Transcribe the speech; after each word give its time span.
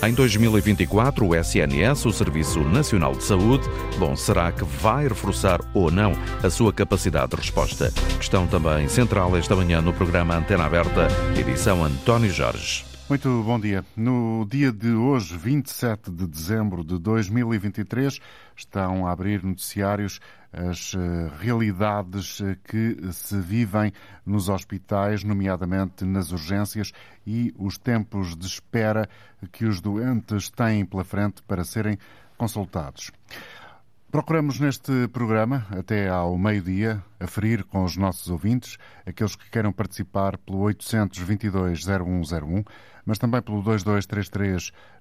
Em 0.00 0.14
2024, 0.14 1.26
o 1.26 1.34
SNS, 1.34 2.06
o 2.06 2.12
Serviço 2.12 2.60
Nacional 2.60 3.16
de 3.16 3.24
Saúde, 3.24 3.68
bom, 3.98 4.14
será 4.14 4.52
que 4.52 4.62
vai 4.62 5.08
reforçar 5.08 5.60
ou 5.74 5.90
não 5.90 6.12
a 6.40 6.48
sua 6.48 6.72
capacidade 6.72 7.30
de 7.30 7.36
resposta? 7.36 7.92
Questão 8.16 8.46
também 8.46 8.86
central 8.86 9.36
esta 9.36 9.56
manhã 9.56 9.82
no 9.82 9.92
programa 9.92 10.36
Antena 10.36 10.66
Aberta, 10.66 11.08
edição 11.36 11.84
António 11.84 12.30
Jorge. 12.30 12.84
Muito 13.08 13.42
bom 13.42 13.58
dia. 13.58 13.84
No 13.96 14.46
dia 14.48 14.70
de 14.70 14.92
hoje, 14.92 15.36
27 15.36 16.12
de 16.12 16.28
dezembro 16.28 16.84
de 16.84 16.96
2023, 16.96 18.20
estão 18.54 19.04
a 19.04 19.10
abrir 19.10 19.42
noticiários 19.42 20.20
as 20.52 20.94
eh, 20.94 21.30
realidades 21.40 22.40
eh, 22.40 22.56
que 22.64 23.12
se 23.12 23.38
vivem 23.40 23.92
nos 24.24 24.48
hospitais, 24.48 25.22
nomeadamente 25.22 26.04
nas 26.04 26.32
urgências, 26.32 26.92
e 27.26 27.54
os 27.58 27.76
tempos 27.76 28.36
de 28.36 28.46
espera 28.46 29.08
que 29.52 29.66
os 29.66 29.80
doentes 29.80 30.50
têm 30.50 30.84
pela 30.84 31.04
frente 31.04 31.42
para 31.42 31.64
serem 31.64 31.98
consultados. 32.36 33.10
Procuramos 34.10 34.58
neste 34.58 35.06
programa, 35.08 35.66
até 35.70 36.08
ao 36.08 36.38
meio-dia, 36.38 37.04
aferir 37.20 37.62
com 37.62 37.84
os 37.84 37.94
nossos 37.98 38.30
ouvintes, 38.30 38.78
aqueles 39.04 39.36
que 39.36 39.50
queiram 39.50 39.70
participar 39.70 40.38
pelo 40.38 40.60
822-0101, 40.60 42.66
mas 43.04 43.18
também 43.18 43.42
pelo 43.42 43.62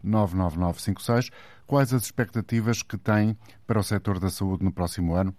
2233-99956, 0.03 1.31
quais 1.65 1.93
as 1.93 2.03
expectativas 2.03 2.83
que 2.83 2.97
têm 2.97 3.37
para 3.65 3.79
o 3.79 3.83
setor 3.83 4.19
da 4.19 4.29
saúde 4.29 4.65
no 4.65 4.73
próximo 4.73 5.15
ano 5.15 5.33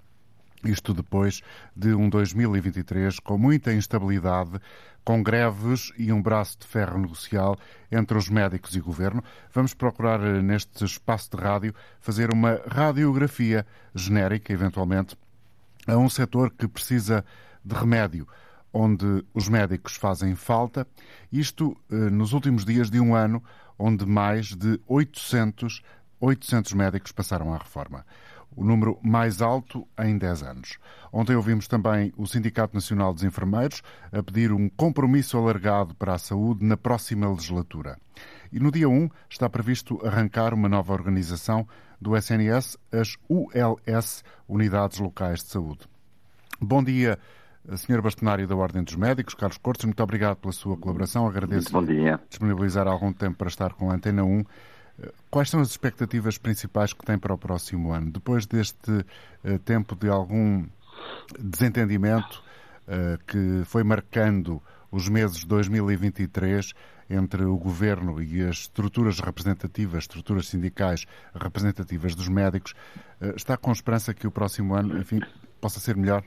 isto 0.64 0.92
depois 0.92 1.42
de 1.74 1.94
um 1.94 2.08
2023 2.08 3.20
com 3.20 3.38
muita 3.38 3.72
instabilidade, 3.72 4.60
com 5.04 5.22
greves 5.22 5.92
e 5.96 6.12
um 6.12 6.20
braço 6.20 6.58
de 6.58 6.66
ferro 6.66 6.98
negocial 6.98 7.56
entre 7.90 8.18
os 8.18 8.28
médicos 8.28 8.74
e 8.74 8.80
governo. 8.80 9.22
Vamos 9.52 9.72
procurar, 9.72 10.20
eh, 10.20 10.42
neste 10.42 10.84
espaço 10.84 11.30
de 11.30 11.42
rádio, 11.42 11.74
fazer 12.00 12.32
uma 12.32 12.60
radiografia 12.66 13.66
genérica, 13.94 14.52
eventualmente, 14.52 15.16
a 15.86 15.96
um 15.96 16.08
setor 16.08 16.50
que 16.50 16.68
precisa 16.68 17.24
de 17.64 17.74
remédio, 17.74 18.28
onde 18.72 19.24
os 19.32 19.48
médicos 19.48 19.96
fazem 19.96 20.34
falta. 20.34 20.86
Isto 21.32 21.76
eh, 21.90 21.94
nos 21.94 22.32
últimos 22.32 22.64
dias 22.64 22.90
de 22.90 23.00
um 23.00 23.14
ano, 23.14 23.42
onde 23.78 24.04
mais 24.04 24.54
de 24.54 24.78
800, 24.86 25.82
800 26.20 26.72
médicos 26.74 27.12
passaram 27.12 27.54
à 27.54 27.58
reforma 27.58 28.04
o 28.58 28.64
número 28.64 28.98
mais 29.00 29.40
alto 29.40 29.86
em 30.00 30.18
10 30.18 30.42
anos. 30.42 30.78
Ontem 31.12 31.36
ouvimos 31.36 31.68
também 31.68 32.12
o 32.16 32.26
Sindicato 32.26 32.74
Nacional 32.74 33.14
dos 33.14 33.22
Enfermeiros 33.22 33.82
a 34.10 34.20
pedir 34.20 34.52
um 34.52 34.68
compromisso 34.68 35.38
alargado 35.38 35.94
para 35.94 36.14
a 36.14 36.18
saúde 36.18 36.64
na 36.64 36.76
próxima 36.76 37.30
legislatura. 37.30 37.96
E 38.52 38.58
no 38.58 38.72
dia 38.72 38.88
1 38.88 39.08
está 39.30 39.48
previsto 39.48 40.04
arrancar 40.04 40.52
uma 40.52 40.68
nova 40.68 40.92
organização 40.92 41.68
do 42.00 42.16
SNS, 42.16 42.76
as 42.90 43.16
ULS, 43.28 44.24
Unidades 44.48 44.98
Locais 44.98 45.44
de 45.44 45.50
Saúde. 45.50 45.86
Bom 46.60 46.82
dia, 46.82 47.16
Sr. 47.76 48.02
Bastonário 48.02 48.48
da 48.48 48.56
Ordem 48.56 48.82
dos 48.82 48.96
Médicos, 48.96 49.34
Carlos 49.34 49.58
Cortes, 49.58 49.84
muito 49.84 50.02
obrigado 50.02 50.38
pela 50.38 50.52
sua 50.52 50.76
colaboração. 50.76 51.28
Agradeço 51.28 51.70
disponibilizar 52.28 52.88
algum 52.88 53.12
tempo 53.12 53.38
para 53.38 53.48
estar 53.48 53.72
com 53.74 53.88
a 53.88 53.94
Antena 53.94 54.24
1 54.24 54.42
Quais 55.30 55.50
são 55.50 55.60
as 55.60 55.68
expectativas 55.68 56.38
principais 56.38 56.92
que 56.92 57.04
tem 57.04 57.18
para 57.18 57.32
o 57.32 57.38
próximo 57.38 57.92
ano? 57.92 58.10
Depois 58.10 58.46
deste 58.46 58.90
uh, 58.90 59.58
tempo 59.64 59.94
de 59.94 60.08
algum 60.08 60.66
desentendimento 61.38 62.42
uh, 62.88 63.18
que 63.24 63.62
foi 63.64 63.84
marcando 63.84 64.60
os 64.90 65.08
meses 65.08 65.38
de 65.38 65.46
2023 65.46 66.72
entre 67.10 67.44
o 67.44 67.56
governo 67.56 68.20
e 68.20 68.42
as 68.42 68.62
estruturas 68.62 69.20
representativas, 69.20 70.04
estruturas 70.04 70.48
sindicais 70.48 71.06
representativas 71.34 72.14
dos 72.14 72.28
médicos, 72.28 72.72
uh, 73.20 73.36
está 73.36 73.56
com 73.56 73.70
esperança 73.70 74.12
que 74.12 74.26
o 74.26 74.32
próximo 74.32 74.74
ano, 74.74 74.98
enfim, 74.98 75.20
possa 75.60 75.78
ser 75.78 75.96
melhor? 75.96 76.24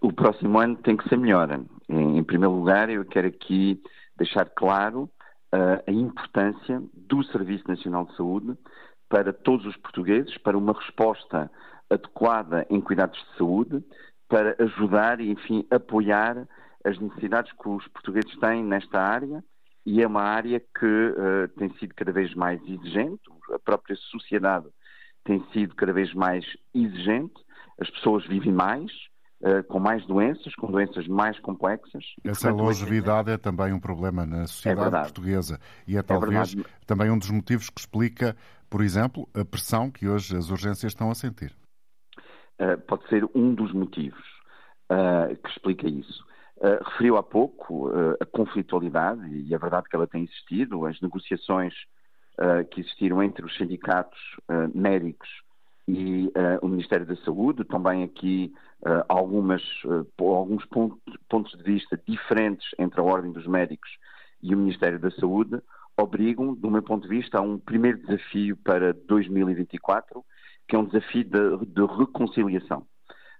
O 0.00 0.12
próximo 0.12 0.58
ano 0.58 0.76
tem 0.76 0.96
que 0.96 1.08
ser 1.08 1.16
melhor. 1.16 1.48
Em 1.88 2.22
primeiro 2.24 2.54
lugar, 2.54 2.88
eu 2.88 3.04
quero 3.04 3.28
aqui 3.28 3.80
deixar 4.16 4.46
claro 4.46 5.10
a 5.52 5.90
importância 5.90 6.82
do 6.94 7.22
Serviço 7.24 7.66
Nacional 7.66 8.04
de 8.06 8.16
Saúde 8.16 8.56
para 9.08 9.32
todos 9.32 9.64
os 9.66 9.76
portugueses, 9.76 10.36
para 10.38 10.58
uma 10.58 10.72
resposta 10.72 11.50
adequada 11.90 12.66
em 12.68 12.80
cuidados 12.80 13.18
de 13.18 13.38
saúde, 13.38 13.82
para 14.28 14.54
ajudar 14.62 15.20
e, 15.20 15.30
enfim, 15.30 15.66
apoiar 15.70 16.46
as 16.84 16.98
necessidades 16.98 17.50
que 17.52 17.68
os 17.68 17.86
portugueses 17.88 18.36
têm 18.38 18.62
nesta 18.62 19.00
área. 19.00 19.42
E 19.86 20.02
é 20.02 20.06
uma 20.06 20.22
área 20.22 20.60
que 20.60 20.84
uh, 20.84 21.48
tem 21.56 21.70
sido 21.78 21.94
cada 21.94 22.12
vez 22.12 22.34
mais 22.34 22.60
exigente, 22.68 23.22
a 23.54 23.58
própria 23.58 23.96
sociedade 23.96 24.66
tem 25.24 25.42
sido 25.52 25.74
cada 25.74 25.92
vez 25.92 26.12
mais 26.12 26.44
exigente, 26.74 27.34
as 27.80 27.88
pessoas 27.90 28.26
vivem 28.26 28.52
mais, 28.52 28.92
Uh, 29.40 29.62
com 29.68 29.78
mais 29.78 30.04
doenças, 30.04 30.52
com 30.56 30.68
doenças 30.68 31.06
mais 31.06 31.38
complexas. 31.38 32.04
Essa 32.24 32.48
portanto, 32.48 32.60
longevidade 32.60 33.30
é 33.30 33.38
também 33.38 33.72
um 33.72 33.78
problema 33.78 34.26
na 34.26 34.48
sociedade 34.48 34.96
é 34.96 35.00
portuguesa 35.00 35.60
e 35.86 35.94
é, 35.94 36.00
é 36.00 36.02
talvez 36.02 36.56
é 36.56 36.62
também 36.84 37.08
um 37.08 37.16
dos 37.16 37.30
motivos 37.30 37.70
que 37.70 37.78
explica, 37.78 38.36
por 38.68 38.82
exemplo, 38.82 39.28
a 39.32 39.44
pressão 39.44 39.92
que 39.92 40.08
hoje 40.08 40.36
as 40.36 40.50
urgências 40.50 40.90
estão 40.90 41.08
a 41.08 41.14
sentir. 41.14 41.54
Uh, 42.60 42.76
pode 42.88 43.08
ser 43.08 43.24
um 43.32 43.54
dos 43.54 43.72
motivos 43.72 44.26
uh, 44.90 45.36
que 45.36 45.50
explica 45.50 45.88
isso. 45.88 46.26
referiu 46.84 47.16
há 47.16 47.22
pouco 47.22 47.92
a 48.20 48.26
conflitualidade 48.26 49.24
e 49.28 49.54
é 49.54 49.58
verdade 49.58 49.88
que 49.88 49.94
ela 49.94 50.08
tem 50.08 50.24
existido, 50.24 50.84
as 50.84 51.00
negociações 51.00 51.74
que 52.72 52.80
existiram 52.80 53.22
entre 53.22 53.44
os 53.44 53.56
sindicatos 53.56 54.18
médicos 54.74 55.28
e 55.88 56.26
uh, 56.26 56.58
o 56.60 56.68
Ministério 56.68 57.06
da 57.06 57.16
Saúde, 57.16 57.64
também 57.64 58.04
aqui 58.04 58.52
uh, 58.82 59.02
algumas, 59.08 59.62
uh, 59.86 60.06
alguns 60.18 60.62
pontos, 60.66 60.98
pontos 61.30 61.56
de 61.56 61.62
vista 61.64 61.98
diferentes 62.06 62.68
entre 62.78 63.00
a 63.00 63.02
Ordem 63.02 63.32
dos 63.32 63.46
Médicos 63.46 63.88
e 64.42 64.54
o 64.54 64.58
Ministério 64.58 65.00
da 65.00 65.10
Saúde, 65.12 65.58
obrigam, 65.96 66.54
do 66.54 66.70
meu 66.70 66.82
ponto 66.82 67.08
de 67.08 67.16
vista, 67.16 67.38
a 67.38 67.40
um 67.40 67.58
primeiro 67.58 67.98
desafio 68.02 68.54
para 68.58 68.92
2024, 68.92 70.22
que 70.68 70.76
é 70.76 70.78
um 70.78 70.84
desafio 70.84 71.24
de, 71.24 71.66
de 71.66 71.86
reconciliação. 71.96 72.86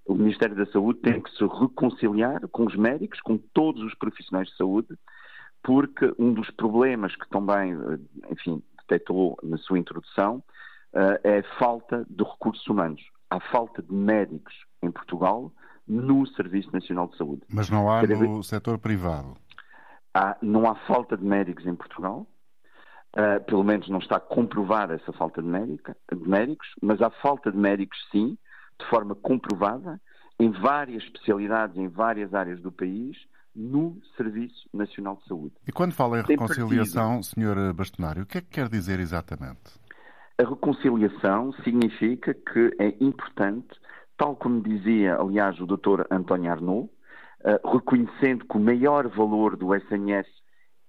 O 0.06 0.14
Ministério 0.14 0.56
da 0.56 0.64
Saúde 0.72 1.00
tem 1.00 1.20
que 1.20 1.30
se 1.32 1.44
reconciliar 1.44 2.40
com 2.48 2.64
os 2.64 2.74
médicos, 2.74 3.20
com 3.20 3.36
todos 3.36 3.82
os 3.82 3.94
profissionais 3.94 4.48
de 4.48 4.56
saúde, 4.56 4.88
porque 5.62 6.14
um 6.18 6.32
dos 6.32 6.50
problemas 6.52 7.14
que 7.14 7.28
também, 7.28 7.76
enfim, 8.30 8.62
detectou 8.78 9.36
na 9.42 9.58
sua 9.58 9.78
introdução, 9.78 10.42
é 10.92 11.38
a 11.38 11.58
falta 11.58 12.06
de 12.08 12.24
recursos 12.24 12.66
humanos. 12.66 13.02
Há 13.30 13.40
falta 13.40 13.82
de 13.82 13.92
médicos 13.92 14.54
em 14.82 14.90
Portugal 14.90 15.52
no 15.86 16.26
Serviço 16.28 16.70
Nacional 16.72 17.08
de 17.08 17.16
Saúde. 17.16 17.42
Mas 17.48 17.70
não 17.70 17.90
há 17.90 18.02
no 18.02 18.42
setor 18.42 18.78
privado? 18.78 19.36
Há, 20.12 20.36
não 20.42 20.68
há 20.68 20.74
falta 20.86 21.16
de 21.16 21.24
médicos 21.24 21.66
em 21.66 21.74
Portugal. 21.74 22.26
Uh, 23.16 23.42
pelo 23.46 23.64
menos 23.64 23.88
não 23.88 23.98
está 23.98 24.20
comprovada 24.20 24.94
essa 24.94 25.12
falta 25.14 25.40
de, 25.40 25.48
médica, 25.48 25.96
de 26.12 26.28
médicos, 26.28 26.68
mas 26.82 27.00
há 27.00 27.08
falta 27.10 27.50
de 27.50 27.56
médicos, 27.56 27.98
sim, 28.12 28.36
de 28.78 28.86
forma 28.86 29.14
comprovada, 29.14 29.98
em 30.38 30.50
várias 30.50 31.02
especialidades, 31.04 31.76
em 31.78 31.88
várias 31.88 32.34
áreas 32.34 32.60
do 32.60 32.70
país, 32.70 33.16
no 33.56 33.98
Serviço 34.16 34.68
Nacional 34.72 35.16
de 35.16 35.26
Saúde. 35.26 35.54
E 35.66 35.72
quando 35.72 35.92
fala 35.92 36.20
em 36.20 36.22
reconciliação, 36.22 37.22
Sr. 37.22 37.72
Bastonário, 37.74 38.22
o 38.22 38.26
que 38.26 38.38
é 38.38 38.40
que 38.42 38.48
quer 38.48 38.68
dizer 38.68 39.00
exatamente? 39.00 39.80
A 40.40 40.48
reconciliação 40.48 41.52
significa 41.64 42.32
que 42.32 42.72
é 42.78 42.94
importante, 43.00 43.76
tal 44.16 44.36
como 44.36 44.62
dizia, 44.62 45.16
aliás, 45.16 45.58
o 45.58 45.66
Dr. 45.66 46.06
António 46.12 46.52
Arnaud, 46.52 46.88
uh, 47.40 47.68
reconhecendo 47.68 48.44
que 48.44 48.56
o 48.56 48.60
maior 48.60 49.08
valor 49.08 49.56
do 49.56 49.74
SNS 49.74 50.28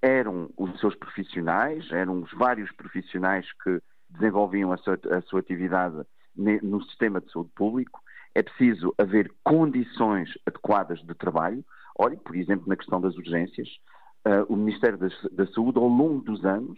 eram 0.04 0.52
os 0.56 0.80
seus 0.80 0.94
profissionais, 0.94 1.92
eram 1.92 2.22
os 2.22 2.32
vários 2.34 2.72
profissionais 2.74 3.48
que 3.64 3.82
desenvolviam 4.08 4.72
a 4.72 4.78
sua, 4.78 5.00
a 5.10 5.22
sua 5.24 5.40
atividade 5.40 5.98
no 6.36 6.84
sistema 6.84 7.20
de 7.20 7.32
saúde 7.32 7.50
público, 7.56 8.00
é 8.36 8.44
preciso 8.44 8.94
haver 9.00 9.34
condições 9.44 10.30
adequadas 10.46 11.02
de 11.02 11.16
trabalho. 11.16 11.66
Olhe, 11.98 12.18
por 12.18 12.36
exemplo, 12.36 12.68
na 12.68 12.78
questão 12.78 13.02
das 13.02 13.16
urgências, 13.18 13.68
uh, 14.28 14.46
o 14.48 14.56
Ministério 14.56 15.00
da 15.00 15.48
Saúde, 15.48 15.80
ao 15.80 15.88
longo 15.88 16.22
dos 16.22 16.46
anos, 16.46 16.78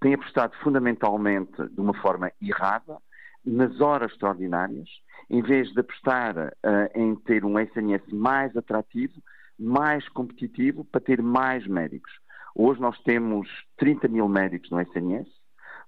tem 0.00 0.14
apostado 0.14 0.56
fundamentalmente 0.62 1.68
de 1.68 1.80
uma 1.80 1.94
forma 1.94 2.32
errada 2.40 2.98
nas 3.44 3.80
horas 3.80 4.12
extraordinárias, 4.12 4.88
em 5.28 5.42
vez 5.42 5.72
de 5.72 5.80
apostar 5.80 6.36
uh, 6.36 6.50
em 6.98 7.14
ter 7.16 7.44
um 7.44 7.58
SNS 7.58 8.02
mais 8.12 8.56
atrativo, 8.56 9.14
mais 9.58 10.08
competitivo, 10.08 10.84
para 10.84 11.00
ter 11.00 11.22
mais 11.22 11.66
médicos. 11.66 12.12
Hoje 12.54 12.80
nós 12.80 12.98
temos 13.02 13.48
30 13.76 14.08
mil 14.08 14.28
médicos 14.28 14.70
no 14.70 14.80
SNS, 14.80 15.28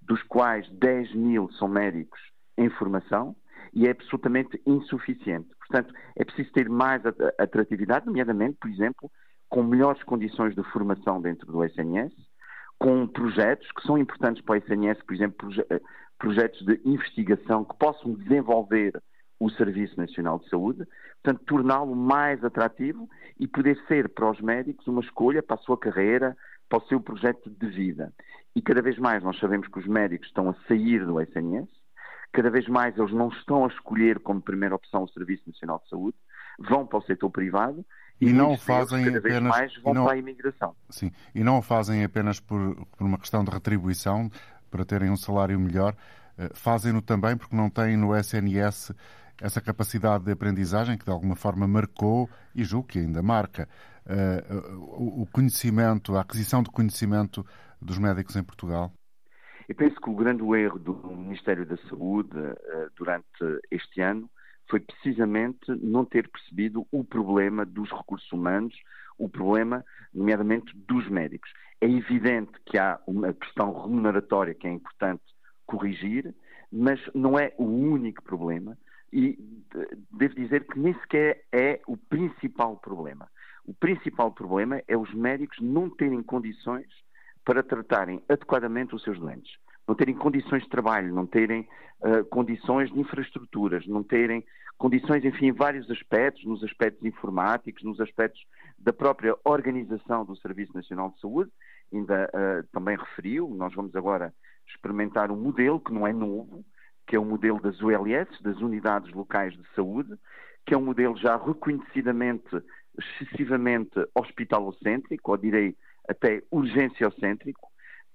dos 0.03 0.23
quais 0.25 0.69
10 0.71 1.15
mil 1.15 1.51
são 1.53 1.69
médicos 1.69 2.21
em 2.57 2.69
formação, 2.71 3.35
e 3.73 3.87
é 3.87 3.91
absolutamente 3.91 4.61
insuficiente. 4.67 5.49
Portanto, 5.59 5.95
é 6.17 6.25
preciso 6.25 6.53
ter 6.53 6.69
mais 6.69 7.03
atratividade, 7.39 8.07
nomeadamente, 8.07 8.59
por 8.61 8.71
exemplo, 8.71 9.11
com 9.49 9.63
melhores 9.63 10.03
condições 10.03 10.55
de 10.55 10.63
formação 10.65 11.21
dentro 11.21 11.51
do 11.51 11.65
SNS, 11.65 12.13
com 12.83 13.07
projetos 13.07 13.71
que 13.71 13.83
são 13.87 13.97
importantes 13.97 14.43
para 14.43 14.55
o 14.55 14.57
SNS, 14.57 15.01
por 15.05 15.15
exemplo, 15.15 15.37
proje 15.37 15.65
projetos 16.19 16.65
de 16.67 16.81
investigação 16.85 17.65
que 17.65 17.77
possam 17.77 18.15
desenvolver 18.15 19.01
o 19.39 19.49
Serviço 19.51 19.97
Nacional 19.97 20.41
de 20.41 20.49
Saúde, 20.49 20.85
portanto, 21.23 21.45
torná-lo 21.47 21.95
mais 21.95 22.45
atrativo 22.45 23.09
e 23.39 23.47
poder 23.47 23.77
ser 23.87 24.09
para 24.09 24.31
os 24.31 24.41
médicos 24.41 24.87
uma 24.89 25.01
escolha 25.01 25.43
para 25.43 25.57
a 25.57 25.61
sua 25.61 25.79
carreira, 25.79 26.37
para 26.69 26.79
o 26.79 26.87
seu 26.89 27.01
projeto 27.01 27.49
de 27.51 27.67
vida. 27.69 28.13
E 28.55 28.61
cada 28.61 28.83
vez 28.83 28.99
mais 28.99 29.23
nós 29.23 29.39
sabemos 29.39 29.69
que 29.69 29.79
os 29.79 29.87
médicos 29.87 30.27
estão 30.27 30.51
a 30.51 30.55
sair 30.67 31.05
do 31.07 31.21
SNS, 31.21 31.69
cada 32.33 32.51
vez 32.51 32.67
mais 32.67 32.99
eles 32.99 33.13
não 33.13 33.29
estão 33.29 33.65
a 33.65 33.69
escolher 33.69 34.19
como 34.19 34.43
primeira 34.43 34.75
opção 34.75 35.05
o 35.05 35.09
Serviço 35.09 35.45
Nacional 35.47 35.81
de 35.85 35.89
Saúde, 35.89 36.17
vão 36.59 36.85
para 36.85 36.99
o 36.99 37.03
setor 37.03 37.31
privado 37.31 37.85
e, 38.23 38.29
e 38.29 38.33
não 38.33 38.57
fazem 38.57 39.17
apenas 39.17 39.43
mais 39.43 39.77
vão 39.83 39.95
não, 39.95 40.05
para 40.05 40.15
a 40.15 40.17
imigração. 40.17 40.77
Sim, 40.89 41.11
e 41.35 41.43
não 41.43 41.59
o 41.59 41.63
fazem 41.63 42.05
apenas 42.05 42.39
por, 42.39 42.87
por 42.97 43.05
uma 43.05 43.19
questão 43.19 43.45
de 43.45 43.51
retribuição, 43.51 44.31
para 44.71 44.85
terem 44.85 45.11
um 45.11 45.17
salário 45.17 45.59
melhor, 45.59 45.95
eh, 46.39 46.51
fazem-no 46.55 47.03
também 47.03 47.37
porque 47.37 47.55
não 47.55 47.69
têm 47.69 47.97
no 47.97 48.17
SNS 48.17 48.93
essa 49.41 49.61
capacidade 49.61 50.25
de 50.25 50.31
aprendizagem 50.31 50.97
que 50.97 51.05
de 51.05 51.11
alguma 51.11 51.35
forma 51.35 51.67
marcou 51.67 52.31
e 52.55 52.63
julgo 52.63 52.89
que 52.89 53.01
ainda 53.01 53.21
marca 53.23 53.69
uh, 54.07 55.23
o 55.23 55.27
conhecimento, 55.33 56.17
a 56.17 56.21
aquisição 56.21 56.63
de 56.63 56.71
conhecimento 56.71 57.45
dos 57.81 57.99
médicos 57.99 58.37
em 58.37 58.43
Portugal? 58.45 58.93
Eu 59.69 59.75
penso 59.75 59.97
que 60.01 60.09
o 60.09 60.15
grande 60.15 60.45
erro 60.45 60.79
do 60.79 60.95
Ministério 61.17 61.67
da 61.67 61.77
Saúde 61.89 62.39
uh, 62.39 62.91
durante 62.97 63.27
este 63.71 64.01
ano 64.01 64.31
foi 64.73 64.81
precisamente 64.81 65.71
não 65.83 66.03
ter 66.03 66.27
percebido 66.31 66.87
o 66.91 67.05
problema 67.05 67.67
dos 67.67 67.91
recursos 67.91 68.33
humanos, 68.33 68.75
o 69.19 69.29
problema, 69.29 69.85
nomeadamente, 70.15 70.75
dos 70.75 71.07
médicos. 71.11 71.53
É 71.79 71.87
evidente 71.87 72.53
que 72.65 72.79
há 72.79 72.99
uma 73.07 73.35
questão 73.35 73.71
remuneratória 73.83 74.55
que 74.55 74.67
é 74.67 74.71
importante 74.71 75.23
corrigir, 75.67 76.35
mas 76.73 76.99
não 77.15 77.39
é 77.39 77.53
o 77.59 77.65
único 77.65 78.23
problema 78.23 78.79
e 79.13 79.39
devo 80.11 80.35
dizer 80.37 80.67
que 80.67 80.79
nem 80.79 80.95
sequer 81.01 81.45
é 81.53 81.83
o 81.87 81.99
principal 81.99 82.79
problema. 82.79 83.29
O 83.67 83.75
principal 83.75 84.33
problema 84.33 84.81
é 84.89 84.97
os 84.97 85.13
médicos 85.13 85.61
não 85.61 85.91
terem 85.91 86.23
condições 86.23 86.89
para 87.45 87.63
tratarem 87.63 88.23
adequadamente 88.27 88.95
os 88.95 89.03
seus 89.03 89.19
doentes. 89.19 89.53
Não 89.87 89.95
terem 89.95 90.15
condições 90.15 90.63
de 90.63 90.71
trabalho, 90.71 91.15
não 91.15 91.27
terem 91.27 91.69
uh, 92.01 92.25
condições 92.31 92.91
de 92.91 92.99
infraestruturas, 92.99 93.87
não 93.87 94.03
terem 94.03 94.43
condições, 94.83 95.25
enfim, 95.25 95.47
em 95.47 95.53
vários 95.53 95.89
aspectos, 95.89 96.45
nos 96.45 96.65
aspectos 96.65 97.07
informáticos, 97.07 97.85
nos 97.85 98.01
aspectos 98.01 98.45
da 98.77 98.93
própria 98.93 99.33
organização 99.45 100.25
do 100.25 100.35
Serviço 100.39 100.75
Nacional 100.75 101.11
de 101.11 101.21
Saúde. 101.21 101.53
Ainda 101.93 102.29
uh, 102.35 102.67
também 102.73 102.97
referiu, 102.97 103.49
nós 103.51 103.73
vamos 103.73 103.95
agora 103.95 104.35
experimentar 104.67 105.31
um 105.31 105.37
modelo 105.37 105.79
que 105.79 105.93
não 105.93 106.05
é 106.05 106.13
novo, 106.13 106.65
que 107.07 107.15
é 107.15 107.19
o 107.19 107.25
modelo 107.25 107.61
das 107.61 107.81
ULS, 107.81 108.29
das 108.43 108.61
Unidades 108.61 109.13
Locais 109.13 109.53
de 109.53 109.63
Saúde, 109.77 110.17
que 110.67 110.75
é 110.75 110.77
um 110.77 110.85
modelo 110.85 111.17
já 111.17 111.37
reconhecidamente 111.37 112.61
excessivamente 112.99 113.95
hospitalocêntrico, 114.17 115.31
ou 115.31 115.37
direi 115.37 115.77
até 116.09 116.43
urgenciocêntrico, 116.51 117.71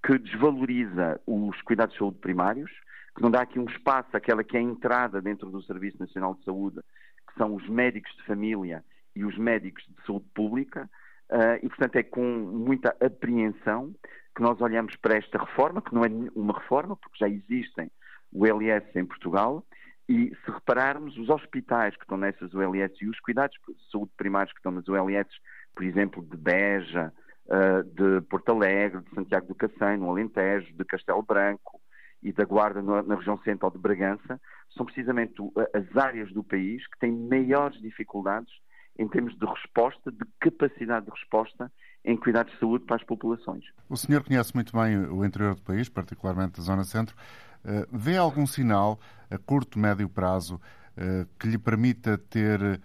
que 0.06 0.20
desvaloriza 0.20 1.18
os 1.26 1.62
cuidados 1.62 1.94
de 1.94 2.00
saúde 2.00 2.18
primários, 2.20 2.72
que 3.18 3.24
não 3.24 3.32
dá 3.32 3.42
aqui 3.42 3.58
um 3.60 3.66
espaço 3.66 4.16
àquela 4.16 4.44
que 4.44 4.56
é 4.56 4.60
a 4.60 4.64
entrada 4.64 5.20
dentro 5.20 5.50
do 5.50 5.64
Serviço 5.64 6.00
Nacional 6.00 6.36
de 6.36 6.46
Saúde, 6.46 6.82
que 7.28 7.34
são 7.36 7.56
os 7.56 7.68
médicos 7.68 8.16
de 8.16 8.24
família 8.26 8.86
e 9.16 9.26
os 9.26 9.36
médicos 9.36 9.84
de 9.88 10.06
saúde 10.06 10.28
pública, 10.36 10.88
uh, 11.32 11.58
e 11.64 11.68
portanto 11.68 11.96
é 11.96 12.04
com 12.04 12.22
muita 12.22 12.96
apreensão 13.04 13.92
que 14.36 14.42
nós 14.44 14.62
olhamos 14.62 14.96
para 14.98 15.18
esta 15.18 15.40
reforma, 15.40 15.82
que 15.82 15.96
não 15.96 16.06
é 16.06 16.10
uma 16.36 16.54
reforma, 16.60 16.96
porque 16.96 17.18
já 17.18 17.28
existem 17.28 17.90
o 18.32 18.46
LS 18.46 18.86
em 18.96 19.04
Portugal, 19.04 19.66
e 20.08 20.30
se 20.46 20.52
repararmos, 20.52 21.18
os 21.18 21.28
hospitais 21.28 21.96
que 21.96 22.04
estão 22.04 22.18
nessas 22.18 22.54
ULS 22.54 22.94
e 23.02 23.10
os 23.10 23.20
cuidados 23.20 23.58
de 23.68 23.92
saúde 23.92 24.12
primários 24.16 24.54
que 24.54 24.60
estão 24.60 24.72
nas 24.72 24.88
ULS, 24.88 25.28
por 25.74 25.84
exemplo, 25.84 26.24
de 26.24 26.38
Beja, 26.38 27.12
uh, 27.48 27.84
de 27.84 28.22
Porto 28.28 28.52
Alegre, 28.52 29.02
de 29.02 29.10
Santiago 29.16 29.48
do 29.48 29.56
Cacém, 29.56 29.98
no 29.98 30.12
Alentejo, 30.12 30.72
de 30.72 30.86
Castelo 30.86 31.24
Branco 31.24 31.82
e 32.22 32.32
da 32.32 32.46
Guarda 32.46 32.82
na, 32.82 33.16
região 33.16 33.38
central 33.40 33.72
de 33.72 33.78
Bragança, 33.78 34.40
são 34.76 34.86
precisamente 34.86 35.34
as 35.74 35.98
áreas 35.98 36.32
do 36.34 36.44
país 36.44 36.86
que 36.88 37.00
têm 37.00 37.12
maiores 37.12 37.80
dificuldades 37.82 38.54
em 38.98 39.08
termos 39.08 39.38
de 39.38 39.46
resposta, 39.46 40.12
de 40.12 40.26
capacidade 40.40 41.06
de 41.06 41.12
resposta 41.12 41.72
em 42.04 42.18
cuidados 42.18 42.54
de 42.54 42.60
saúde 42.60 42.86
para 42.86 42.96
as 42.96 43.04
populações. 43.04 43.64
O 43.90 43.98
senhor 43.98 44.24
conhece 44.24 44.54
muito 44.56 44.76
bem 44.76 44.98
o 44.98 45.24
interior 45.24 45.56
do 45.56 45.62
país, 45.62 45.90
particularmente 45.90 46.60
a 46.60 46.64
Zona 46.64 46.84
Centro. 46.84 47.16
Eh, 47.64 47.86
vê 47.92 48.18
algum 48.18 48.48
sinal 48.48 49.00
a 49.30 49.38
curto, 49.38 49.78
médio 49.78 50.08
prazo 50.08 50.60
eh, 50.96 51.26
que 51.38 51.48
lhe 51.48 51.58
permita 51.58 52.18
ter 52.18 52.62
eh, 52.64 52.80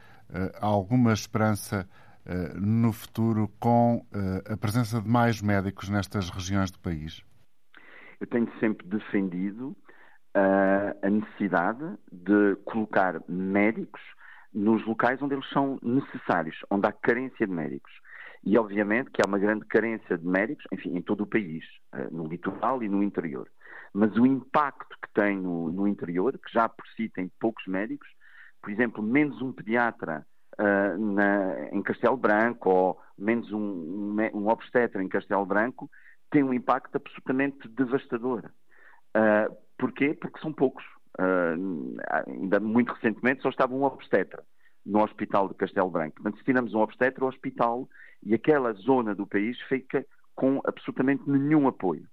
alguma 0.61 1.13
esperança 1.13 1.89
no 2.55 2.93
futuro 2.93 3.51
com 3.59 4.07
a 4.49 4.57
presença 4.57 5.01
de 5.01 5.09
mais 5.09 5.43
médicos 5.43 5.89
nestas 5.89 6.31
regiões 6.31 6.71
do 6.71 6.79
país? 6.79 7.21
Eu 8.23 8.27
tenho 8.29 8.49
sempre 8.61 8.87
defendido 8.87 9.77
a 10.33 11.11
necessidade 11.11 11.85
de 12.11 12.57
colocar 12.65 13.21
médicos 13.29 14.01
nos 14.55 14.83
locais 14.87 15.21
onde 15.21 15.35
eles 15.35 15.49
são 15.51 15.79
necessários, 15.83 16.57
onde 16.71 16.87
há 16.87 16.93
carência 16.93 17.47
de 17.47 17.53
médicos. 17.53 17.93
E, 18.45 18.57
obviamente, 18.57 19.11
que 19.11 19.21
há 19.21 19.29
uma 19.29 19.39
grande 19.39 19.67
carência 19.67 20.17
de 20.17 20.27
médicos, 20.27 20.65
enfim, 20.73 20.97
em 20.97 21.03
todo 21.03 21.23
o 21.25 21.27
país, 21.27 21.65
no 22.11 22.27
litoral 22.27 22.83
e 22.83 22.89
no 22.89 23.03
interior 23.03 23.47
mas 23.93 24.17
o 24.17 24.25
impacto 24.25 24.97
que 25.03 25.13
tem 25.13 25.37
no, 25.37 25.71
no, 25.71 25.87
interior, 25.87 26.39
que 26.39 26.53
já 26.53 26.69
por 26.69 26.87
si 26.97 27.09
tem 27.11 27.31
poucos 27.39 27.67
médicos, 27.67 28.09
por 28.61 28.71
exemplo, 28.71 29.03
menos 29.03 29.43
um 29.43 29.53
pediatra 29.53 30.25
uh, 30.59 30.99
na, 30.99 31.69
em 31.71 31.83
Castelo 31.83 32.17
Branco 32.17 32.71
ou 32.71 33.01
menos 33.19 33.53
um, 33.53 33.59
um, 33.59 34.17
um, 34.35 34.49
obstetra 34.49 35.03
em 35.03 35.09
Castelo 35.09 35.45
Branco, 35.45 35.91
tem 36.33 36.43
um 36.43 36.53
impacto 36.53 36.97
absolutamente 36.97 37.69
devastador. 37.69 38.51
Uh, 39.15 39.55
porquê? 39.79 40.15
Porque 40.15 40.41
são 40.41 40.53
poucos. 40.53 40.85
Uh, 41.21 41.95
ainda 42.27 42.59
muito 42.59 42.93
recentemente 42.95 43.43
só 43.43 43.51
estava 43.51 43.75
um 43.75 43.85
obstetra 43.85 44.43
no 44.85 45.05
Hospital 45.05 45.49
de 45.49 45.55
Castelo 45.55 45.91
Branco. 45.91 46.17
Portanto, 46.17 46.43
tiramos 46.43 46.75
um 46.75 46.81
obstetra, 46.81 47.25
o 47.25 47.29
hospital 47.29 47.89
e 48.23 48.35
aquela 48.35 48.73
zona 48.73 49.15
do 49.15 49.27
país 49.27 49.61
fica 49.69 50.05
com 50.35 50.61
absolutamente 50.65 51.23
nenhum 51.29 51.69
apoio. 51.69 52.09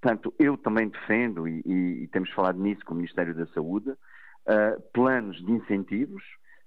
Portanto, 0.00 0.32
eu 0.38 0.56
também 0.56 0.88
defendo, 0.88 1.48
e, 1.48 1.62
e, 2.04 2.08
temos 2.08 2.30
falado 2.30 2.58
nisso 2.58 2.84
com 2.84 2.94
o 2.94 2.96
Ministério 2.96 3.34
da 3.34 3.46
Saúde, 3.48 3.90
uh, 3.90 4.80
planos 4.92 5.36
de 5.44 5.50
incentivos 5.50 6.22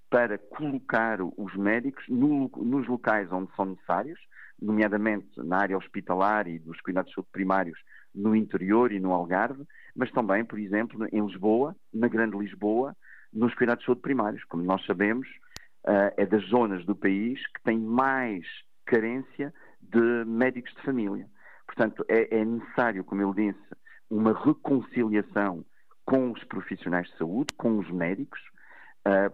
para 0.10 0.38
colocar 0.38 1.20
os 1.22 1.56
médicos 1.56 2.04
no, 2.08 2.50
nos 2.58 2.88
locais 2.88 3.32
onde 3.32 3.54
são 3.56 3.66
necessários, 3.66 4.20
nomeadamente 4.62 5.28
na 5.38 5.58
área 5.58 5.78
hospitalar 5.78 6.48
e 6.48 6.60
dos 6.60 6.80
cuidados 6.82 7.10
de 7.10 7.16
saúde 7.16 7.30
primários 7.32 7.80
no 8.16 8.36
interior 8.36 8.92
e 8.92 9.00
no 9.00 9.12
Algarve, 9.12 9.66
mas 9.96 10.12
também, 10.12 10.44
por 10.44 10.58
exemplo, 10.58 11.08
em 11.12 11.26
Lisboa, 11.26 11.76
na 11.94 12.08
Grande 12.08 12.38
Lisboa, 12.38 12.96
nos 13.34 13.54
cuidados 13.54 13.82
de 13.82 13.86
saúde 13.86 14.02
primários. 14.02 14.44
Como 14.46 14.64
nós 14.64 14.84
sabemos, 14.86 15.28
uh, 15.86 16.14
é 16.16 16.26
das 16.26 16.44
zonas 16.46 16.86
do 16.86 16.96
país 16.96 17.46
que 17.48 17.62
tem 17.64 17.78
mais 17.78 18.46
carência 18.86 19.54
de 19.82 20.26
médicos 20.26 20.74
de 20.76 20.82
família. 20.84 21.28
Portanto, 21.66 22.04
é, 22.08 22.40
é 22.40 22.46
necessário, 22.46 23.04
como 23.04 23.22
eu 23.22 23.34
disse, 23.34 23.60
uma 24.10 24.34
reconciliação 24.34 25.66
com 26.06 26.32
os 26.32 26.44
profissionais 26.46 27.08
de 27.10 27.18
saúde, 27.18 27.54
com 27.58 27.78
os 27.78 27.90
médicos, 27.92 28.40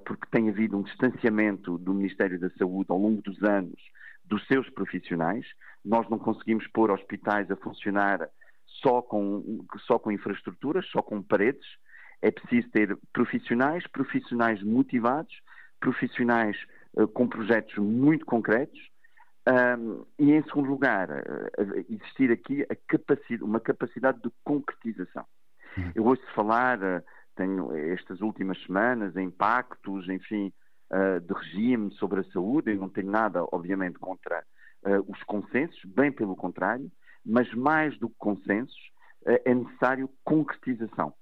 porque 0.06 0.28
tem 0.30 0.50
havido 0.50 0.78
um 0.78 0.84
distanciamento 0.84 1.78
do 1.78 1.94
Ministério 1.94 2.40
da 2.40 2.50
Saúde 2.52 2.88
ao 2.90 2.98
longo 2.98 3.22
dos 3.22 3.42
anos 3.44 3.80
dos 4.26 4.46
seus 4.48 4.70
profissionais. 4.70 5.46
Nós 5.84 6.08
não 6.10 6.18
conseguimos 6.18 6.68
pôr 6.68 6.92
hospitais 6.92 7.50
a 7.52 7.56
funcionar 7.56 8.30
só 8.82 9.02
com, 9.02 9.66
só 9.86 10.00
com 10.00 10.12
infraestruturas, 10.12 10.86
só 10.88 11.02
com 11.02 11.22
paredes. 11.22 11.66
É 12.22 12.32
preciso 12.32 12.70
ter 12.70 12.98
profissionais, 13.12 13.86
profissionais 13.88 14.62
motivados, 14.64 15.34
profissionais 15.80 16.58
uh, 16.96 17.08
com 17.08 17.28
projetos 17.28 17.76
muito 17.78 18.26
concretos 18.26 18.80
um, 19.46 20.06
e, 20.18 20.32
em 20.32 20.44
segundo 20.44 20.70
lugar, 20.70 21.10
uh, 21.10 21.86
existir 21.90 22.32
aqui 22.32 22.66
capacidade, 22.88 23.44
uma 23.44 23.60
capacidade 23.60 24.22
de 24.22 24.32
concretização. 24.44 25.26
Uhum. 25.78 25.92
Eu 25.96 26.06
ouço 26.06 26.24
falar, 26.34 26.80
uh, 26.82 27.04
tenho 27.36 27.76
estas 27.94 28.22
últimas 28.22 28.62
semanas, 28.64 29.16
impactos, 29.16 30.08
enfim, 30.10 30.52
uh, 30.92 31.20
de 31.20 31.34
regime 31.34 31.92
sobre 31.94 32.22
a 32.22 32.24
saúde. 32.26 32.72
Eu 32.72 32.78
não 32.78 32.90
tenho 32.90 33.10
nada, 33.10 33.44
obviamente, 33.52 34.00
contra 34.00 34.44
os 35.08 35.24
consensos, 35.24 35.80
bem 35.86 36.12
pelo 36.12 36.36
contrário, 36.36 36.92
mas 37.26 37.50
mais 37.54 37.98
do 38.00 38.10
que 38.10 38.18
consensos, 38.18 38.92
é 39.26 39.56
necessário 39.56 40.10
concretização. 40.26 41.14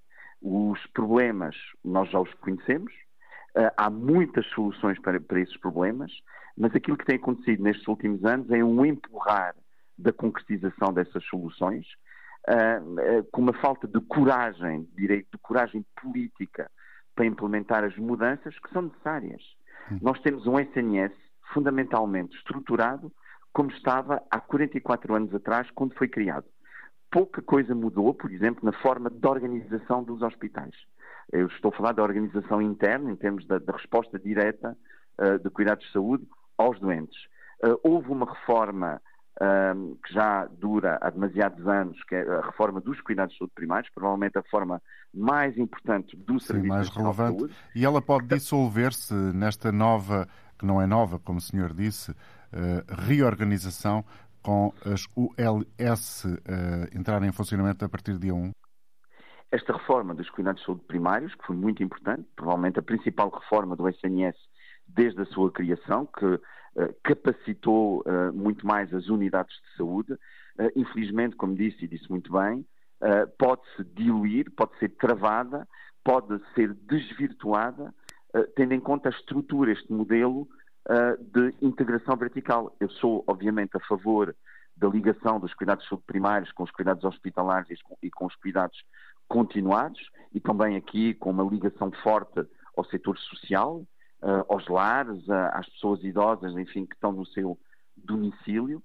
Os 0.42 0.84
problemas 0.88 1.56
nós 1.86 2.10
já 2.10 2.20
os 2.20 2.34
conhecemos, 2.34 2.92
há 3.78 3.88
muitas 3.88 4.48
soluções 4.48 5.00
para, 5.00 5.22
para 5.22 5.42
esses 5.42 5.56
problemas 5.58 6.12
mas 6.58 6.76
aquilo 6.76 6.98
que 6.98 7.06
tem 7.06 7.16
acontecido 7.16 7.64
nestes 7.64 7.88
últimos 7.88 8.24
anos 8.26 8.50
é 8.52 8.64
um 8.64 8.86
empurrar 8.86 9.56
da 9.98 10.12
concretização 10.12 10.94
dessas 10.94 11.24
soluções, 11.26 11.86
uh, 12.50 13.24
com 13.32 13.42
uma 13.42 13.54
falta 13.54 13.88
de 13.88 14.00
coragem, 14.02 14.88
direi, 14.96 15.20
de 15.32 15.38
coragem 15.42 15.86
política 16.02 16.70
para 17.16 17.26
implementar 17.26 17.84
as 17.84 17.96
mudanças 17.98 18.58
que 18.60 18.70
são 18.72 18.84
necessárias. 18.84 19.42
Hum. 19.92 20.00
Nós 20.02 20.20
temos 20.22 20.48
um 20.48 20.60
SNS 20.60 21.14
fundamentalmente 21.54 22.36
estruturado 22.38 23.12
como 23.54 23.70
estava 23.72 24.22
há 24.32 24.40
44 24.40 25.14
anos 25.14 25.36
atrás, 25.36 25.70
quando 25.72 25.96
foi 25.96 26.08
criado. 26.08 26.46
Pouca 27.12 27.42
coisa 27.42 27.76
mudou, 27.76 28.14
por 28.14 28.32
exemplo, 28.32 28.64
na 28.64 28.72
forma 28.72 29.10
de 29.10 29.28
organização 29.28 30.04
dos 30.04 30.22
hospitais. 30.22 30.74
Eu 31.32 31.48
estou 31.48 31.70
a 31.70 31.76
falar 31.76 31.92
da 31.92 32.04
organização 32.04 32.62
interna, 32.62 33.12
em 33.12 33.16
termos 33.16 33.46
da, 33.46 33.60
da 33.60 33.74
resposta 33.74 34.18
direta 34.18 34.78
uh, 35.20 35.38
de 35.40 35.50
cuidados 35.50 35.86
de 35.86 35.92
saúde 35.92 36.26
aos 36.58 36.80
doentes. 36.80 37.18
Uh, 37.64 37.78
houve 37.84 38.10
uma 38.10 38.26
reforma 38.26 39.02
uh, 39.40 39.96
que 40.06 40.14
já 40.14 40.46
dura 40.46 40.98
há 41.02 41.10
demasiados 41.10 41.66
anos, 41.68 42.02
que 42.04 42.16
é 42.16 42.22
a 42.22 42.42
reforma 42.42 42.82
dos 42.82 43.00
cuidados 43.02 43.34
de 43.34 43.40
saúde 43.40 43.54
primários, 43.56 43.92
provavelmente 43.94 44.38
a 44.38 44.44
forma 44.44 44.82
mais 45.14 45.58
importante 45.58 46.16
do 46.18 46.40
Sim, 46.40 46.48
serviço 46.48 46.68
mais 46.68 46.90
relevante. 46.90 47.34
de 47.34 47.40
saúde. 47.40 47.56
E 47.76 47.86
ela 47.86 48.02
pode 48.02 48.28
dissolver-se 48.28 49.14
nesta 49.14 49.72
nova, 49.72 50.28
que 50.58 50.66
não 50.66 50.82
é 50.82 50.88
nova, 50.88 51.20
como 51.20 51.40
o 51.40 51.42
senhor 51.42 51.74
disse, 51.74 52.12
uh, 52.12 52.16
reorganização 52.88 54.04
com 54.42 54.74
as 54.86 55.08
ULS 55.16 56.26
uh, 56.26 56.98
entrarem 56.98 57.30
em 57.30 57.32
funcionamento 57.32 57.86
a 57.86 57.90
partir 57.90 58.14
de 58.14 58.20
dia 58.20 58.34
1? 58.34 58.52
Esta 59.52 59.74
reforma 59.74 60.16
dos 60.16 60.30
cuidados 60.30 60.62
de 60.62 60.66
saúde 60.66 60.84
primários, 60.88 61.36
que 61.36 61.46
foi 61.46 61.56
muito 61.56 61.84
importante, 61.84 62.26
provavelmente 62.36 62.80
a 62.80 62.82
principal 62.82 63.30
reforma 63.30 63.76
do 63.76 63.88
SNS 63.88 64.36
desde 64.88 65.22
a 65.22 65.26
sua 65.26 65.52
criação, 65.52 66.06
que 66.06 66.40
capacitou 67.04 68.02
uh, 68.02 68.34
muito 68.34 68.66
mais 68.66 68.94
as 68.94 69.08
unidades 69.10 69.56
de 69.56 69.78
saúde. 69.78 70.14
Uh, 70.14 70.72
infelizmente, 70.76 71.36
como 71.36 71.56
disse 71.56 71.86
e 71.86 71.88
disse 71.88 72.10
muito 72.10 72.32
bem, 72.32 72.66
pode-se 73.40 73.84
diluir, 73.96 74.52
pode 74.52 74.78
ser 74.78 74.90
travada, 74.90 75.68
pode 76.04 76.40
ser 76.54 76.72
desvirtuada, 76.72 77.92
tendo 78.56 78.76
em 78.76 78.80
conta 78.80 79.10
a 79.10 79.12
estrutura, 79.12 79.72
este 79.72 79.92
modelo 79.92 80.48
de 81.20 81.52
integração 81.64 82.16
vertical. 82.16 82.76
Eu 82.80 82.92
sou, 82.92 83.24
obviamente, 83.26 83.76
a 83.76 83.80
favor 83.80 84.36
da 84.78 84.88
ligação 84.88 85.40
dos 85.40 85.52
cuidados 85.56 85.84
primários 86.06 86.52
com 86.52 86.62
os 86.62 86.70
cuidados 86.70 87.04
hospitalares 87.04 87.80
e 88.04 88.12
com 88.12 88.28
os 88.28 88.36
cuidados 88.36 88.78
continuados 89.28 90.00
e 90.32 90.40
também 90.40 90.76
aqui 90.76 91.16
com 91.16 91.32
uma 91.32 91.44
ligação 91.44 91.92
forte 92.04 92.46
ao 92.76 92.86
setor 92.86 93.18
social, 93.18 93.84
aos 94.48 94.68
lares, 94.68 95.30
às 95.30 95.68
pessoas 95.70 96.04
idosas, 96.04 96.56
enfim, 96.56 96.86
que 96.86 96.96
estão 96.96 97.12
no 97.12 97.26
seu 97.26 97.58
domicílio, 97.96 98.82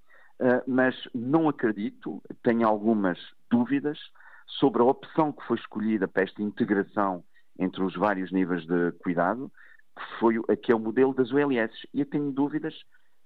mas 0.67 0.95
não 1.15 1.49
acredito, 1.49 2.23
tenho 2.43 2.67
algumas 2.67 3.19
dúvidas 3.51 3.99
sobre 4.47 4.83
a 4.83 4.85
opção 4.85 5.33
que 5.33 5.45
foi 5.47 5.57
escolhida 5.57 6.07
para 6.07 6.23
esta 6.23 6.43
integração 6.43 7.25
entre 7.59 7.83
os 7.83 7.95
vários 7.95 8.31
níveis 8.33 8.65
de 8.67 8.93
cuidado, 9.03 9.51
que, 9.97 10.19
foi, 10.19 10.43
que 10.59 10.73
é 10.73 10.75
o 10.75 10.79
modelo 10.79 11.15
das 11.15 11.31
ULS. 11.31 11.73
E 11.93 12.01
eu 12.01 12.07
tenho 12.07 12.31
dúvidas 12.31 12.75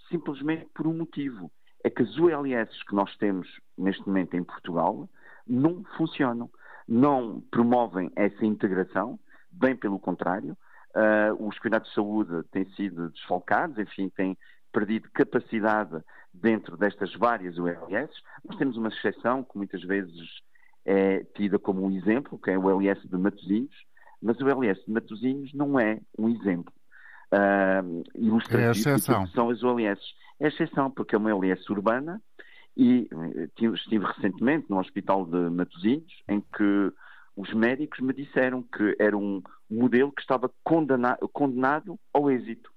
simplesmente 0.08 0.68
por 0.74 0.86
um 0.86 0.94
motivo. 0.94 1.50
É 1.82 1.90
que 1.90 2.02
as 2.02 2.16
ULS 2.16 2.82
que 2.84 2.94
nós 2.94 3.14
temos 3.16 3.48
neste 3.76 4.06
momento 4.06 4.34
em 4.36 4.44
Portugal 4.44 5.08
não 5.46 5.82
funcionam. 5.96 6.50
Não 6.86 7.40
promovem 7.50 8.10
essa 8.16 8.44
integração, 8.44 9.18
bem 9.50 9.76
pelo 9.76 9.98
contrário. 9.98 10.56
Uh, 10.94 11.46
os 11.46 11.58
cuidados 11.58 11.88
de 11.88 11.94
saúde 11.94 12.42
têm 12.50 12.64
sido 12.74 13.10
desfalcados, 13.10 13.78
enfim, 13.78 14.08
têm 14.10 14.36
perdido 14.72 15.08
capacidade 15.12 16.02
dentro 16.32 16.76
destas 16.76 17.14
várias 17.14 17.58
ULS. 17.58 18.10
Nós 18.44 18.58
temos 18.58 18.76
uma 18.76 18.88
exceção 18.88 19.44
que 19.44 19.56
muitas 19.56 19.82
vezes 19.82 20.40
é 20.84 21.24
tida 21.34 21.58
como 21.58 21.84
um 21.84 21.90
exemplo, 21.90 22.38
que 22.38 22.50
é 22.50 22.58
o 22.58 22.66
ULS 22.66 23.00
de 23.08 23.16
Matosinhos, 23.16 23.74
mas 24.20 24.40
o 24.40 24.48
LS 24.48 24.84
de 24.84 24.92
Matosinhos 24.92 25.52
não 25.54 25.78
é 25.78 26.00
um 26.18 26.28
exemplo 26.28 26.72
uh, 27.32 28.02
ilustrativo 28.14 28.88
é 28.88 28.94
a 28.94 29.26
que 29.26 29.32
são 29.32 29.50
as 29.50 29.62
OLS. 29.62 30.00
É 30.38 30.48
exceção, 30.48 30.90
porque 30.90 31.14
é 31.14 31.18
uma 31.18 31.34
OLS 31.34 31.68
urbana 31.70 32.20
e 32.76 33.08
eh, 33.12 33.66
estive 33.74 34.06
recentemente 34.06 34.66
no 34.70 34.78
Hospital 34.78 35.26
de 35.26 35.36
Matosinhos, 35.50 36.22
em 36.28 36.40
que 36.40 36.92
os 37.40 37.54
médicos 37.54 38.00
me 38.00 38.12
disseram 38.12 38.62
que 38.62 38.94
era 38.98 39.16
um 39.16 39.42
modelo 39.68 40.12
que 40.12 40.20
estava 40.20 40.50
condena 40.62 41.16
condenado 41.32 41.98
ao 42.12 42.30
êxito, 42.30 42.70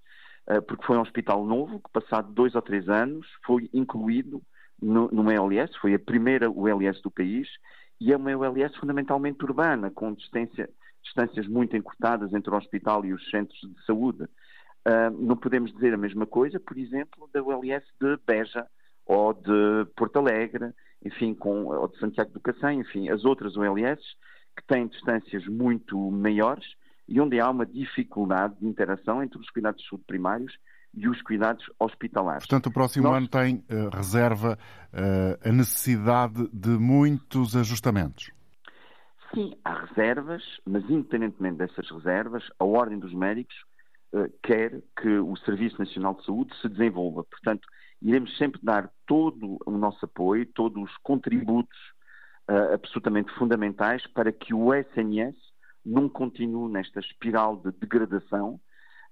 uh, 0.50 0.62
porque 0.62 0.86
foi 0.86 0.98
um 0.98 1.02
hospital 1.02 1.46
novo 1.46 1.82
que, 1.82 1.92
passado 1.92 2.32
dois 2.32 2.56
ou 2.56 2.62
três 2.62 2.88
anos, 2.88 3.28
foi 3.46 3.70
incluído 3.74 4.42
no, 4.82 5.10
numa 5.12 5.34
OLS, 5.34 5.76
foi 5.82 5.94
a 5.94 6.00
primeira 6.00 6.50
ULS 6.50 7.02
do 7.02 7.12
país, 7.12 7.50
e 8.00 8.14
é 8.14 8.18
uma 8.18 8.32
ULS 8.32 8.74
fundamentalmente 8.78 9.44
urbana, 9.44 9.92
com 9.92 10.14
distância, 10.14 10.70
distâncias 11.04 11.46
muito 11.46 11.76
encurtadas 11.76 12.34
entre 12.34 12.54
o 12.54 12.58
hospital 12.58 13.04
e 13.04 13.12
os 13.14 13.30
centros 13.30 13.60
de 13.60 13.86
saúde. 13.86 14.24
Uh, 14.24 15.12
não 15.20 15.36
podemos 15.36 15.74
dizer 15.74 15.94
a 15.94 15.98
mesma 15.98 16.26
coisa, 16.26 16.58
por 16.58 16.78
exemplo, 16.78 17.30
da 17.34 17.44
ULS 17.44 17.84
de 18.00 18.18
Beja 18.26 18.66
ou 19.06 19.34
de 19.34 19.86
Porto 19.94 20.20
Alegre, 20.20 20.72
enfim, 21.04 21.34
com, 21.34 21.66
ou 21.66 21.90
de 21.90 22.00
Santiago 22.00 22.32
do 22.32 22.40
Cacém, 22.40 22.80
enfim, 22.80 23.10
as 23.10 23.26
outras 23.26 23.58
ULS 23.58 24.00
que 24.56 24.64
têm 24.68 24.88
distâncias 24.88 25.46
muito 25.48 25.98
maiores 26.12 26.66
e 27.08 27.20
onde 27.20 27.40
há 27.40 27.50
uma 27.50 27.66
dificuldade 27.66 28.56
de 28.60 28.68
interação 28.68 29.22
entre 29.22 29.40
os 29.40 29.50
cuidados 29.50 29.82
de 29.82 29.90
saúde 29.90 30.06
primários 30.06 30.58
e 30.94 31.08
os 31.08 31.22
cuidados 31.22 31.66
hospitalares. 31.80 32.46
Portanto, 32.46 32.68
o 32.68 32.72
próximo 32.72 33.06
Nós... 33.06 33.18
ano 33.18 33.28
tem 33.28 33.56
uh, 33.56 33.90
reserva 33.90 34.58
uh, 34.94 35.50
a 35.50 35.52
necessidade 35.52 36.48
de 36.54 36.70
muitos 36.70 37.56
ajustamentos. 37.56 38.32
Sim, 39.34 39.56
há 39.66 39.86
reservas, 39.86 40.44
mas 40.66 40.88
independentemente 40.90 41.58
dessas 41.58 41.90
reservas, 41.90 42.44
a 42.60 42.64
Ordem 42.64 43.00
dos 43.00 43.14
Médicos 43.14 43.56
uh, 44.14 44.32
quer 44.44 44.82
que 45.02 45.18
o 45.18 45.36
Serviço 45.38 45.80
Nacional 45.80 46.14
de 46.14 46.26
Saúde 46.26 46.56
se 46.62 46.70
desenvolva. 46.70 47.24
Portanto, 47.24 47.68
iremos 48.00 48.38
sempre 48.38 48.62
dar 48.62 48.92
todo 49.08 49.58
o 49.66 49.72
nosso 49.72 50.06
apoio, 50.06 50.46
todos 50.46 50.84
os 50.84 50.96
contributos 51.02 51.78
uh, 52.50 52.74
absolutamente 52.74 53.32
fundamentais 53.34 54.06
para 54.08 54.32
que 54.32 54.54
o 54.54 54.74
SNS 54.74 55.36
não 55.86 56.08
continue 56.08 56.72
nesta 56.72 57.00
espiral 57.00 57.58
de 57.58 57.72
degradação, 57.72 58.60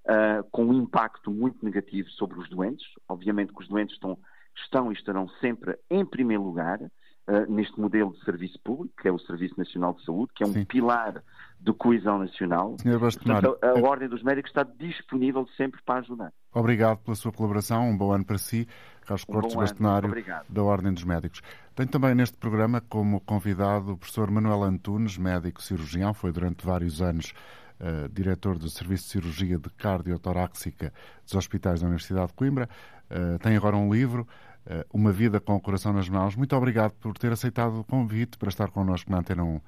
uh, 0.06 0.44
com 0.52 0.66
um 0.66 0.74
impacto 0.74 1.30
muito 1.30 1.64
negativo 1.64 2.10
sobre 2.12 2.40
os 2.40 2.50
doentes. 2.50 2.86
Obviamente 3.08 3.54
que 3.54 3.62
os 3.62 3.68
doentes 3.68 3.96
estão, 3.96 4.18
estão 4.56 4.92
e 4.92 4.96
estarão 4.96 5.28
sempre 5.42 5.78
em 5.90 6.06
primeiro 6.06 6.44
lugar, 6.44 6.80
uh, 6.82 7.52
neste 7.52 7.80
modelo 7.80 8.14
de 8.14 8.24
serviço 8.24 8.60
público, 8.64 8.96
que 9.02 9.08
é 9.08 9.12
o 9.12 9.20
Serviço 9.20 9.56
Nacional 9.58 9.94
de 9.94 10.06
Saúde, 10.06 10.32
que 10.36 10.44
é 10.44 10.48
um 10.48 10.54
Sim. 10.54 10.66
pilar 10.66 11.24
de 11.60 11.74
coesão 11.74 12.20
nacional. 12.20 12.76
Portanto, 12.84 13.58
a, 13.62 13.68
a 13.68 13.90
Ordem 13.90 14.10
dos 14.10 14.24
Médicos 14.24 14.50
está 14.50 14.64
disponível 14.64 15.48
sempre 15.58 15.82
para 15.86 16.00
ajudar. 16.00 16.34
Obrigado 16.54 17.00
pela 17.00 17.16
sua 17.16 17.32
colaboração, 17.32 17.90
um 17.90 17.98
bom 17.98 18.12
ano 18.12 18.26
para 18.26 18.38
si, 18.38 18.68
Carlos 19.02 19.26
um 19.28 19.34
Cortes 19.34 19.56
Bastonário, 19.56 20.12
da 20.50 20.64
Ordem 20.64 20.94
dos 20.94 21.04
Médicos. 21.04 21.42
Tenho 21.82 21.90
também 21.90 22.14
neste 22.14 22.38
programa 22.38 22.80
como 22.80 23.20
convidado 23.22 23.94
o 23.94 23.98
professor 23.98 24.30
Manuel 24.30 24.62
Antunes, 24.62 25.18
médico 25.18 25.64
cirurgião, 25.64 26.14
foi 26.14 26.32
durante 26.32 26.64
vários 26.64 27.02
anos 27.02 27.34
Uh, 27.80 28.08
diretor 28.10 28.60
do 28.60 28.70
Serviço 28.70 29.06
de 29.06 29.10
Cirurgia 29.10 29.58
de 29.58 29.68
Cardiotoráxica 29.72 30.94
dos 31.26 31.34
Hospitais 31.34 31.82
da 31.82 31.88
Universidade 31.88 32.28
de 32.28 32.34
Coimbra. 32.36 32.70
Uh, 33.10 33.40
tem 33.40 33.58
agora 33.58 33.76
um 33.76 33.92
livro, 33.92 34.28
eh, 34.68 34.86
uma 34.94 35.12
vida 35.12 35.40
com 35.40 35.56
o 35.56 35.60
coração 35.60 35.92
nas 35.92 36.08
mãos. 36.08 36.36
Muito 36.36 36.56
obrigado 36.56 36.92
por 36.92 37.18
ter 37.18 37.32
aceitado 37.32 37.80
o 37.80 37.84
convite 37.84 38.38
para 38.38 38.50
estar 38.50 38.70
connosco 38.70 39.10
na 39.10 39.18
Antena 39.18 39.44
1. 39.44 39.60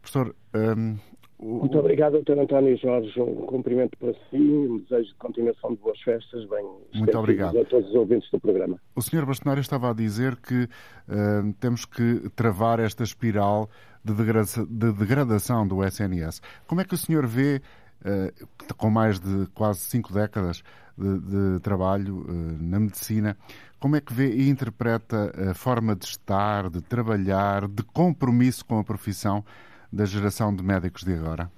Professor. 0.00 0.36
Um, 0.54 0.60
ehm, 0.60 0.96
o... 1.38 1.60
Muito 1.60 1.78
obrigado, 1.78 2.22
Dr. 2.22 2.38
António 2.38 2.76
Jorge. 2.78 3.20
Um 3.20 3.46
cumprimento 3.46 3.96
para 3.98 4.12
si, 4.30 4.36
um 4.36 4.78
desejo 4.78 5.10
de 5.10 5.14
continuação 5.16 5.70
de 5.70 5.76
boas 5.76 6.00
festas. 6.00 6.48
Bem, 6.48 6.64
Muito 6.94 7.18
obrigado. 7.18 7.58
a 7.58 7.64
todos 7.64 7.88
os 7.90 7.94
ouvintes 7.94 8.30
do 8.30 8.40
programa. 8.40 8.80
O 8.94 9.02
Sr. 9.02 9.26
Bastonário 9.26 9.60
estava 9.60 9.90
a 9.90 9.92
dizer 9.92 10.36
que 10.36 10.64
uh, 10.64 11.52
temos 11.60 11.84
que 11.84 12.30
travar 12.34 12.80
esta 12.80 13.04
espiral 13.04 13.68
de, 14.02 14.14
de 14.14 14.92
degradação 14.92 15.68
do 15.68 15.84
SNS. 15.84 16.40
Como 16.66 16.80
é 16.80 16.84
que 16.84 16.94
o 16.94 16.98
senhor 16.98 17.26
vê, 17.26 17.60
uh, 18.00 18.74
com 18.76 18.88
mais 18.88 19.20
de 19.20 19.46
quase 19.54 19.80
cinco 19.80 20.14
décadas 20.14 20.62
de, 20.96 21.18
de 21.18 21.60
trabalho 21.60 22.24
uh, 22.28 22.62
na 22.62 22.80
medicina, 22.80 23.36
como 23.78 23.94
é 23.94 24.00
que 24.00 24.12
vê 24.12 24.30
e 24.30 24.48
interpreta 24.48 25.32
a 25.50 25.52
forma 25.52 25.94
de 25.94 26.06
estar, 26.06 26.70
de 26.70 26.80
trabalhar, 26.80 27.68
de 27.68 27.82
compromisso 27.82 28.64
com 28.64 28.78
a 28.78 28.84
profissão 28.84 29.44
da 29.92 30.04
geração 30.04 30.54
de 30.54 30.62
médicos 30.62 31.02
de 31.02 31.14
agora? 31.14 31.50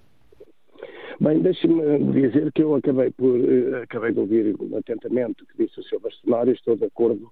Bem, 1.21 1.41
deixe-me 1.41 2.13
dizer 2.13 2.53
que 2.53 2.63
eu 2.63 2.77
acabei 2.77 3.11
por 3.11 3.41
uh, 3.41 3.83
acabei 3.83 4.13
de 4.13 4.21
ouvir 4.21 4.55
atentamente 4.77 5.43
o 5.43 5.47
que 5.47 5.65
disse 5.65 5.81
o 5.81 5.83
Sr. 5.83 5.99
Bastonário, 6.01 6.53
estou 6.53 6.77
de 6.77 6.85
acordo 6.85 7.25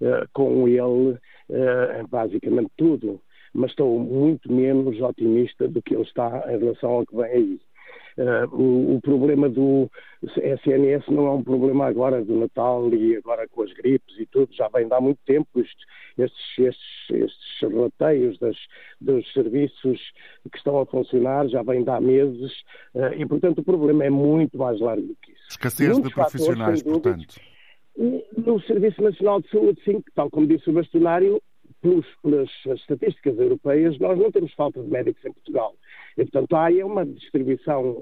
uh, 0.00 0.28
com 0.32 0.68
ele 0.68 1.18
uh, 1.48 2.08
basicamente 2.08 2.70
tudo, 2.76 3.20
mas 3.52 3.70
estou 3.70 3.98
muito 3.98 4.50
menos 4.52 5.00
otimista 5.00 5.66
do 5.66 5.82
que 5.82 5.94
ele 5.94 6.04
está 6.04 6.44
em 6.52 6.58
relação 6.58 6.90
ao 6.90 7.06
que 7.06 7.16
vem 7.16 7.24
aí. 7.24 7.60
Uh, 8.18 8.54
o, 8.54 8.96
o, 8.96 9.00
problema 9.00 9.48
do 9.48 9.90
SNS 10.22 11.06
não 11.08 11.26
é 11.26 11.30
um 11.30 11.42
problema 11.42 11.86
agora 11.86 12.22
do 12.22 12.36
Natal 12.36 12.92
e 12.92 13.16
agora 13.16 13.48
com 13.48 13.62
as 13.62 13.72
gripes 13.72 14.18
e 14.18 14.26
tudo, 14.26 14.52
já 14.52 14.68
vem 14.68 14.86
de 14.86 14.92
há 14.92 15.00
muito 15.00 15.18
tempo 15.24 15.48
estes, 15.56 15.84
estes, 16.18 16.58
estes, 16.58 17.10
estes 17.10 17.74
rateios 17.74 18.38
das, 18.38 18.56
dos 19.00 19.32
serviços 19.32 19.98
que 20.50 20.58
estão 20.58 20.78
a 20.78 20.86
funcionar, 20.86 21.48
já 21.48 21.62
vem 21.62 21.82
de 21.82 21.90
há 21.90 22.00
meses 22.00 22.52
uh, 22.94 23.14
e, 23.16 23.24
portanto, 23.24 23.60
o 23.60 23.64
problema 23.64 24.04
é 24.04 24.10
muito 24.10 24.58
mais 24.58 24.78
largo 24.78 25.06
do 25.06 25.16
que 25.22 25.32
isso. 25.32 25.46
Escassez 25.50 26.00
de 26.00 26.10
profissionais, 26.10 26.82
portanto. 26.82 27.40
No 27.96 28.60
Serviço 28.62 29.02
Nacional 29.02 29.40
de 29.42 29.50
Saúde, 29.50 29.80
sim, 29.84 30.02
tal 30.14 30.30
como 30.30 30.46
disse 30.46 30.68
o 30.68 30.72
bastonário, 30.72 31.40
pelas 32.22 32.48
estatísticas 32.64 33.38
europeias, 33.38 33.98
nós 33.98 34.18
não 34.18 34.30
temos 34.30 34.52
falta 34.54 34.80
de 34.80 34.88
médicos 34.88 35.24
em 35.24 35.32
Portugal. 35.32 35.74
E, 36.16 36.22
portanto, 36.22 36.54
há 36.54 36.66
aí 36.66 36.82
uma 36.82 37.04
distribuição 37.04 37.96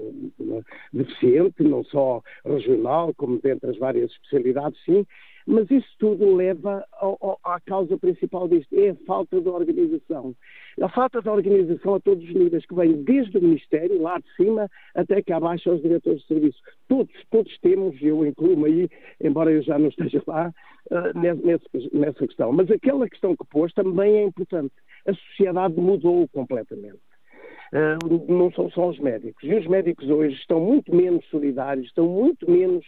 deficiente, 0.91 1.63
não 1.63 1.83
só 1.83 2.21
regional, 2.45 3.13
como 3.15 3.39
dentre 3.39 3.69
as 3.69 3.77
várias 3.77 4.11
especialidades, 4.11 4.79
sim, 4.83 5.05
mas 5.45 5.69
isso 5.71 5.87
tudo 5.97 6.35
leva 6.35 6.85
ao, 6.93 7.17
ao, 7.19 7.39
à 7.43 7.59
causa 7.59 7.97
principal 7.97 8.47
disto, 8.47 8.73
é 8.73 8.89
a 8.89 8.95
falta 9.05 9.41
de 9.41 9.49
organização. 9.49 10.35
A 10.81 10.89
falta 10.89 11.21
de 11.21 11.29
organização 11.29 11.95
a 11.95 11.99
todos 11.99 12.23
os 12.23 12.33
níveis, 12.33 12.65
que 12.65 12.75
vem 12.75 13.03
desde 13.03 13.37
o 13.37 13.41
Ministério, 13.41 14.01
lá 14.01 14.19
de 14.19 14.35
cima, 14.35 14.69
até 14.95 15.21
cá 15.21 15.37
abaixo 15.37 15.69
aos 15.69 15.81
diretores 15.81 16.21
de 16.21 16.27
serviço. 16.27 16.59
Todos, 16.87 17.13
todos 17.29 17.57
temos, 17.59 17.95
eu 18.01 18.25
incluo-me 18.25 18.65
aí, 18.65 18.89
embora 19.21 19.51
eu 19.51 19.61
já 19.61 19.77
não 19.79 19.89
esteja 19.89 20.21
lá, 20.27 20.53
uh, 20.91 21.19
nessa, 21.19 21.67
nessa 21.91 22.27
questão. 22.27 22.51
Mas 22.51 22.69
aquela 22.69 23.09
questão 23.09 23.35
que 23.35 23.45
pôs 23.45 23.73
também 23.73 24.17
é 24.17 24.23
importante. 24.23 24.73
A 25.07 25.13
sociedade 25.13 25.79
mudou 25.79 26.27
completamente. 26.29 26.99
Uh, 27.71 28.31
não 28.31 28.51
são 28.51 28.69
só 28.71 28.89
os 28.89 28.99
médicos. 28.99 29.43
E 29.43 29.55
os 29.55 29.65
médicos 29.67 30.09
hoje 30.09 30.35
estão 30.35 30.59
muito 30.59 30.93
menos 30.93 31.25
solidários, 31.29 31.87
estão 31.87 32.07
muito 32.07 32.49
menos 32.49 32.85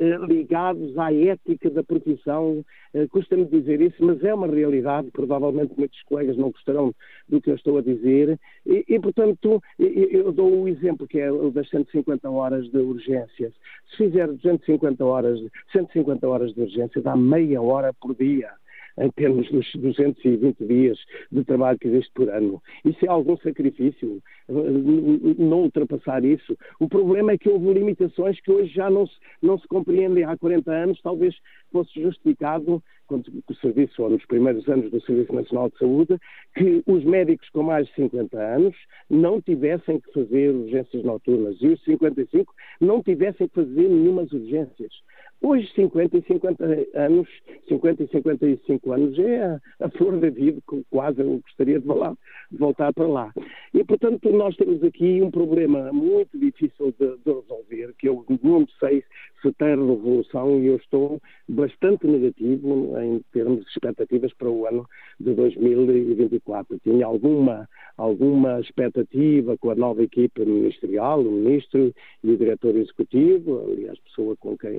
eh, 0.00 0.16
ligados 0.28 0.96
à 0.96 1.12
ética 1.12 1.68
da 1.70 1.82
profissão. 1.82 2.64
Eh, 2.94 3.08
custa-me 3.08 3.44
dizer 3.46 3.80
isso, 3.80 3.96
mas 3.98 4.22
é 4.22 4.32
uma 4.32 4.46
realidade. 4.46 5.10
Provavelmente 5.10 5.74
muitos 5.76 6.00
colegas 6.04 6.36
não 6.36 6.52
gostarão 6.52 6.94
do 7.28 7.40
que 7.40 7.50
eu 7.50 7.56
estou 7.56 7.78
a 7.78 7.82
dizer. 7.82 8.38
E, 8.64 8.84
e 8.86 9.00
portanto, 9.00 9.60
eu 9.76 10.30
dou 10.30 10.52
o 10.52 10.62
um 10.62 10.68
exemplo 10.68 11.08
que 11.08 11.18
é 11.18 11.32
o 11.32 11.50
das 11.50 11.68
150 11.70 12.30
horas 12.30 12.70
de 12.70 12.78
urgências. 12.78 13.52
Se 13.90 13.96
fizer 13.96 14.28
250 14.28 15.04
horas, 15.04 15.40
150 15.72 16.28
horas 16.28 16.54
de 16.54 16.60
urgência, 16.60 17.02
dá 17.02 17.16
meia 17.16 17.60
hora 17.60 17.92
por 17.92 18.14
dia 18.14 18.50
em 19.00 19.10
termos 19.10 19.50
dos 19.50 19.66
220 19.74 20.64
dias 20.64 20.98
de 21.30 21.44
trabalho 21.44 21.78
que 21.78 21.88
existe 21.88 22.10
por 22.14 22.28
ano. 22.28 22.62
Isso 22.84 23.04
é 23.04 23.08
algum 23.08 23.36
sacrifício, 23.38 24.22
não 24.48 25.62
ultrapassar 25.62 26.24
isso. 26.24 26.56
O 26.80 26.88
problema 26.88 27.32
é 27.32 27.38
que 27.38 27.48
houve 27.48 27.72
limitações 27.72 28.40
que 28.40 28.50
hoje 28.50 28.72
já 28.72 28.90
não 28.90 29.06
se, 29.06 29.14
não 29.42 29.58
se 29.58 29.66
compreendem. 29.68 30.24
Há 30.24 30.36
40 30.36 30.70
anos 30.70 31.00
talvez 31.02 31.34
fosse 31.70 32.00
justificado, 32.00 32.82
quando 33.06 33.26
o 33.48 33.54
serviço, 33.54 34.02
ou 34.02 34.10
nos 34.10 34.24
primeiros 34.26 34.68
anos 34.68 34.90
do 34.90 35.00
Serviço 35.00 35.34
Nacional 35.34 35.70
de 35.70 35.78
Saúde, 35.78 36.18
que 36.54 36.82
os 36.86 37.04
médicos 37.04 37.48
com 37.50 37.62
mais 37.62 37.86
de 37.86 37.94
50 37.94 38.38
anos 38.38 38.76
não 39.08 39.40
tivessem 39.40 39.98
que 40.00 40.12
fazer 40.12 40.50
urgências 40.50 41.02
noturnas 41.02 41.56
e 41.60 41.68
os 41.68 41.82
55 41.84 42.52
não 42.80 43.02
tivessem 43.02 43.48
que 43.48 43.54
fazer 43.54 43.88
nenhumas 43.88 44.30
urgências. 44.32 44.92
Hoje, 45.40 45.70
50 45.74 46.18
e 46.18 46.22
50 46.22 46.64
anos, 46.94 47.28
50 47.68 48.02
e 48.02 48.08
55 48.08 48.92
anos 48.92 49.18
é 49.20 49.44
a, 49.44 49.60
a 49.80 49.88
flor 49.90 50.18
da 50.18 50.30
vida, 50.30 50.60
quase 50.90 51.20
eu 51.20 51.38
gostaria 51.38 51.78
de, 51.78 51.86
falar, 51.86 52.14
de, 52.50 52.58
voltar 52.58 52.92
para 52.92 53.06
lá. 53.06 53.32
E, 53.72 53.84
portanto, 53.84 54.30
nós 54.32 54.56
temos 54.56 54.82
aqui 54.82 55.22
um 55.22 55.30
problema 55.30 55.92
muito 55.92 56.36
difícil 56.36 56.92
de, 56.98 57.16
de 57.18 57.32
resolver, 57.32 57.94
que 57.98 58.08
eu 58.08 58.24
não 58.42 58.66
sei 58.80 59.04
se 59.40 59.52
tem 59.52 59.68
revolução 59.68 60.60
e 60.60 60.66
eu 60.66 60.76
estou 60.76 61.20
bastante 61.48 62.08
negativo 62.08 63.00
em 63.00 63.20
termos 63.32 63.60
de 63.64 63.70
expectativas 63.70 64.32
para 64.34 64.50
o 64.50 64.66
ano 64.66 64.84
de 65.20 65.34
2024. 65.34 66.80
Tinha 66.82 67.06
alguma, 67.06 67.68
alguma 67.96 68.58
expectativa 68.58 69.56
com 69.58 69.70
a 69.70 69.76
nova 69.76 70.02
equipe 70.02 70.44
ministerial, 70.44 71.20
o 71.20 71.30
ministro 71.30 71.94
e 72.24 72.30
o 72.32 72.36
diretor 72.36 72.74
executivo, 72.74 73.62
aliás, 73.70 73.98
pessoa 74.00 74.36
com 74.36 74.58
quem 74.58 74.76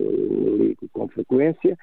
ligo 0.00 0.88
com 0.92 1.08
frequência, 1.08 1.76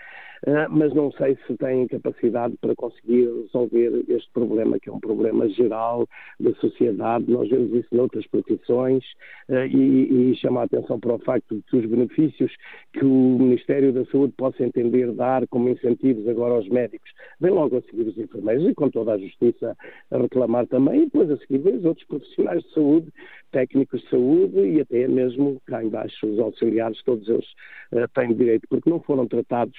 eh, 0.46 0.68
mas 0.70 0.94
não 0.94 1.12
sei 1.12 1.38
se 1.48 1.58
têm 1.58 1.88
capacidade 1.88 2.56
para 2.62 2.76
conseguir 2.76 3.28
resolver 3.44 4.04
este 4.08 4.32
problema, 4.32 4.80
que 4.80 4.90
é 4.90 4.94
um 4.94 5.00
problema 5.00 5.48
geral 5.50 6.08
da 6.40 6.54
sociedade. 6.56 7.32
Nós 7.32 7.50
vemos 7.50 7.74
isso 7.74 7.88
noutras 7.92 8.26
profissões 8.28 9.04
eh, 9.50 9.68
e, 9.68 10.32
e 10.32 10.36
chama 10.36 10.62
a 10.62 10.64
atenção 10.66 11.00
para 11.00 11.16
o 11.16 11.20
facto 11.20 11.56
de 11.56 11.62
que 11.64 11.78
os 11.78 11.86
benefícios 11.86 12.52
que 12.94 13.04
o 13.04 13.38
Ministério 13.40 13.92
da 13.92 14.06
Saúde 14.06 14.34
possa 14.38 14.64
entender 14.64 15.12
dar 15.14 15.48
como 15.48 15.70
incentivos 15.70 16.28
agora 16.28 16.54
aos 16.54 16.68
médicos, 16.70 17.10
vem 17.40 17.52
logo 17.52 17.78
a 17.78 17.82
seguir 17.82 18.04
os 18.04 18.18
enfermeiros 18.18 18.68
e 18.68 18.74
com 18.74 18.90
toda 18.90 19.14
a 19.14 19.18
justiça 19.18 19.76
a 20.12 20.18
reclamar 20.18 20.68
também, 20.68 21.02
e 21.02 21.06
depois 21.06 21.32
a 21.32 21.38
seguir 21.38 21.68
os 21.68 21.86
outros 21.86 22.06
profissionais 22.08 22.64
de 22.64 22.74
saúde, 22.74 23.12
técnicos 23.52 24.02
de 24.02 24.10
saúde 24.10 24.60
e 24.60 24.82
até 24.82 25.08
mesmo 25.08 25.62
cá 25.66 25.84
embaixo 25.84 26.28
os 26.28 26.40
auxiliares, 26.40 27.02
todos 27.04 27.28
eles 27.28 27.46
uh, 27.92 28.08
têm 28.14 28.34
direito, 28.34 28.68
porque 28.70 28.90
não 28.90 29.00
foram 29.00 29.28
tratados 29.28 29.78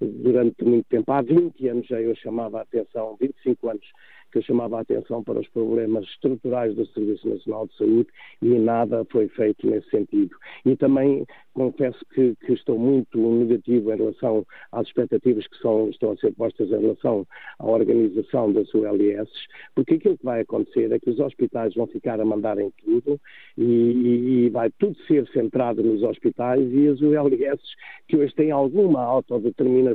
durante 0.00 0.64
muito 0.64 0.86
tempo. 0.88 1.10
Há 1.12 1.22
20 1.22 1.68
anos 1.68 1.86
já 1.86 2.00
eu 2.00 2.14
chamava 2.16 2.58
a 2.58 2.62
atenção, 2.62 3.16
25 3.20 3.68
anos 3.68 3.86
que 4.32 4.42
chamava 4.42 4.78
a 4.78 4.80
atenção 4.80 5.22
para 5.22 5.40
os 5.40 5.48
problemas 5.48 6.04
estruturais 6.04 6.74
do 6.74 6.86
Serviço 6.86 7.28
Nacional 7.28 7.66
de 7.66 7.76
Saúde 7.76 8.08
e 8.42 8.48
nada 8.58 9.04
foi 9.10 9.28
feito 9.28 9.66
nesse 9.66 9.88
sentido. 9.90 10.36
E 10.64 10.76
também 10.76 11.24
confesso 11.54 11.98
que, 12.14 12.36
que, 12.36 12.52
estou 12.52 12.78
muito 12.78 13.18
negativo 13.18 13.92
em 13.92 13.96
relação 13.96 14.46
às 14.70 14.86
expectativas 14.86 15.46
que 15.46 15.58
são, 15.58 15.88
estão 15.88 16.12
a 16.12 16.16
ser 16.16 16.32
postas 16.34 16.68
em 16.68 16.80
relação 16.80 17.26
à 17.58 17.66
organização 17.66 18.52
das 18.52 18.72
ULS, 18.72 19.30
porque 19.74 19.94
aquilo 19.94 20.16
que 20.16 20.24
vai 20.24 20.42
acontecer 20.42 20.92
é 20.92 20.98
que 20.98 21.10
os 21.10 21.18
hospitais 21.18 21.74
vão 21.74 21.86
ficar 21.86 22.20
a 22.20 22.24
mandar 22.24 22.58
em 22.58 22.70
tudo 22.84 23.20
e, 23.56 23.62
e, 23.62 24.44
e 24.46 24.50
vai 24.50 24.70
tudo 24.78 24.96
ser 25.06 25.26
centrado 25.28 25.82
nos 25.82 26.02
hospitais 26.02 26.70
e 26.72 26.88
as 26.88 27.00
ULS, 27.00 27.60
que 28.06 28.16
hoje 28.16 28.34
têm 28.34 28.50
alguma 28.50 29.02
autodeterminação, 29.02 29.87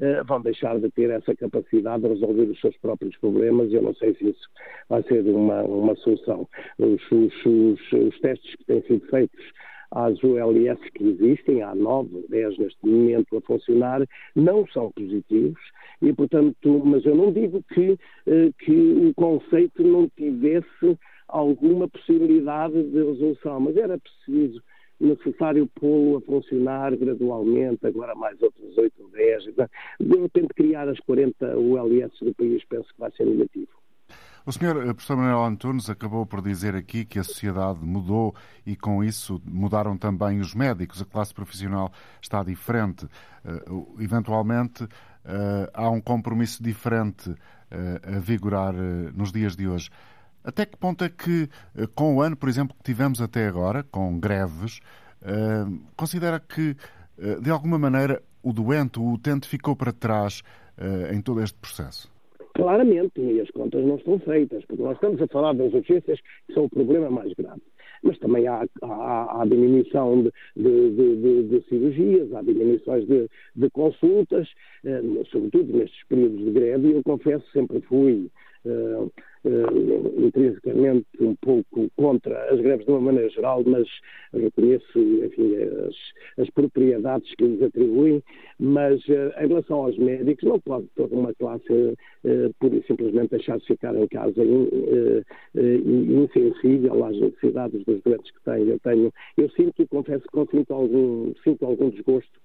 eh, 0.00 0.22
vão 0.24 0.40
deixar 0.40 0.78
de 0.78 0.90
ter 0.90 1.10
essa 1.10 1.34
capacidade 1.34 2.02
de 2.02 2.08
resolver 2.08 2.42
os 2.42 2.60
seus 2.60 2.76
próprios 2.78 3.16
problemas 3.18 3.72
eu 3.72 3.82
não 3.82 3.94
sei 3.94 4.14
se 4.14 4.28
isso 4.28 4.48
vai 4.88 5.02
ser 5.04 5.22
uma, 5.26 5.62
uma 5.62 5.94
solução. 5.96 6.48
Os, 6.78 7.00
os, 7.10 7.46
os, 7.46 7.92
os 7.92 8.20
testes 8.20 8.54
que 8.56 8.64
têm 8.64 8.82
sido 8.82 9.06
feitos 9.08 9.44
às 9.90 10.20
ULS 10.22 10.78
que 10.94 11.04
existem, 11.04 11.62
há 11.62 11.74
nove, 11.74 12.24
dez 12.28 12.56
neste 12.58 12.84
momento 12.86 13.36
a 13.36 13.40
funcionar, 13.42 14.06
não 14.34 14.66
são 14.68 14.90
positivos 14.92 15.60
e, 16.02 16.12
portanto, 16.12 16.82
mas 16.84 17.04
eu 17.04 17.14
não 17.14 17.32
digo 17.32 17.62
que, 17.72 17.98
eh, 18.26 18.50
que 18.58 18.72
o 18.72 19.14
conceito 19.14 19.82
não 19.82 20.08
tivesse 20.16 20.98
alguma 21.28 21.88
possibilidade 21.88 22.82
de 22.82 23.02
resolução, 23.02 23.60
mas 23.60 23.76
era 23.76 23.98
preciso 23.98 24.62
necessário 25.00 25.68
pô-lo 25.74 26.18
a 26.18 26.20
funcionar 26.22 26.96
gradualmente, 26.96 27.86
agora 27.86 28.14
mais 28.14 28.40
outros 28.40 28.76
8 28.76 29.02
ou 29.02 29.10
10. 29.10 29.44
De 30.00 30.16
repente 30.18 30.54
criar 30.54 30.88
as 30.88 30.98
40 31.00 31.56
ULS 31.56 32.12
do 32.20 32.34
país 32.34 32.64
penso 32.64 32.92
que 32.92 33.00
vai 33.00 33.10
ser 33.12 33.26
negativo. 33.26 33.68
O 34.46 34.52
senhor 34.52 34.76
eh, 34.76 34.94
professor 34.94 35.16
Manuel 35.16 35.44
Antunes 35.44 35.90
acabou 35.90 36.24
por 36.24 36.40
dizer 36.40 36.76
aqui 36.76 37.04
que 37.04 37.18
a 37.18 37.24
sociedade 37.24 37.84
mudou 37.84 38.32
e 38.64 38.76
com 38.76 39.02
isso 39.02 39.42
mudaram 39.44 39.98
também 39.98 40.38
os 40.38 40.54
médicos, 40.54 41.02
a 41.02 41.04
classe 41.04 41.34
profissional 41.34 41.90
está 42.22 42.44
diferente. 42.44 43.06
Uh, 43.44 43.96
eventualmente 43.98 44.84
uh, 44.84 44.88
há 45.74 45.90
um 45.90 46.00
compromisso 46.00 46.62
diferente 46.62 47.28
uh, 47.28 47.36
a 48.16 48.20
vigorar 48.20 48.72
nos 48.72 49.32
dias 49.32 49.56
de 49.56 49.66
hoje. 49.66 49.90
Até 50.46 50.64
que 50.64 50.76
ponto 50.76 51.02
é 51.02 51.08
que, 51.08 51.48
com 51.94 52.16
o 52.16 52.22
ano, 52.22 52.36
por 52.36 52.48
exemplo, 52.48 52.76
que 52.76 52.84
tivemos 52.84 53.20
até 53.20 53.48
agora, 53.48 53.82
com 53.82 54.18
greves, 54.20 54.78
considera 55.96 56.38
que, 56.38 56.76
de 57.42 57.50
alguma 57.50 57.76
maneira, 57.76 58.22
o 58.44 58.52
doente, 58.52 59.00
o 59.00 59.12
utente, 59.12 59.48
ficou 59.48 59.74
para 59.74 59.92
trás 59.92 60.42
em 61.12 61.20
todo 61.20 61.42
este 61.42 61.58
processo? 61.58 62.08
Claramente, 62.56 63.20
e 63.20 63.38
as 63.38 63.50
contas 63.50 63.84
não 63.84 63.96
estão 63.96 64.18
feitas, 64.20 64.64
porque 64.64 64.82
nós 64.82 64.94
estamos 64.94 65.20
a 65.20 65.26
falar 65.26 65.52
das 65.52 65.74
urgências 65.74 66.18
que 66.46 66.54
são 66.54 66.64
o 66.64 66.70
problema 66.70 67.10
mais 67.10 67.30
grave. 67.34 67.60
Mas 68.02 68.18
também 68.18 68.46
há, 68.46 68.64
há, 68.82 69.42
há 69.42 69.44
diminuição 69.44 70.22
de, 70.22 70.32
de, 70.56 71.16
de, 71.16 71.42
de, 71.48 71.68
cirurgias, 71.68 72.32
há 72.32 72.40
diminuições 72.40 73.06
de, 73.06 73.70
consultas, 73.70 74.48
eh, 74.84 75.02
sobretudo 75.30 75.76
nestes 75.76 76.02
períodos 76.08 76.38
de 76.38 76.50
greve, 76.50 76.92
eu 76.92 77.02
confesso 77.02 77.44
sempre 77.52 77.80
fui. 77.82 78.30
Eh, 78.64 79.06
uh, 79.46 80.26
intrinsecamente 80.26 81.06
um 81.20 81.34
pouco 81.36 81.90
contra 81.96 82.52
as 82.52 82.60
greves 82.60 82.84
de 82.84 82.92
uma 82.92 83.00
maneira 83.00 83.28
geral, 83.30 83.62
mas 83.64 83.88
reconheço, 84.32 84.98
enfim, 84.98 85.56
as, 85.56 86.42
as 86.42 86.50
propriedades 86.50 87.32
que 87.36 87.44
lhes 87.44 87.62
atribuem, 87.62 88.22
mas 88.58 89.00
uh, 89.08 89.32
em 89.42 89.48
relação 89.48 89.84
aos 89.84 89.96
médicos, 89.96 90.44
não 90.44 90.60
pode 90.60 90.86
toda 90.96 91.14
uma 91.14 91.34
classe 91.34 91.72
uh, 91.72 92.54
pura 92.58 92.76
e 92.76 92.82
simplesmente 92.86 93.30
deixar-se 93.30 93.66
ficar 93.66 93.94
em 93.94 94.06
casa 94.08 94.44
in, 94.44 94.68
insensível 95.54 97.04
às 97.04 97.18
necessidades 97.18 97.84
dos 97.84 98.02
doentes 98.02 98.30
que 98.30 98.42
têm. 98.44 98.68
Eu 98.68 98.78
tenho, 98.80 99.12
eu 99.36 99.48
sinto, 99.50 99.86
confesso 99.88 100.24
que 100.26 100.56
sinto 100.56 100.74
algum, 100.74 101.32
sinto 101.42 101.64
algum 101.64 101.90
desgosto 101.90 102.40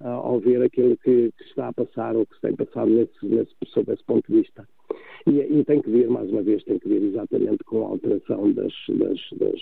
uh, 0.00 0.08
ao 0.08 0.40
ver 0.40 0.62
aquilo 0.62 0.96
que, 0.98 1.32
que, 1.32 1.44
está 1.44 1.68
a 1.68 1.72
passar 1.72 2.16
ou 2.16 2.26
que 2.26 2.34
se 2.34 2.40
tem 2.40 2.56
passado 2.56 2.90
nesse, 2.90 3.26
nesse, 3.26 3.52
sob 3.66 3.92
esse 3.92 4.04
ponto 4.04 4.30
de 4.30 4.40
vista. 4.40 4.66
E, 5.26 5.40
e, 5.40 5.64
tem 5.64 5.82
que 5.82 5.90
ver, 5.90 6.08
mais 6.08 6.30
uma 6.30 6.42
vez, 6.42 6.62
tem 6.64 6.78
que 6.78 6.88
ver 6.88 7.02
exatamente 7.02 7.64
com 7.64 7.84
a 7.84 7.88
alteração 7.88 8.52
das, 8.52 8.72
das, 8.88 9.18
das 9.38 9.60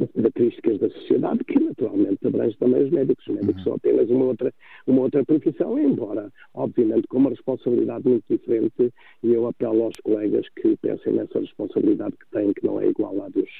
das 0.00 0.10
características 0.12 0.78
da 0.78 0.90
sociedade, 0.90 1.44
que 1.44 1.60
naturalmente 1.60 2.26
abrange 2.26 2.56
também 2.56 2.84
os 2.84 2.90
médicos. 2.90 3.26
Os 3.26 3.34
médicos 3.34 3.62
são 3.62 3.74
apenas 3.74 4.08
uma 4.08 4.24
outra, 4.24 4.54
uma 4.86 5.02
outra 5.02 5.24
profissão, 5.24 5.78
embora, 5.78 6.32
obviamente, 6.54 7.06
com 7.08 7.18
uma 7.18 7.30
responsabilidade 7.30 8.08
muito 8.08 8.24
diferente, 8.28 8.92
e 9.22 9.32
eu 9.32 9.46
apelo 9.46 9.84
aos 9.84 9.96
colegas 10.02 10.48
que 10.56 10.76
pensem 10.78 11.12
nessa 11.12 11.38
responsabilidade 11.38 12.16
que 12.16 12.30
têm, 12.30 12.52
que 12.52 12.64
não 12.64 12.80
é 12.80 12.86
igual 12.86 13.22
à 13.22 13.28
dos, 13.28 13.50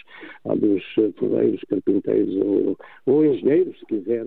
à 0.46 0.54
dos 0.54 0.82
ferreiros, 1.18 1.60
carpinteiros 1.68 2.34
ou, 2.36 2.78
ou 3.06 3.24
engenheiros, 3.24 3.78
se 3.78 3.86
quiser, 3.86 4.26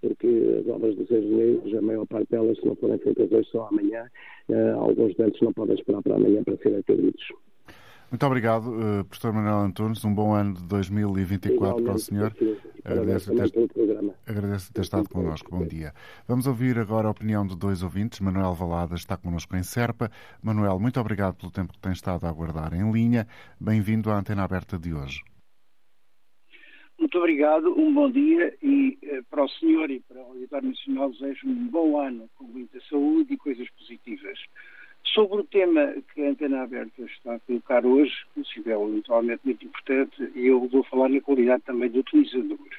porque 0.00 0.60
as 0.60 0.68
obras 0.68 0.96
dos 0.96 1.10
engenheiros, 1.10 1.74
a 1.74 1.82
maior 1.82 2.06
parte 2.06 2.30
delas, 2.30 2.58
se 2.58 2.66
não 2.66 2.74
forem 2.76 2.98
feitas 2.98 3.30
hoje, 3.30 3.48
só 3.50 3.68
amanhã. 3.68 4.10
Eh, 4.48 4.70
alguns 4.72 5.14
doentes 5.14 5.40
não 5.40 5.52
podem 5.52 5.76
esperar 5.76 6.02
para 6.02 6.16
amanhã 6.16 6.42
para 6.42 6.56
serem 6.56 6.78
atendidos. 6.78 7.22
Muito 8.10 8.26
obrigado, 8.26 8.66
uh, 8.66 9.04
professor 9.06 9.32
Manuel 9.32 9.60
Antunes. 9.60 10.04
Um 10.04 10.14
bom 10.14 10.34
ano 10.34 10.52
de 10.52 10.64
2024 10.64 11.54
Igualmente, 11.54 11.84
para 11.86 11.94
o 11.94 11.98
senhor. 11.98 12.36
Agradeço 12.84 13.34
ter, 13.34 13.64
agradeço 14.26 14.72
ter 14.72 14.80
estado 14.82 15.08
connosco. 15.08 15.50
Bom 15.50 15.64
dia. 15.66 15.94
Vamos 16.28 16.46
ouvir 16.46 16.78
agora 16.78 17.08
a 17.08 17.10
opinião 17.10 17.46
de 17.46 17.56
dois 17.56 17.82
ouvintes. 17.82 18.20
Manuel 18.20 18.52
Valada 18.52 18.96
está 18.96 19.16
connosco 19.16 19.56
em 19.56 19.62
Serpa. 19.62 20.10
Manuel, 20.42 20.78
muito 20.78 21.00
obrigado 21.00 21.36
pelo 21.36 21.50
tempo 21.50 21.72
que 21.72 21.78
tem 21.78 21.92
estado 21.92 22.26
a 22.26 22.28
aguardar 22.28 22.74
em 22.74 22.92
linha. 22.92 23.26
Bem-vindo 23.58 24.10
à 24.10 24.18
antena 24.18 24.44
aberta 24.44 24.78
de 24.78 24.92
hoje. 24.92 25.22
Muito 27.02 27.18
obrigado, 27.18 27.76
um 27.76 27.92
bom 27.92 28.08
dia 28.08 28.56
e 28.62 28.96
uh, 29.02 29.24
para 29.28 29.42
o 29.42 29.48
senhor 29.48 29.90
e 29.90 29.98
para 29.98 30.22
o 30.22 30.26
Auditório 30.26 30.68
Nacional 30.68 31.10
desejo 31.10 31.48
um 31.48 31.66
bom 31.66 32.00
ano 32.00 32.30
com 32.38 32.44
muita 32.44 32.80
saúde 32.82 33.34
e 33.34 33.36
coisas 33.36 33.68
positivas. 33.70 34.38
Sobre 35.02 35.40
o 35.40 35.42
tema 35.42 35.96
que 36.14 36.22
a 36.22 36.30
Antena 36.30 36.62
Aberta 36.62 37.02
está 37.02 37.34
a 37.34 37.40
colocar 37.40 37.84
hoje, 37.84 38.14
considero 38.36 38.88
eventualmente 38.88 39.40
muito 39.44 39.66
importante 39.66 40.30
eu 40.36 40.68
vou 40.68 40.84
falar 40.84 41.08
na 41.08 41.20
qualidade 41.20 41.64
também 41.64 41.90
do 41.90 41.98
utilizador. 41.98 42.70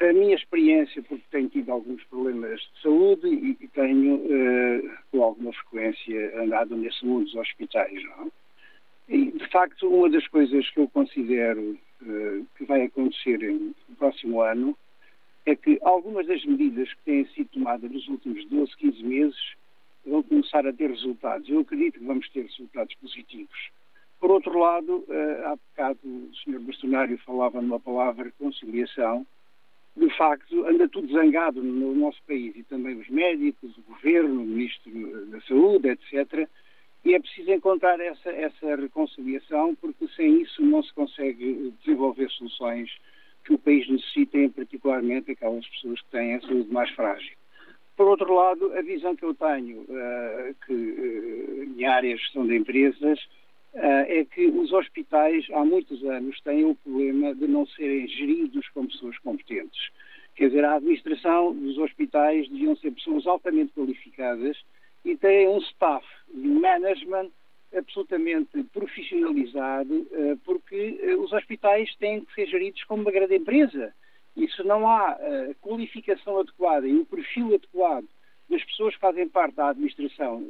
A 0.00 0.12
minha 0.12 0.36
experiência, 0.36 1.02
porque 1.02 1.24
tenho 1.32 1.48
tido 1.48 1.72
alguns 1.72 2.04
problemas 2.04 2.60
de 2.60 2.80
saúde 2.80 3.26
e, 3.26 3.68
tenho, 3.74 4.18
uh, 4.18 4.90
com 5.10 5.24
alguma 5.24 5.52
frequência, 5.52 6.40
andado 6.40 6.76
nesse 6.76 7.04
mundo 7.04 7.24
dos 7.24 7.34
hospitais, 7.34 8.04
não 8.04 8.26
é? 8.26 8.30
E, 9.08 9.32
de 9.32 9.48
facto, 9.48 9.88
uma 9.88 10.08
das 10.08 10.28
coisas 10.28 10.70
que 10.70 10.78
eu 10.78 10.88
considero 10.88 11.76
que 12.56 12.64
vai 12.64 12.84
acontecer 12.84 13.38
no 13.38 13.74
próximo 13.96 14.40
ano 14.40 14.76
é 15.46 15.56
que 15.56 15.78
algumas 15.82 16.26
das 16.26 16.44
medidas 16.44 16.92
que 16.92 17.02
têm 17.04 17.26
sido 17.28 17.48
tomadas 17.48 17.90
nos 17.90 18.06
últimos 18.08 18.44
12, 18.46 18.76
15 18.76 19.02
meses 19.02 19.54
vão 20.04 20.22
começar 20.22 20.66
a 20.66 20.72
ter 20.72 20.90
resultados. 20.90 21.48
Eu 21.48 21.60
acredito 21.60 21.98
que 21.98 22.04
vamos 22.04 22.28
ter 22.30 22.42
resultados 22.42 22.94
positivos. 22.96 23.70
Por 24.18 24.30
outro 24.30 24.58
lado, 24.58 25.04
uh, 25.08 25.46
há 25.46 25.56
bocado 25.56 25.98
o 26.04 26.30
Sr. 26.44 26.60
Bastonário 26.60 27.18
falava 27.18 27.60
numa 27.60 27.80
palavra 27.80 28.32
conciliação. 28.38 29.26
De 29.96 30.08
facto, 30.16 30.66
anda 30.66 30.88
tudo 30.88 31.12
zangado 31.12 31.62
no 31.62 31.94
nosso 31.94 32.22
país 32.24 32.54
e 32.54 32.62
também 32.62 32.98
os 32.98 33.08
médicos, 33.08 33.76
o 33.76 33.82
governo, 33.82 34.42
o 34.42 34.46
Ministro 34.46 35.26
da 35.26 35.40
Saúde, 35.42 35.88
etc. 35.88 36.48
E 37.04 37.14
é 37.14 37.18
preciso 37.18 37.50
encontrar 37.50 37.98
essa, 37.98 38.30
essa 38.30 38.76
reconciliação, 38.76 39.74
porque 39.74 40.06
sem 40.08 40.42
isso 40.42 40.62
não 40.62 40.82
se 40.82 40.92
consegue 40.92 41.72
desenvolver 41.80 42.28
soluções 42.30 42.90
que 43.44 43.54
o 43.54 43.58
país 43.58 43.88
necessita, 43.88 44.38
particularmente 44.54 45.30
aquelas 45.30 45.66
pessoas 45.66 46.00
que 46.02 46.10
têm 46.10 46.34
a 46.34 46.40
saúde 46.42 46.70
mais 46.70 46.90
frágil. 46.90 47.32
Por 47.96 48.08
outro 48.08 48.32
lado, 48.32 48.72
a 48.74 48.82
visão 48.82 49.16
que 49.16 49.24
eu 49.24 49.34
tenho, 49.34 49.80
uh, 49.82 50.54
que 50.66 50.72
uh, 50.72 51.68
minha 51.74 51.92
área 51.92 52.12
é 52.12 52.16
gestão 52.16 52.46
de 52.46 52.56
empresas, 52.56 53.18
uh, 53.74 54.06
é 54.06 54.24
que 54.24 54.46
os 54.46 54.72
hospitais 54.72 55.46
há 55.52 55.64
muitos 55.64 56.02
anos 56.04 56.40
têm 56.42 56.64
o 56.64 56.74
problema 56.74 57.34
de 57.34 57.46
não 57.46 57.66
serem 57.66 58.08
geridos 58.08 58.68
com 58.70 58.86
pessoas 58.86 59.18
competentes. 59.18 59.90
Quer 60.34 60.48
dizer, 60.48 60.64
a 60.64 60.76
administração 60.76 61.54
dos 61.54 61.76
hospitais 61.76 62.48
deviam 62.48 62.76
ser 62.76 62.90
pessoas 62.92 63.26
altamente 63.26 63.72
qualificadas 63.72 64.56
e 65.04 65.16
têm 65.16 65.48
um 65.48 65.58
staff 65.58 66.06
e 66.32 66.48
um 66.48 66.60
management 66.60 67.30
absolutamente 67.76 68.62
profissionalizado, 68.72 70.06
eh, 70.12 70.36
porque 70.44 70.98
eh, 71.00 71.14
os 71.14 71.32
hospitais 71.32 71.94
têm 71.96 72.24
que 72.24 72.34
ser 72.34 72.46
geridos 72.46 72.82
como 72.84 73.02
uma 73.02 73.12
grande 73.12 73.36
empresa. 73.36 73.92
E 74.36 74.48
se 74.48 74.62
não 74.62 74.88
há 74.88 75.16
uh, 75.16 75.54
qualificação 75.60 76.38
adequada 76.38 76.86
e 76.86 76.96
o 76.96 77.04
perfil 77.04 77.54
adequado 77.54 78.06
das 78.48 78.64
pessoas 78.64 78.94
que 78.94 79.00
fazem 79.00 79.28
parte 79.28 79.56
da 79.56 79.70
administração 79.70 80.40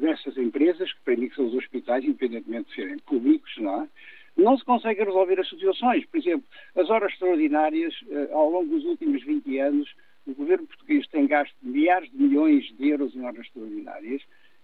dessas 0.00 0.36
empresas, 0.38 0.90
que 0.92 1.00
para 1.02 1.16
mim 1.16 1.30
são 1.30 1.46
os 1.46 1.54
hospitais, 1.54 2.04
independentemente 2.04 2.70
de 2.70 2.74
serem 2.74 2.98
públicos, 3.00 3.54
não 3.58 3.82
é? 3.82 3.88
Não 4.34 4.56
se 4.56 4.64
consegue 4.64 5.04
resolver 5.04 5.38
as 5.38 5.48
situações. 5.48 6.06
Por 6.06 6.18
exemplo, 6.18 6.46
as 6.74 6.88
horas 6.88 7.12
extraordinárias, 7.12 7.94
ao 8.32 8.50
longo 8.50 8.70
dos 8.70 8.84
últimos 8.84 9.22
20 9.22 9.58
anos, 9.58 9.94
o 10.28 10.34
governo 10.34 10.66
português 10.66 11.06
tem 11.08 11.26
gasto 11.26 11.54
milhares 11.62 12.10
de 12.10 12.16
milhões 12.16 12.64
de 12.76 12.88
euros 12.88 13.14
em 13.14 13.24
horas 13.24 13.46
extraordinárias, 13.46 14.22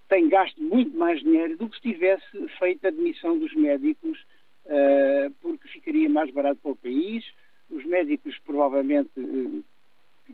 tem 0.09 0.29
gasto 0.29 0.63
muito 0.63 0.97
mais 0.97 1.21
dinheiro 1.21 1.57
do 1.57 1.69
que 1.69 1.77
se 1.77 1.83
tivesse 1.83 2.49
feito 2.59 2.85
a 2.85 2.89
admissão 2.89 3.39
dos 3.39 3.55
médicos, 3.55 4.19
uh, 4.67 5.33
porque 5.41 5.67
ficaria 5.69 6.09
mais 6.09 6.31
barato 6.31 6.61
para 6.63 6.73
o 6.73 6.77
país, 6.77 7.25
os 7.71 7.85
médicos 7.87 8.39
provavelmente 8.45 9.11
uh, 9.19 9.65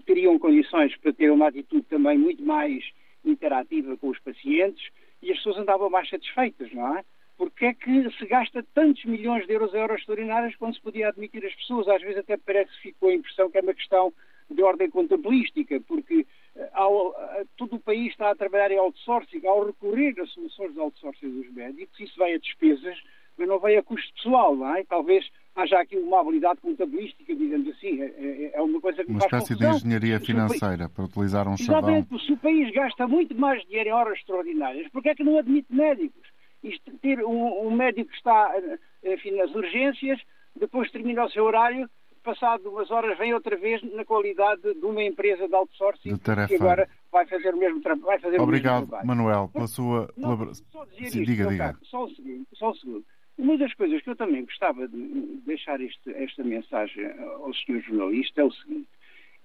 teriam 0.04 0.38
condições 0.38 0.96
para 0.96 1.12
ter 1.12 1.30
uma 1.30 1.48
atitude 1.48 1.82
também 1.82 2.18
muito 2.18 2.42
mais 2.42 2.84
interativa 3.24 3.96
com 3.96 4.08
os 4.08 4.18
pacientes 4.18 4.90
e 5.22 5.30
as 5.30 5.36
pessoas 5.38 5.58
andavam 5.58 5.88
mais 5.88 6.08
satisfeitas, 6.08 6.72
não 6.72 6.96
é? 6.96 7.04
Porque 7.36 7.66
é 7.66 7.74
que 7.74 8.10
se 8.18 8.26
gasta 8.26 8.64
tantos 8.74 9.04
milhões 9.04 9.46
de 9.46 9.52
euros 9.52 9.72
em 9.72 9.78
horas 9.78 10.00
extraordinárias 10.00 10.56
quando 10.56 10.74
se 10.74 10.80
podia 10.80 11.08
admitir 11.08 11.44
as 11.46 11.54
pessoas? 11.54 11.88
Às 11.88 12.02
vezes 12.02 12.18
até 12.18 12.36
parece 12.36 12.70
que 12.72 12.82
ficou 12.82 13.08
a 13.08 13.14
impressão 13.14 13.50
que 13.50 13.58
é 13.58 13.60
uma 13.60 13.74
questão 13.74 14.12
de 14.50 14.62
ordem 14.62 14.90
contabilística, 14.90 15.80
porque 15.86 16.26
eh, 16.56 16.70
ao, 16.72 17.14
eh, 17.14 17.44
todo 17.56 17.76
o 17.76 17.80
país 17.80 18.10
está 18.10 18.30
a 18.30 18.34
trabalhar 18.34 18.70
em 18.70 18.78
outsourcing, 18.78 19.46
ao 19.46 19.66
recorrer 19.66 20.20
a 20.20 20.26
soluções 20.26 20.72
de 20.72 20.80
outsourcing 20.80 21.30
dos 21.30 21.52
médicos, 21.52 21.98
isso 22.00 22.18
vai 22.18 22.34
a 22.34 22.38
despesas, 22.38 22.98
mas 23.38 23.48
não 23.48 23.58
vai 23.58 23.76
a 23.76 23.82
custo 23.82 24.12
pessoal, 24.14 24.56
não 24.56 24.74
é? 24.74 24.84
Talvez 24.84 25.24
haja 25.54 25.78
aqui 25.78 25.96
uma 25.96 26.20
habilidade 26.20 26.60
contabilística, 26.60 27.34
digamos 27.34 27.68
assim, 27.68 28.02
é, 28.02 28.06
é, 28.06 28.50
é 28.54 28.60
uma 28.60 28.80
coisa 28.80 29.04
que 29.04 29.10
Uma 29.10 29.18
espécie 29.20 29.56
de 29.56 29.66
engenharia 29.66 30.20
financeira, 30.20 30.88
para 30.88 31.04
utilizar 31.04 31.48
um 31.48 31.56
chavão. 31.56 31.78
Exatamente, 31.78 32.26
se 32.26 32.32
o 32.32 32.36
país 32.36 32.72
gasta 32.72 33.06
muito 33.06 33.34
mais 33.34 33.64
dinheiro 33.66 33.90
em 33.90 33.92
horas 33.92 34.18
extraordinárias, 34.18 34.88
porque 34.92 35.10
é 35.10 35.14
que 35.14 35.24
não 35.24 35.38
admite 35.38 35.72
médicos? 35.72 36.28
Isto, 36.62 36.90
ter 36.98 37.24
um, 37.24 37.66
um 37.66 37.70
médico 37.70 38.10
que 38.10 38.16
está, 38.16 38.52
eh, 38.54 39.14
enfim, 39.14 39.30
nas 39.32 39.54
urgências, 39.54 40.20
depois 40.54 40.90
termina 40.90 41.24
o 41.24 41.30
seu 41.30 41.44
horário, 41.44 41.88
passado 42.22 42.68
umas 42.68 42.90
horas 42.90 43.16
vem 43.18 43.34
outra 43.34 43.56
vez 43.56 43.82
na 43.94 44.04
qualidade 44.04 44.62
de 44.74 44.84
uma 44.84 45.02
empresa 45.02 45.48
de 45.48 45.54
outsourcing 45.54 46.14
de 46.14 46.46
que 46.46 46.54
agora 46.54 46.88
vai 47.10 47.26
fazer 47.26 47.54
o 47.54 47.58
mesmo, 47.58 47.80
tra 47.80 47.94
vai 47.96 48.18
fazer 48.18 48.40
Obrigado, 48.40 48.72
o 48.72 48.80
mesmo 48.80 48.88
trabalho. 48.88 49.06
Manuel, 49.06 49.50
pela 49.52 49.66
sua... 49.66 50.12
Não, 50.16 50.54
só 50.54 50.84
dizer 50.86 51.10
Sim, 51.10 51.20
isto, 51.20 51.24
diga, 51.24 51.46
diga. 51.46 51.78
Só, 51.82 52.04
um 52.04 52.14
segundo, 52.14 52.46
só 52.54 52.70
um 52.70 52.74
segundo. 52.74 53.04
Uma 53.38 53.56
das 53.56 53.72
coisas 53.74 54.02
que 54.02 54.10
eu 54.10 54.16
também 54.16 54.44
gostava 54.44 54.86
de 54.86 55.40
deixar 55.46 55.80
este, 55.80 56.10
esta 56.14 56.44
mensagem 56.44 57.10
ao 57.20 57.52
senhor 57.54 57.80
jornalista 57.80 58.42
é 58.42 58.44
o 58.44 58.52
seguinte. 58.52 58.88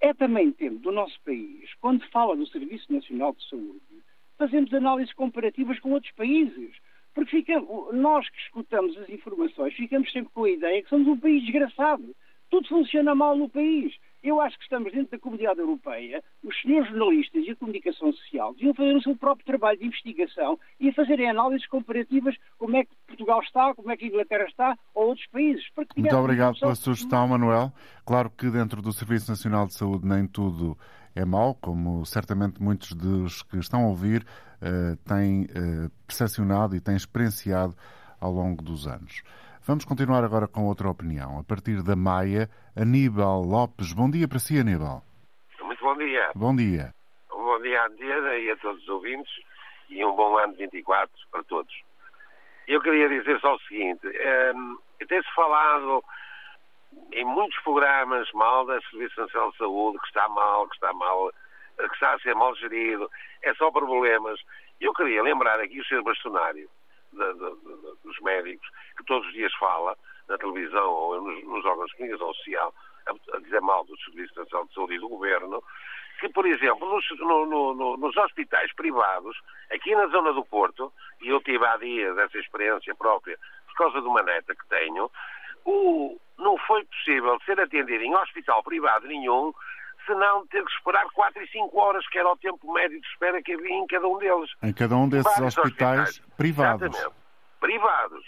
É 0.02 0.14
também 0.14 0.52
tempo 0.52 0.80
do 0.80 0.92
nosso 0.92 1.20
país, 1.24 1.74
quando 1.80 2.06
fala 2.10 2.36
do 2.36 2.46
Serviço 2.48 2.92
Nacional 2.92 3.34
de 3.34 3.50
Saúde, 3.50 3.82
fazemos 4.38 4.74
análises 4.74 5.14
comparativas 5.14 5.80
com 5.80 5.92
outros 5.94 6.12
países. 6.14 6.76
Porque 7.14 7.38
ficamos, 7.38 7.96
nós 7.96 8.30
que 8.30 8.38
escutamos 8.40 8.98
as 8.98 9.08
informações 9.08 9.74
ficamos 9.74 10.12
sempre 10.12 10.34
com 10.34 10.44
a 10.44 10.50
ideia 10.50 10.84
que 10.84 10.90
somos 10.90 11.08
um 11.08 11.18
país 11.18 11.42
desgraçado 11.44 12.14
tudo 12.50 12.68
funciona 12.68 13.16
mal 13.16 13.36
no 13.36 13.50
país. 13.50 13.94
Eu 14.24 14.42
acho 14.42 14.58
que 14.58 14.64
estamos 14.64 14.92
dentro 14.92 15.12
da 15.12 15.20
comunidade 15.20 15.60
europeia, 15.60 16.24
os 16.44 16.60
senhores 16.60 16.90
jornalistas 16.90 17.46
e 17.46 17.52
a 17.52 17.56
comunicação 17.56 18.12
social 18.12 18.56
deviam 18.56 18.74
fazer 18.74 18.96
o 18.96 19.02
seu 19.04 19.16
próprio 19.16 19.46
trabalho 19.46 19.78
de 19.78 19.86
investigação 19.86 20.60
e 20.80 20.92
fazerem 20.92 21.30
análises 21.30 21.68
comparativas 21.68 22.36
como 22.58 22.76
é 22.76 22.86
que 22.86 22.96
Portugal 23.06 23.40
está, 23.42 23.76
como 23.76 23.92
é 23.92 23.98
que 23.98 24.06
a 24.06 24.08
Inglaterra 24.08 24.46
está 24.46 24.78
ou 24.96 25.10
outros 25.10 25.28
países. 25.28 25.64
Muito 25.96 26.16
obrigado 26.16 26.60
pela 26.60 26.74
sugestão, 26.74 27.28
Manuel. 27.28 27.72
Claro 28.04 28.32
que 28.32 28.50
dentro 28.50 28.82
do 28.82 28.92
Serviço 28.92 29.30
Nacional 29.30 29.68
de 29.68 29.76
Saúde 29.76 30.08
nem 30.08 30.26
tudo 30.26 30.76
é 31.14 31.24
mau, 31.24 31.54
como 31.54 32.04
certamente 32.04 32.62
muitos 32.62 32.94
dos 32.94 33.44
que 33.44 33.58
estão 33.58 33.86
a 33.86 33.88
ouvir 33.90 34.26
uh, 34.62 34.96
têm 35.08 35.44
uh, 35.44 35.90
percepcionado 36.08 36.76
e 36.76 36.82
têm 36.82 36.96
experienciado 36.96 37.76
ao 38.20 38.32
longo 38.32 38.64
dos 38.64 38.88
anos. 38.88 39.22
Vamos 39.68 39.84
continuar 39.84 40.24
agora 40.24 40.48
com 40.48 40.68
outra 40.68 40.88
opinião. 40.88 41.40
A 41.40 41.44
partir 41.44 41.82
da 41.82 41.96
Maia, 41.96 42.48
Aníbal 42.78 43.42
Lopes. 43.42 43.94
Bom 43.94 44.08
dia 44.12 44.28
para 44.28 44.38
si, 44.38 44.60
Aníbal. 44.60 45.02
Muito 45.60 45.84
bom 45.84 45.98
dia. 45.98 46.32
Bom 46.36 46.56
dia. 46.56 46.94
Um 47.34 47.44
bom 47.44 47.60
dia 47.64 47.82
à 47.82 48.38
e 48.38 48.52
a 48.52 48.58
todos 48.58 48.84
os 48.84 48.90
ouvintes 48.90 49.34
e 49.90 50.06
um 50.06 50.16
bom 50.16 50.38
ano 50.38 50.54
24 50.54 51.10
para 51.32 51.44
todos. 51.46 51.74
Eu 52.68 52.80
queria 52.80 53.10
dizer 53.10 53.40
só 53.40 53.56
o 53.56 53.60
seguinte: 53.62 54.06
um, 54.06 54.12
ehm, 54.12 54.78
tem-se 55.08 55.34
falado 55.34 56.04
em 57.12 57.26
muitos 57.26 57.60
programas 57.64 58.32
mal 58.34 58.68
da 58.68 58.80
Serviço 58.82 59.20
Nacional 59.20 59.50
de 59.50 59.58
Saúde, 59.58 59.98
que 59.98 60.08
está 60.08 60.30
mal, 60.30 60.68
que 60.68 60.76
está 60.76 60.94
mal, 60.94 61.32
que 61.76 61.94
está 61.96 62.14
a 62.14 62.20
ser 62.20 62.36
mal 62.36 62.56
gerido, 62.58 63.10
é 63.42 63.52
só 63.56 63.72
problemas. 63.72 64.40
Eu 64.80 64.94
queria 64.94 65.24
lembrar 65.24 65.60
aqui 65.60 65.80
o 65.80 65.86
Sr. 65.86 66.04
Bastonário, 66.04 66.70
dos 68.04 68.20
médicos, 68.22 68.68
que 68.98 69.04
todos 69.06 69.28
os 69.28 69.34
dias 69.34 69.54
fala 69.56 69.98
na 70.28 70.38
televisão 70.38 70.90
ou 70.90 71.22
nos, 71.22 71.44
nos 71.44 71.66
órgãos 71.66 71.90
de 71.92 71.98
comunicação 71.98 72.34
social 72.34 72.74
a, 73.08 73.36
a 73.38 73.40
dizer 73.40 73.62
mal 73.62 73.84
do 73.86 73.98
Serviço 74.00 74.38
Nacional 74.38 74.68
de 74.68 74.74
Saúde 74.74 74.96
e 74.96 75.00
do 75.00 75.10
Governo, 75.10 75.64
que, 76.20 76.30
por 76.30 76.46
exemplo, 76.46 76.90
nos, 76.90 77.06
no, 77.20 77.46
no, 77.76 77.98
nos 77.98 78.18
hospitais 78.18 78.74
privados, 78.74 79.38
aqui 79.72 79.94
na 79.96 80.08
zona 80.08 80.34
do 80.34 80.46
Porto, 80.46 80.92
e 81.22 81.28
eu 81.30 81.42
tive 81.42 81.66
há 81.66 81.78
dias 81.78 82.18
essa 82.18 82.38
experiência 82.38 82.96
própria 82.96 83.38
por 83.68 83.76
causa 83.76 84.02
de 84.02 84.08
uma 84.08 84.24
neta 84.24 84.56
que 84.56 84.68
tenho, 84.70 85.12
o, 85.66 86.18
não 86.38 86.58
foi 86.60 86.86
possível 86.86 87.38
ser 87.46 87.60
atendido 87.60 88.04
em 88.04 88.16
hospital 88.16 88.64
privado 88.64 89.08
nenhum 89.08 89.54
senão 90.06 90.46
ter 90.48 90.64
que 90.64 90.72
esperar 90.72 91.06
4 91.12 91.44
e 91.44 91.48
5 91.48 91.80
horas, 91.80 92.08
que 92.08 92.18
era 92.18 92.30
o 92.30 92.38
tempo 92.38 92.74
médio 92.74 93.00
de 93.00 93.08
espera 93.08 93.42
que 93.42 93.54
havia 93.54 93.74
em 93.74 93.88
cada 93.88 94.08
um 94.08 94.18
deles. 94.18 94.52
Em 94.64 94.74
cada 94.74 94.96
um 94.96 95.10
desses 95.10 95.26
hospitais, 95.26 95.58
hospitais, 95.58 96.20
privados. 96.38 96.88
Exatamente. 96.88 97.16
Privados. 97.60 98.26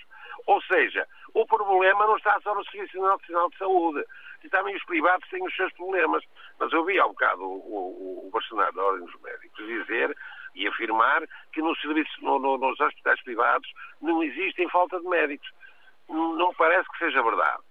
Ou 0.47 0.61
seja, 0.63 1.05
o 1.33 1.45
problema 1.45 2.07
não 2.07 2.17
está 2.17 2.39
só 2.41 2.55
no 2.55 2.65
Serviço 2.65 2.99
Nacional 2.99 3.49
de 3.49 3.57
Saúde. 3.57 4.05
E 4.43 4.49
também 4.49 4.75
os 4.75 4.83
privados 4.85 5.27
têm 5.29 5.45
os 5.45 5.55
seus 5.55 5.71
problemas. 5.73 6.23
Mas 6.59 6.71
eu 6.71 6.85
vi 6.85 6.97
há 6.99 7.05
um 7.05 7.09
bocado 7.09 7.43
o, 7.43 8.23
o, 8.23 8.27
o 8.27 8.31
bastonário 8.31 8.73
da 8.73 8.83
Ordem 8.83 9.05
dos 9.05 9.21
Médicos 9.21 9.65
dizer 9.65 10.15
e 10.55 10.67
afirmar 10.67 11.23
que 11.51 11.61
no 11.61 11.75
serviço, 11.75 12.11
no, 12.21 12.39
no, 12.39 12.57
nos 12.57 12.79
hospitais 12.79 13.21
privados 13.23 13.69
não 14.01 14.23
existem 14.23 14.69
falta 14.69 14.99
de 14.99 15.07
médicos. 15.07 15.49
Não 16.09 16.53
parece 16.53 16.89
que 16.91 16.97
seja 16.99 17.21
verdade. 17.21 17.61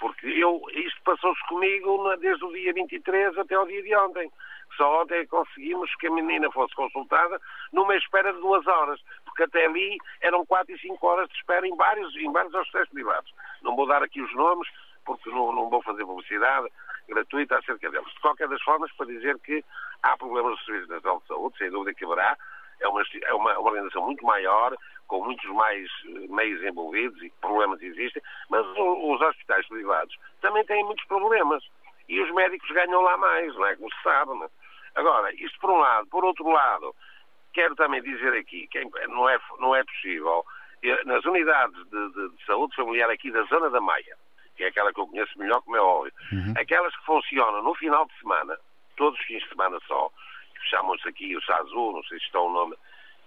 Porque 0.00 0.26
eu, 0.26 0.60
isto 0.72 1.00
passou-se 1.02 1.46
comigo 1.46 2.16
desde 2.16 2.44
o 2.44 2.52
dia 2.52 2.72
23 2.72 3.36
até 3.38 3.54
ao 3.54 3.66
dia 3.66 3.82
de 3.82 3.94
ontem. 3.94 4.30
Só 4.76 5.02
ontem 5.02 5.26
conseguimos 5.26 5.94
que 5.96 6.06
a 6.06 6.10
menina 6.10 6.50
fosse 6.50 6.74
consultada 6.74 7.40
numa 7.72 7.94
espera 7.96 8.32
de 8.32 8.40
duas 8.40 8.66
horas, 8.66 9.00
porque 9.24 9.42
até 9.42 9.66
ali 9.66 9.98
eram 10.22 10.46
quatro 10.46 10.74
e 10.74 10.78
cinco 10.78 11.06
horas 11.06 11.28
de 11.28 11.36
espera 11.36 11.66
em 11.66 11.76
vários, 11.76 12.14
em 12.16 12.32
vários 12.32 12.54
hospitais 12.54 12.88
privados. 12.88 13.32
Não 13.62 13.76
vou 13.76 13.86
dar 13.86 14.02
aqui 14.02 14.22
os 14.22 14.34
nomes, 14.34 14.68
porque 15.04 15.28
não, 15.30 15.52
não 15.52 15.68
vou 15.68 15.82
fazer 15.82 16.04
publicidade 16.04 16.68
gratuita 17.08 17.58
acerca 17.58 17.90
deles. 17.90 18.12
De 18.14 18.20
qualquer 18.20 18.48
das 18.48 18.62
formas, 18.62 18.90
para 18.92 19.06
dizer 19.06 19.38
que 19.40 19.62
há 20.02 20.16
problemas 20.16 20.52
no 20.52 20.64
Serviço 20.64 20.88
Nacional 20.90 21.20
de 21.20 21.26
Saúde, 21.26 21.58
sem 21.58 21.70
dúvida 21.70 21.94
que 21.94 22.04
haverá, 22.04 22.36
é 22.80 22.88
uma, 22.88 23.02
é 23.22 23.34
uma, 23.34 23.58
uma 23.58 23.70
organização 23.70 24.02
muito 24.02 24.24
maior, 24.24 24.76
com 25.06 25.24
muitos 25.24 25.48
mais 25.50 25.88
eh, 26.06 26.26
meios 26.28 26.62
envolvidos 26.62 27.20
e 27.22 27.30
problemas 27.40 27.82
existem, 27.82 28.22
mas 28.48 28.64
os 28.66 29.20
hospitais 29.20 29.66
privados 29.66 30.16
também 30.40 30.64
têm 30.64 30.84
muitos 30.84 31.04
problemas. 31.06 31.64
E 32.08 32.20
os 32.20 32.32
médicos 32.34 32.70
ganham 32.70 33.00
lá 33.02 33.16
mais, 33.16 33.54
não 33.54 33.66
é? 33.66 33.76
Como 33.76 33.92
se 33.92 34.02
sabe, 34.02 34.32
não 34.32 34.44
é? 34.44 34.48
Agora, 34.94 35.32
isto 35.34 35.58
por 35.60 35.70
um 35.70 35.78
lado. 35.78 36.06
Por 36.08 36.24
outro 36.24 36.48
lado, 36.48 36.94
quero 37.52 37.74
também 37.76 38.02
dizer 38.02 38.32
aqui 38.34 38.66
que 38.68 38.84
não 39.08 39.28
é, 39.28 39.38
não 39.58 39.74
é 39.74 39.84
possível, 39.84 40.44
eh, 40.82 41.04
nas 41.04 41.24
unidades 41.24 41.76
de, 41.90 42.12
de, 42.12 42.36
de 42.36 42.44
saúde 42.46 42.74
familiar 42.76 43.10
aqui 43.10 43.30
da 43.30 43.42
Zona 43.44 43.70
da 43.70 43.80
Maia, 43.80 44.16
que 44.56 44.64
é 44.64 44.68
aquela 44.68 44.92
que 44.92 45.00
eu 45.00 45.06
conheço 45.06 45.38
melhor, 45.38 45.60
como 45.62 45.76
é 45.76 45.80
óbvio, 45.80 46.12
uhum. 46.32 46.54
aquelas 46.56 46.94
que 46.96 47.04
funcionam 47.04 47.62
no 47.62 47.74
final 47.74 48.06
de 48.06 48.18
semana, 48.20 48.56
todos 48.96 49.18
os 49.18 49.26
fins 49.26 49.42
de 49.42 49.48
semana 49.48 49.78
só, 49.86 50.10
chamam-se 50.68 51.08
aqui 51.08 51.36
o 51.36 51.42
SAZU, 51.42 51.92
não 51.92 52.02
sei 52.04 52.18
se 52.18 52.26
está 52.26 52.40
o 52.40 52.50
nome 52.50 52.76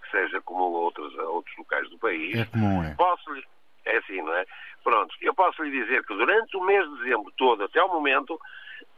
que 0.02 0.10
seja 0.10 0.40
comum 0.42 0.76
a 0.76 0.80
outros, 0.80 1.18
a 1.18 1.22
outros 1.24 1.56
locais 1.56 1.88
do 1.90 1.98
país. 1.98 2.38
É 2.38 2.44
comum, 2.46 2.82
é. 2.84 2.94
Posso 2.94 3.30
é 3.84 3.98
assim, 3.98 4.22
não 4.22 4.34
é? 4.34 4.44
Pronto, 4.82 5.14
eu 5.20 5.34
posso 5.34 5.62
lhe 5.62 5.70
dizer 5.70 6.04
que 6.04 6.14
durante 6.14 6.56
o 6.56 6.64
mês 6.64 6.88
de 6.88 6.98
dezembro 6.98 7.32
todo, 7.36 7.64
até 7.64 7.82
o 7.82 7.88
momento, 7.88 8.38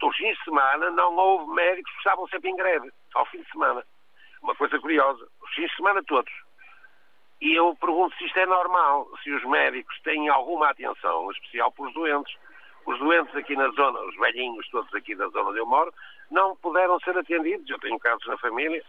os 0.03 0.17
fins 0.17 0.37
de 0.37 0.45
semana 0.45 0.91
não 0.91 1.15
houve 1.17 1.53
médicos 1.55 1.91
que 1.93 1.99
estavam 1.99 2.27
sempre 2.29 2.51
em 2.51 2.57
greve, 2.57 2.91
ao 3.15 3.27
fim 3.27 3.43
de 3.43 3.51
semana. 3.51 3.85
Uma 4.43 4.55
coisa 4.55 4.79
curiosa, 4.79 5.27
os 5.43 5.55
fins 5.55 5.71
de 5.71 5.77
semana 5.77 6.03
todos. 6.05 6.33
E 7.41 7.55
eu 7.55 7.77
pergunto 7.77 8.17
se 8.17 8.25
isto 8.25 8.39
é 8.39 8.47
normal, 8.47 9.09
se 9.23 9.31
os 9.31 9.45
médicos 9.45 9.99
têm 10.03 10.29
alguma 10.29 10.71
atenção 10.71 11.31
especial 11.33 11.71
para 11.73 11.87
os 11.87 11.95
doentes. 11.95 12.35
Os 12.87 12.99
doentes 13.01 13.35
aqui 13.35 13.57
na 13.57 13.69
zona, 13.71 14.01
os 14.01 14.17
velhinhos 14.17 14.69
todos 14.69 14.93
aqui 14.95 15.15
da 15.15 15.29
zona 15.29 15.51
onde 15.51 15.59
eu 15.59 15.67
moro, 15.67 15.93
não 16.31 16.57
puderam 16.57 16.99
ser 17.01 17.19
atendidos. 17.19 17.69
Eu 17.69 17.79
tenho 17.81 17.99
casos 17.99 18.27
na 18.27 18.39
família, 18.39 18.83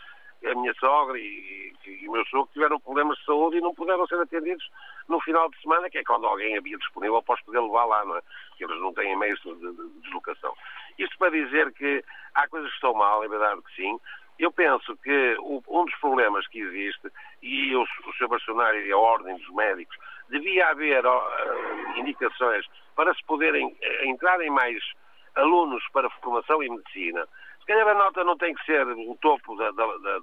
a 0.46 0.56
minha 0.56 0.74
sogra 0.76 1.18
e, 1.18 1.74
e, 1.86 2.08
o 2.08 2.12
meu 2.12 2.26
sogro 2.26 2.50
tiveram 2.54 2.80
problemas 2.80 3.18
de 3.18 3.26
saúde 3.26 3.58
e 3.58 3.62
não 3.62 3.74
puderam 3.74 4.06
ser 4.08 4.20
atendidos 4.20 4.70
no 5.08 5.20
final 5.22 5.50
de 5.50 5.60
semana, 5.62 5.90
que 5.90 5.98
é 5.98 6.04
quando 6.04 6.28
alguém 6.28 6.58
havia 6.58 6.78
disponível 6.78 7.22
para 7.24 7.36
os 7.36 7.42
poder 7.42 7.60
levar 7.60 7.86
lá, 7.86 8.06
não 8.06 8.18
é? 8.18 8.22
Que 8.58 8.66
eles 8.66 8.80
não 8.80 8.94
têm 8.94 9.18
meios 9.18 9.40
de, 9.42 9.54
de 9.56 9.90
deslocação. 10.02 10.54
Isto 10.98 11.18
para 11.18 11.32
dizer 11.32 11.72
que 11.74 12.04
há 12.36 12.48
coisas 12.48 12.70
que 12.70 12.76
estão 12.76 12.94
mal, 12.94 13.24
é 13.24 13.28
verdade 13.28 13.62
que 13.64 13.76
sim. 13.76 14.00
Eu 14.38 14.52
penso 14.52 14.96
que 14.98 15.36
o, 15.40 15.64
um 15.68 15.86
dos 15.86 15.96
problemas 15.96 16.48
que 16.48 16.60
existe, 16.60 17.12
e 17.42 17.76
o, 17.76 17.82
o 17.82 18.14
Sr. 18.14 18.28
Bastonário 18.28 18.86
e 18.86 18.92
a 18.92 18.98
Ordem 18.98 19.36
dos 19.38 19.50
Médicos, 19.56 19.98
devia 20.30 20.70
haver 20.70 21.06
uh, 21.06 21.98
indicações 21.98 22.66
para 22.96 23.14
se 23.14 23.24
poderem 23.26 23.68
uh, 23.68 24.06
entrarem 24.06 24.50
mais 24.50 24.82
alunos 25.36 25.84
para 25.94 26.10
formação 26.10 26.62
em 26.64 26.70
medicina. 26.70 27.28
Se 27.60 27.66
calhar 27.68 27.88
a 27.88 27.94
nota 27.94 28.24
não 28.24 28.38
tem 28.38 28.54
que 28.54 28.66
ser 28.66 28.86
o 28.88 29.18
topo 29.22 29.56
da, 29.56 29.72
da, 29.72 30.20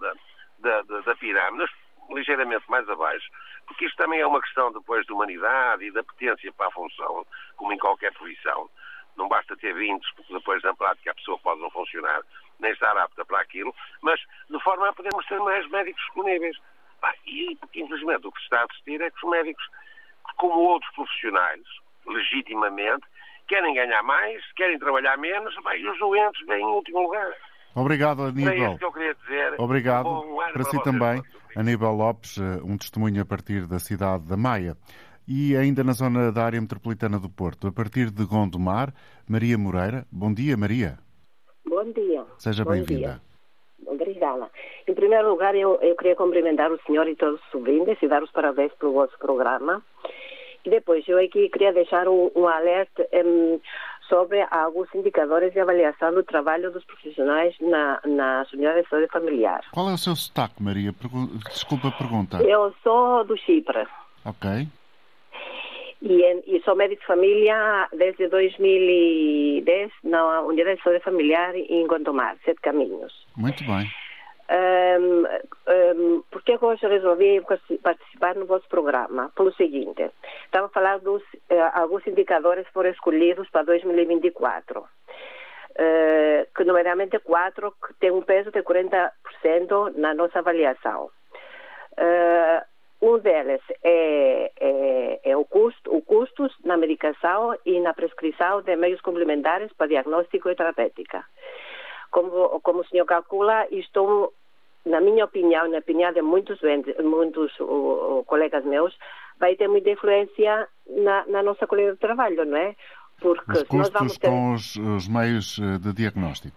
da, 0.59 1.01
da, 1.01 1.17
pirâmide, 1.17 1.59
mas 1.59 1.71
ligeiramente 2.17 2.69
mais 2.71 2.88
abaixo, 2.88 3.31
porque 3.67 3.87
isto 3.87 3.97
também 3.97 4.21
é 4.21 4.27
uma 4.27 4.40
questão 4.40 4.73
depois 4.73 5.07
de 5.07 5.12
humanidade 5.12 5.85
e 5.85 5.90
da 5.90 6.03
potência 6.03 6.53
para 6.53 6.69
a 6.69 6.73
função, 6.73 7.27
como 7.57 7.73
em 7.73 7.79
qualquer 7.79 8.12
profissão. 8.12 8.69
Não 9.17 9.29
basta 9.29 9.57
ter 9.57 9.73
20, 9.73 10.14
porque 10.17 10.33
depois 10.33 10.62
na 10.62 10.75
prática 10.75 11.12
a 11.12 11.14
pessoa 11.14 11.38
pode 11.38 11.61
não 11.61 11.71
funcionar, 11.71 12.23
nem 12.59 12.73
estar 12.73 12.97
apta 12.97 13.25
para 13.25 13.40
aquilo, 13.40 13.75
mas 14.03 14.21
de 14.51 14.61
forma 14.61 14.88
a 14.88 14.93
podermos 14.93 15.25
ter 15.27 15.38
mais 15.40 15.69
médicos 15.71 16.03
disponíveis. 16.03 16.57
E, 17.27 17.59
infelizmente, 17.75 18.27
o 18.27 18.33
que 18.33 18.38
se 18.38 18.45
está 18.45 18.62
a 18.62 18.64
assistir 18.64 19.01
é 19.01 19.11
que 19.11 19.25
os 19.25 19.31
médicos, 19.31 19.64
como 20.37 20.55
outros 20.61 20.93
profissionais, 20.95 21.63
legitimamente, 22.07 23.07
querem 23.49 23.75
ganhar 23.75 24.03
mais, 24.03 24.41
querem 24.55 24.79
trabalhar 24.79 25.17
menos, 25.17 25.55
bem, 25.65 25.83
e 25.83 25.89
os 25.89 25.99
doentes 25.99 26.47
vêm 26.47 26.61
em 26.63 26.75
último 26.75 27.03
lugar. 27.03 27.33
Obrigado, 27.75 28.23
Aníbal. 28.23 28.53
É 28.53 28.69
isso 28.69 28.79
que 28.79 28.85
eu 28.85 28.93
queria 28.93 29.15
dizer. 29.15 29.55
Obrigado. 29.59 30.09
Um 30.09 30.37
para, 30.37 30.53
para 30.53 30.65
si 30.65 30.83
também, 30.83 31.23
Aníbal 31.57 31.95
Lopes, 31.95 32.39
eh, 32.39 32.61
um 32.63 32.77
testemunho 32.77 33.21
a 33.21 33.25
partir 33.25 33.67
da 33.67 33.79
cidade 33.79 34.29
da 34.29 34.37
Maia. 34.37 34.77
E 35.27 35.57
ainda 35.57 35.83
na 35.83 35.93
zona 35.93 36.31
da 36.31 36.45
área 36.45 36.61
metropolitana 36.61 37.19
do 37.19 37.29
Porto, 37.29 37.67
a 37.67 37.73
partir 37.73 38.11
de 38.11 38.25
Gondomar, 38.25 38.93
Maria 39.29 39.59
Moreira. 39.59 40.07
Bom 40.13 40.33
dia, 40.33 40.57
Maria. 40.57 40.99
Bom 41.67 41.91
dia. 41.93 42.25
Seja 42.39 42.65
bem-vinda. 42.65 43.21
Em 44.87 44.94
primeiro 44.94 45.29
lugar, 45.29 45.55
eu, 45.55 45.79
eu 45.81 45.96
queria 45.96 46.16
cumprimentar 46.16 46.70
o 46.70 46.81
senhor 46.87 47.07
e 47.09 47.16
todos 47.16 47.40
os 47.46 47.55
ouvintes 47.55 47.96
e 48.03 48.09
dar 48.09 48.22
os 48.22 48.31
parabéns 48.31 48.72
pelo 48.74 48.92
vosso 48.92 49.18
programa. 49.18 49.83
E 50.64 50.70
depois, 50.70 51.07
eu 51.07 51.18
aqui 51.18 51.48
queria 51.50 51.72
deixar 51.72 52.09
um, 52.09 52.31
um 52.35 52.48
alerta 52.48 53.07
um, 53.12 53.61
sobre 54.09 54.46
alguns 54.50 54.88
indicadores 54.94 55.53
de 55.53 55.61
avaliação 55.61 56.14
do 56.14 56.22
trabalho 56.22 56.70
dos 56.70 56.85
profissionais 56.85 57.55
na, 57.61 58.00
nas 58.05 58.50
unidades 58.53 58.85
de 58.85 58.90
saúde 58.90 59.09
familiar. 59.09 59.62
Qual 59.72 59.90
é 59.90 59.94
o 59.94 59.98
seu 59.98 60.16
sotaque, 60.16 60.62
Maria? 60.62 60.94
Desculpa 61.50 61.88
a 61.88 61.92
pergunta. 61.92 62.42
Eu 62.42 62.74
sou 62.83 63.24
do 63.24 63.37
Chipre. 63.37 63.87
Ok. 64.24 64.66
E, 66.00 66.22
e, 66.46 66.62
sou 66.64 66.77
médico 66.77 67.00
de 67.00 67.07
família 67.07 67.88
desde 67.94 68.29
2010 68.29 69.90
na 70.05 70.42
unidade 70.42 70.77
de 70.77 70.83
saúde 70.83 71.03
familiar 71.03 71.55
em 71.57 71.87
Gondomar, 71.87 72.37
Sete 72.44 72.61
Caminhos. 72.61 73.12
Muito 73.37 73.64
bem. 73.64 73.90
Um, 74.47 75.25
um, 75.25 76.23
por 76.31 76.43
que 76.43 76.59
hoje 76.61 76.87
resolvi 76.87 77.41
participar 77.83 78.35
no 78.37 78.45
vosso 78.45 78.69
programa? 78.69 79.33
Pelo 79.35 79.55
seguinte, 79.55 80.11
estava 80.45 80.69
falar 80.69 80.99
dos 80.99 81.23
uh, 81.23 81.71
alguns 81.73 82.07
indicadores 82.07 82.67
foram 82.69 82.91
escolhidos 82.91 83.49
para 83.49 83.65
2024, 83.65 84.81
uh, 84.81 84.87
eh, 85.77 86.47
que 86.55 86.65
nomeadamente 86.65 87.19
quatro 87.21 87.73
que 87.73 87.95
têm 87.95 88.11
um 88.11 88.21
peso 88.21 88.51
de 88.51 88.63
40% 88.63 89.97
na 89.97 90.13
nossa 90.13 90.41
avaliação. 90.41 91.11
Uh, 91.93 92.75
um 93.01 93.19
deles 93.19 93.61
é, 93.83 94.51
é, 94.61 95.21
é, 95.25 95.37
o 95.37 95.45
custo, 95.45 95.95
o 95.95 96.01
custos 96.03 96.55
na 96.65 96.77
medicação 96.77 97.55
e 97.65 97.79
na 97.81 97.93
prescrição 97.93 98.63
de 98.63 98.77
meios 98.77 99.01
complementares 99.01 99.73
para 99.75 99.89
diagnóstico 99.89 100.49
e 100.49 100.55
terapêutica. 100.55 101.25
Como, 102.14 102.61
como 102.61 102.81
o 102.81 102.87
senhor 102.87 103.05
calcula, 103.07 103.66
isto, 103.72 104.33
na 104.87 105.00
minha 105.00 105.24
opinião, 105.24 105.68
na 105.68 105.79
opinião 105.79 106.12
de 106.12 106.22
muitos, 106.22 106.61
muitos 107.03 107.50
uh, 107.59 108.22
colegas 108.24 108.64
meus, 108.64 108.96
vai 109.40 109.57
ter 109.57 109.68
muita 109.68 109.90
influência 109.90 110.68
na, 110.87 111.27
na 111.27 111.42
nossa 111.42 111.66
colheita 111.66 111.94
de 111.94 111.98
trabalho, 111.98 112.44
não 112.44 112.57
é? 112.57 112.77
Porque 113.20 113.50
os 113.50 113.62
custos 113.64 113.79
nós 113.79 113.90
vamos 113.90 114.18
ter... 114.18 114.29
com 114.29 114.53
os, 114.53 114.77
os 114.77 115.09
meios 115.09 115.59
eh, 115.59 115.79
de 115.79 115.92
diagnóstico. 115.92 116.57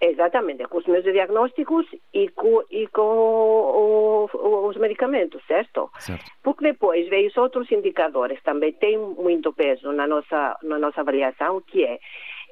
Exatamente, 0.00 0.64
com 0.68 0.78
os 0.78 0.86
meios 0.86 1.04
de 1.04 1.12
diagnósticos 1.12 1.86
e 2.12 2.28
com, 2.28 2.62
e 2.70 2.86
com 2.88 3.02
o, 3.02 4.30
o, 4.32 4.68
os 4.68 4.76
medicamentos, 4.76 5.42
certo? 5.46 5.90
certo? 5.98 6.30
Porque 6.42 6.64
depois 6.64 7.08
veio 7.08 7.30
outros 7.36 7.70
indicadores 7.72 8.40
também 8.42 8.72
têm 8.72 8.98
muito 8.98 9.52
peso 9.52 9.90
na 9.92 10.06
nossa, 10.06 10.56
na 10.62 10.78
nossa 10.78 11.00
avaliação, 11.00 11.60
que 11.62 11.84
é 11.84 11.98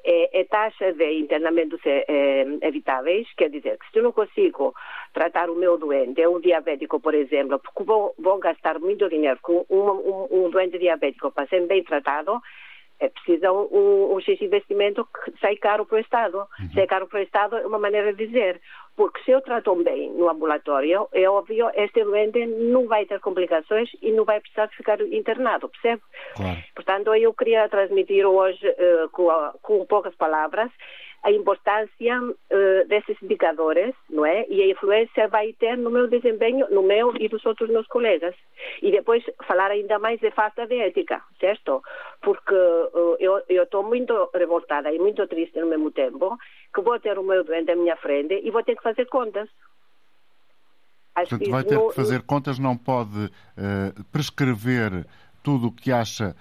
é, 0.03 0.41
é 0.41 0.43
taxa 0.45 0.93
de 0.93 1.19
internamentos 1.19 1.79
é, 1.85 2.05
é, 2.07 2.67
evitáveis, 2.67 3.27
quer 3.35 3.49
dizer, 3.49 3.77
que 3.77 3.91
se 3.91 3.99
eu 3.99 4.03
não 4.03 4.11
consigo 4.11 4.73
tratar 5.13 5.49
o 5.49 5.55
meu 5.55 5.77
doente, 5.77 6.21
é 6.21 6.29
um 6.29 6.39
diabético, 6.39 6.99
por 6.99 7.13
exemplo, 7.13 7.59
porque 7.59 7.83
vou, 7.83 8.13
vou 8.17 8.37
gastar 8.39 8.79
muito 8.79 9.09
dinheiro 9.09 9.39
com 9.41 9.65
um, 9.69 9.89
um, 9.89 10.45
um 10.45 10.49
doente 10.49 10.77
diabético 10.77 11.31
para 11.31 11.47
ser 11.47 11.65
bem 11.67 11.83
tratado, 11.83 12.41
é 12.99 13.09
preciso 13.09 13.51
um, 13.51 14.15
um 14.15 14.19
X 14.19 14.41
investimento 14.41 15.05
que 15.05 15.39
sai 15.39 15.55
caro 15.55 15.85
para 15.85 15.97
o 15.97 15.99
Estado. 15.99 16.37
Uhum. 16.37 16.69
É 16.75 16.87
caro 16.87 17.07
para 17.07 17.19
o 17.19 17.23
Estado 17.23 17.57
é 17.57 17.67
uma 17.67 17.79
maneira 17.79 18.13
de 18.13 18.25
dizer. 18.25 18.61
Porque 18.95 19.21
se 19.23 19.29
eu 19.29 19.41
trato 19.41 19.75
bem 19.83 20.11
no 20.13 20.27
ambulatório, 20.27 21.07
é 21.13 21.29
óbvio, 21.29 21.69
este 21.75 22.03
doente 22.03 22.43
não 22.47 22.87
vai 22.87 23.05
ter 23.05 23.19
complicações 23.19 23.91
e 24.01 24.11
não 24.11 24.25
vai 24.25 24.39
precisar 24.39 24.67
ficar 24.69 24.99
internado, 25.01 25.69
percebe? 25.69 26.01
Claro. 26.35 26.57
Portanto, 26.73 27.13
eu 27.13 27.31
queria 27.35 27.69
transmitir 27.69 28.25
hoje, 28.25 28.67
uh, 28.67 29.07
com, 29.11 29.29
com 29.61 29.85
poucas 29.85 30.15
palavras, 30.15 30.71
a 31.23 31.31
importância 31.31 32.21
uh, 32.21 32.87
desses 32.87 33.21
indicadores, 33.21 33.93
não 34.09 34.25
é? 34.25 34.45
E 34.49 34.61
a 34.61 34.67
influência 34.67 35.27
vai 35.27 35.53
ter 35.53 35.77
no 35.77 35.89
meu 35.89 36.07
desempenho, 36.07 36.67
no 36.69 36.83
meu 36.83 37.15
e 37.17 37.27
dos 37.27 37.45
outros 37.45 37.69
meus 37.69 37.87
colegas. 37.87 38.35
E 38.81 38.91
depois 38.91 39.23
falar 39.47 39.71
ainda 39.71 39.99
mais 39.99 40.19
de 40.19 40.31
falta 40.31 40.65
de 40.67 40.75
ética, 40.75 41.21
certo? 41.39 41.83
Porque 42.21 42.53
uh, 42.53 43.17
eu 43.19 43.63
estou 43.63 43.83
muito 43.83 44.29
revoltada 44.33 44.91
e 44.91 44.99
muito 44.99 45.27
triste 45.27 45.59
no 45.59 45.67
mesmo 45.67 45.91
tempo 45.91 46.37
que 46.73 46.81
vou 46.81 46.99
ter 46.99 47.17
o 47.17 47.23
meu 47.23 47.43
doente 47.43 47.71
à 47.71 47.75
minha 47.75 47.97
frente 47.97 48.39
e 48.43 48.51
vou 48.51 48.63
ter 48.63 48.75
que 48.75 48.83
fazer 48.83 49.05
contas. 49.07 49.49
Acho 51.15 51.31
Portanto, 51.31 51.49
vai 51.49 51.63
ter 51.63 51.79
que 51.79 51.93
fazer 51.93 52.21
contas, 52.21 52.59
não 52.59 52.77
pode 52.77 53.25
uh, 53.25 54.03
prescrever 54.11 55.05
tudo 55.43 55.67
o 55.67 55.71
que 55.71 55.91
acha 55.91 56.35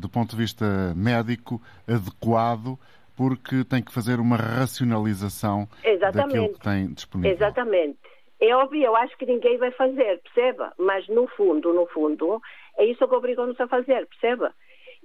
do 0.00 0.08
ponto 0.08 0.30
de 0.30 0.36
vista 0.36 0.64
médico 0.96 1.60
adequado 1.86 2.78
porque 3.16 3.64
tem 3.64 3.82
que 3.82 3.92
fazer 3.92 4.20
uma 4.20 4.36
racionalização 4.36 5.66
Exatamente. 5.82 6.34
daquilo 6.34 6.52
que 6.54 6.60
tem 6.60 6.92
disponível. 6.92 7.32
Exatamente. 7.32 7.98
É 8.38 8.54
óbvio, 8.54 8.82
eu 8.82 8.94
acho 8.94 9.16
que 9.16 9.24
ninguém 9.24 9.56
vai 9.56 9.70
fazer, 9.70 10.20
perceba? 10.22 10.72
Mas 10.78 11.08
no 11.08 11.26
fundo, 11.28 11.72
no 11.72 11.86
fundo, 11.86 12.40
é 12.76 12.84
isso 12.84 13.08
que 13.08 13.14
obrigam-nos 13.14 13.58
a 13.58 13.66
fazer, 13.66 14.06
perceba? 14.06 14.52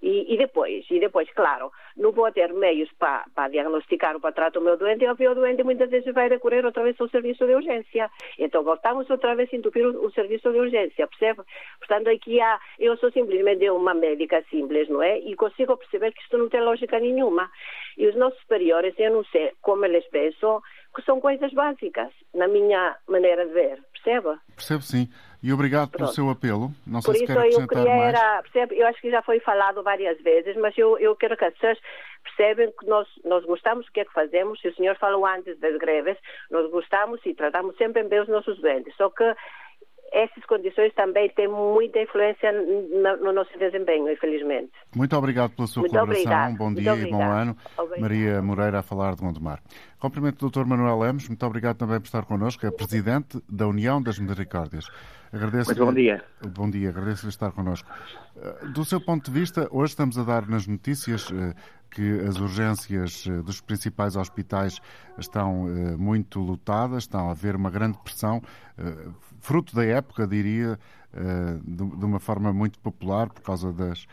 E, 0.02 0.34
e, 0.34 0.38
depois, 0.38 0.86
e 0.90 1.00
depois, 1.00 1.30
claro, 1.32 1.72
não 1.96 2.12
vou 2.12 2.32
ter 2.32 2.52
meios 2.54 2.90
para, 2.94 3.26
diagnosticar 3.50 4.16
ou 4.16 4.20
para 4.20 4.32
tratar 4.32 4.60
o 4.60 4.64
meu 4.64 4.76
doente, 4.76 5.06
e 5.06 5.28
o 5.28 5.36
doente 5.36 5.64
muitas 5.64 5.90
vezes 5.90 6.12
vai 6.14 6.28
recorrer 6.28 6.66
outra 6.66 6.84
vez 6.84 7.00
ao 7.00 7.10
serviço 7.10 7.46
de 7.46 7.54
urgência. 7.54 8.10
Então 8.40 8.64
voltamos 8.64 9.10
outra 9.10 9.36
vez 9.36 9.50
a 9.54 9.56
entupir 9.56 9.86
o, 9.86 10.06
o 10.06 10.12
serviço 10.12 10.52
de 10.52 10.60
urgência, 10.60 11.08
percebe? 11.08 11.42
Portanto, 11.78 12.10
aqui 12.10 12.42
há, 12.42 12.60
eu 12.80 12.98
sou 12.98 13.12
simplesmente 13.12 13.70
uma 13.70 13.94
médica 13.94 14.44
simples, 14.50 14.90
não 14.90 15.04
é? 15.04 15.20
E 15.20 15.36
consigo 15.36 15.78
perceber 15.78 16.12
que 16.14 16.22
isto 16.22 16.38
não 16.38 16.50
tem 16.50 16.62
lógica 16.62 17.00
nenhuma. 17.00 17.52
E 17.98 18.08
os 18.08 18.16
nossos 18.16 18.40
superiores, 18.42 18.96
eu 18.98 19.12
não 19.12 19.24
sei 19.26 19.52
como 19.62 19.86
eles 19.86 20.08
pensam, 20.08 20.62
que 20.96 21.02
são 21.04 21.22
coisas 21.22 21.54
básicas, 21.54 22.12
na 22.34 22.48
minha 22.48 22.98
maneira 23.08 23.46
de 23.46 23.54
ver, 23.54 23.80
percebe? 24.04 24.40
Percebo 24.56 24.82
sim. 24.82 25.10
E 25.44 25.52
obrigado 25.52 25.90
Pronto. 25.90 26.04
pelo 26.04 26.14
seu 26.14 26.30
apelo. 26.30 26.72
Não 26.86 27.02
sei 27.02 27.14
Por 27.14 27.18
se 27.18 27.24
isso 27.24 27.34
quer 27.34 27.62
eu 27.62 27.68
queria 27.68 27.96
mais. 27.96 28.14
era, 28.14 28.42
percebe, 28.44 28.78
eu 28.78 28.88
acho 28.88 29.02
que 29.02 29.10
já 29.10 29.22
foi 29.24 29.40
falado 29.40 29.82
várias 29.82 30.20
vezes, 30.22 30.56
mas 30.58 30.78
eu, 30.78 30.98
eu 31.00 31.16
quero 31.16 31.36
que 31.36 31.46
as 31.46 31.54
pessoas 31.56 31.80
percebam 32.24 32.72
que 32.80 32.86
nós, 32.86 33.08
nós 33.26 33.44
gostamos 33.46 33.86
do 33.86 33.92
que 33.92 34.02
é 34.02 34.06
que 34.06 34.14
fazemos, 34.14 34.64
e 34.64 34.68
o 34.68 34.76
senhor 34.76 34.96
falou 34.98 35.26
antes 35.26 35.58
das 35.60 35.76
greves, 35.78 36.18
nós 36.52 36.70
gostamos 36.70 37.20
e 37.26 37.34
tratamos 37.34 37.76
sempre 37.78 38.04
bem 38.04 38.22
os 38.22 38.28
nossos 38.28 38.60
doentes, 38.62 38.96
só 38.96 39.10
que 39.10 39.24
essas 40.12 40.44
condições 40.46 40.94
também 40.94 41.30
têm 41.30 41.48
muita 41.48 42.02
influência 42.02 42.52
no 42.52 43.32
nosso 43.32 43.58
desempenho, 43.58 44.12
infelizmente. 44.12 44.72
Muito 44.96 45.16
obrigado 45.16 45.56
pela 45.56 45.68
sua 45.68 45.82
Muito 45.82 45.92
colaboração. 45.92 46.24
Obrigado. 46.24 46.58
Bom 46.58 46.74
dia 46.74 46.96
e 46.96 47.10
bom 47.10 47.24
ano. 47.24 47.56
Obrigado. 47.78 48.02
Maria 48.02 48.42
Moreira 48.42 48.80
a 48.80 48.84
falar 48.84 49.16
de 49.16 49.22
Gondomar. 49.22 49.62
Cumprimento 50.00 50.46
o 50.46 50.50
Dr. 50.50 50.66
Manuel 50.66 51.00
Lemos. 51.00 51.28
Muito 51.28 51.46
obrigado 51.46 51.78
também 51.78 52.00
por 52.00 52.08
estar 52.08 52.26
connosco. 52.26 52.66
É 52.66 52.72
Presidente 52.72 53.42
da 53.50 53.68
União 53.68 54.02
das 54.02 54.20
Misericórdias. 54.20 54.86
Agradeço 55.32 55.70
Muito 55.70 55.86
bom 55.86 55.94
dia. 55.94 56.24
Bom 56.46 56.70
dia. 56.70 56.90
Agradeço-lhe 56.90 57.30
estar 57.30 57.52
connosco. 57.52 57.90
Eh, 58.36 58.66
do 58.74 58.84
seu 58.84 59.00
ponto 59.00 59.32
de 59.32 59.40
vista, 59.40 59.68
hoje 59.72 59.92
estamos 59.92 60.18
a 60.18 60.24
dar 60.24 60.46
nas 60.46 60.68
notícias 60.68 61.32
eh, 61.32 61.54
que 61.90 62.20
as 62.28 62.38
urgências 62.38 63.26
eh, 63.28 63.42
dos 63.42 63.62
principais 63.62 64.18
hospitais 64.18 64.82
estão 65.18 65.68
muito 65.98 66.40
lotadas, 66.40 67.04
estão 67.04 67.30
a 67.30 67.32
haver 67.32 67.56
uma 67.56 67.70
grande 67.70 67.98
pressão, 68.00 68.42
fruto 69.42 69.76
da 69.76 69.84
época, 69.84 70.28
diria, 70.28 70.78
de 71.64 72.06
uma 72.06 72.20
forma 72.20 72.54
muito 72.54 72.80
popular 72.80 73.30
por 73.30 73.42
causa 73.42 73.74
das, 73.74 74.08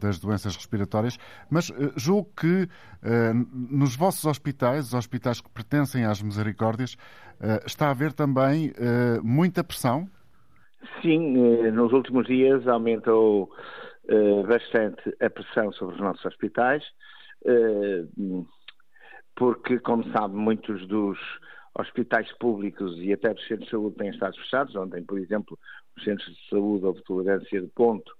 das 0.00 0.18
doenças 0.18 0.56
respiratórias, 0.56 1.18
mas 1.48 1.72
julgo 1.96 2.28
que 2.36 2.68
nos 3.70 3.94
vossos 3.94 4.24
hospitais, 4.24 4.86
os 4.86 4.94
hospitais 4.94 5.40
que 5.40 5.48
pertencem 5.50 6.04
às 6.04 6.20
misericórdias, 6.20 6.96
está 7.64 7.86
a 7.86 7.90
haver 7.90 8.12
também 8.12 8.72
muita 9.22 9.62
pressão? 9.62 10.08
Sim, 11.00 11.70
nos 11.70 11.92
últimos 11.92 12.26
dias 12.26 12.66
aumentou 12.66 13.50
eh, 14.08 14.42
bastante 14.42 15.14
a 15.20 15.28
pressão 15.28 15.70
sobre 15.72 15.96
os 15.96 16.00
nossos 16.00 16.24
hospitais, 16.24 16.82
porque, 19.36 19.78
como 19.80 20.02
sabe, 20.10 20.34
muitos 20.34 20.86
dos 20.88 21.18
hospitais 21.78 22.30
públicos 22.38 22.98
e 22.98 23.12
até 23.12 23.32
dos 23.32 23.46
centros 23.46 23.66
de 23.66 23.70
saúde 23.70 23.96
têm 23.96 24.10
estado 24.10 24.36
fechados. 24.36 24.74
Ontem, 24.74 25.02
por 25.04 25.18
exemplo, 25.18 25.58
os 25.96 26.04
centros 26.04 26.28
de 26.28 26.48
saúde 26.50 26.84
houve 26.84 27.02
tolerância 27.02 27.60
de 27.60 27.68
ponto 27.68 28.12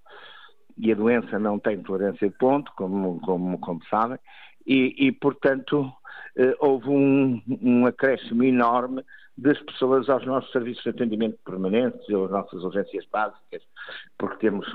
e 0.76 0.92
a 0.92 0.94
doença 0.94 1.38
não 1.38 1.58
tem 1.58 1.82
tolerância 1.82 2.28
de 2.28 2.36
ponto, 2.36 2.72
como, 2.76 3.20
como, 3.20 3.58
como 3.58 3.84
sabem, 3.86 4.18
e, 4.64 4.94
e 5.06 5.12
portanto, 5.12 5.80
uh, 5.80 6.54
houve 6.60 6.88
um, 6.88 7.42
um 7.60 7.86
acréscimo 7.86 8.44
enorme 8.44 9.02
das 9.36 9.58
pessoas 9.62 10.08
aos 10.08 10.26
nossos 10.26 10.50
serviços 10.50 10.82
de 10.82 10.90
atendimento 10.90 11.38
permanentes, 11.44 12.00
às 12.02 12.30
nossas 12.30 12.62
urgências 12.64 13.06
básicas, 13.10 13.62
porque 14.18 14.38
temos 14.38 14.66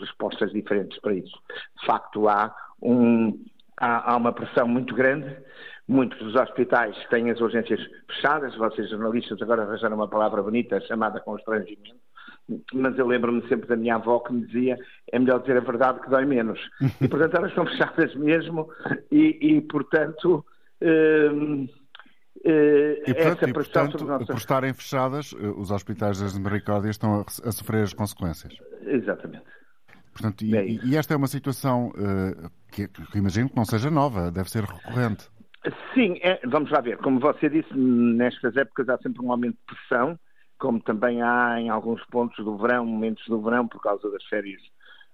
respostas 0.00 0.52
diferentes 0.52 0.98
para 1.00 1.14
isso. 1.14 1.38
De 1.80 1.86
facto, 1.86 2.28
há, 2.28 2.54
um, 2.82 3.44
há, 3.76 4.12
há 4.12 4.16
uma 4.16 4.32
pressão 4.32 4.66
muito 4.66 4.94
grande. 4.94 5.36
Muitos 5.88 6.18
dos 6.18 6.36
hospitais 6.36 6.96
têm 7.08 7.30
as 7.30 7.40
urgências 7.40 7.80
fechadas. 8.06 8.54
Vocês, 8.56 8.90
jornalistas, 8.90 9.40
agora 9.40 9.62
arranjaram 9.62 9.96
uma 9.96 10.08
palavra 10.08 10.42
bonita 10.42 10.80
chamada 10.82 11.20
constrangimento 11.20 11.96
mas 12.72 12.98
eu 12.98 13.06
lembro-me 13.06 13.46
sempre 13.48 13.68
da 13.68 13.76
minha 13.76 13.96
avó 13.96 14.20
que 14.20 14.32
me 14.32 14.46
dizia 14.46 14.78
é 15.12 15.18
melhor 15.18 15.40
dizer 15.40 15.58
a 15.58 15.60
verdade 15.60 16.00
que 16.00 16.08
dói 16.08 16.24
menos. 16.24 16.58
E, 17.00 17.08
portanto, 17.08 17.36
elas 17.36 17.50
estão 17.50 17.66
fechadas 17.68 18.14
mesmo 18.14 18.70
e, 19.12 19.38
e 19.40 19.60
portanto, 19.60 20.44
hum, 20.80 21.68
e, 22.44 23.14
portanto, 23.14 23.48
e, 23.48 23.52
portanto 23.52 24.04
nossas... 24.04 24.26
por 24.26 24.36
estarem 24.36 24.72
fechadas, 24.72 25.34
eh, 25.38 25.46
os 25.56 25.70
hospitais 25.70 26.20
das 26.20 26.36
misericórdias 26.36 26.94
estão 26.94 27.20
a, 27.20 27.20
a, 27.20 27.52
sofrer 27.52 27.82
as 27.82 27.92
consequências. 27.92 28.54
Exatamente. 28.86 29.44
Portanto, 30.12 30.42
e, 30.42 30.56
é 30.56 30.66
e 30.66 30.96
esta 30.96 31.14
é 31.14 31.16
uma 31.16 31.26
situação 31.26 31.88
uh, 31.90 32.50
que, 32.72 32.88
que, 32.88 33.18
imagino 33.18 33.48
que 33.50 33.56
não 33.56 33.64
seja 33.64 33.90
nova, 33.90 34.30
deve 34.30 34.50
ser 34.50 34.64
recorrente. 34.64 35.28
Sim, 35.92 36.18
é, 36.22 36.40
vamos 36.46 36.70
lá 36.70 36.80
ver. 36.80 36.98
Como 36.98 37.18
você 37.18 37.48
disse, 37.48 37.72
nestas 37.74 38.56
épocas 38.56 38.88
há 38.88 38.98
sempre 38.98 39.22
um 39.24 39.32
aumento 39.32 39.56
de 39.56 39.74
pressão, 39.74 40.18
como 40.58 40.80
também 40.80 41.22
há 41.22 41.60
em 41.60 41.68
alguns 41.68 42.04
pontos 42.06 42.44
do 42.44 42.56
verão, 42.56 42.86
momentos 42.86 43.24
do 43.26 43.40
verão, 43.40 43.66
por 43.66 43.80
causa 43.80 44.10
das 44.10 44.24
férias 44.24 44.60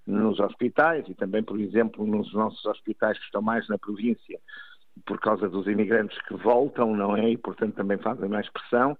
nos 0.06 0.38
hospitais 0.38 1.08
e 1.08 1.14
também, 1.14 1.42
por 1.42 1.58
exemplo, 1.58 2.06
nos 2.06 2.32
nossos 2.34 2.64
hospitais 2.66 3.18
que 3.18 3.24
estão 3.24 3.40
mais 3.40 3.66
na 3.68 3.78
província, 3.78 4.38
por 5.06 5.18
causa 5.18 5.48
dos 5.48 5.66
imigrantes 5.66 6.20
que 6.22 6.34
voltam, 6.34 6.94
não 6.94 7.16
é? 7.16 7.30
E, 7.30 7.38
portanto, 7.38 7.74
também 7.74 7.98
fazem 7.98 8.28
mais 8.28 8.48
pressão. 8.50 8.96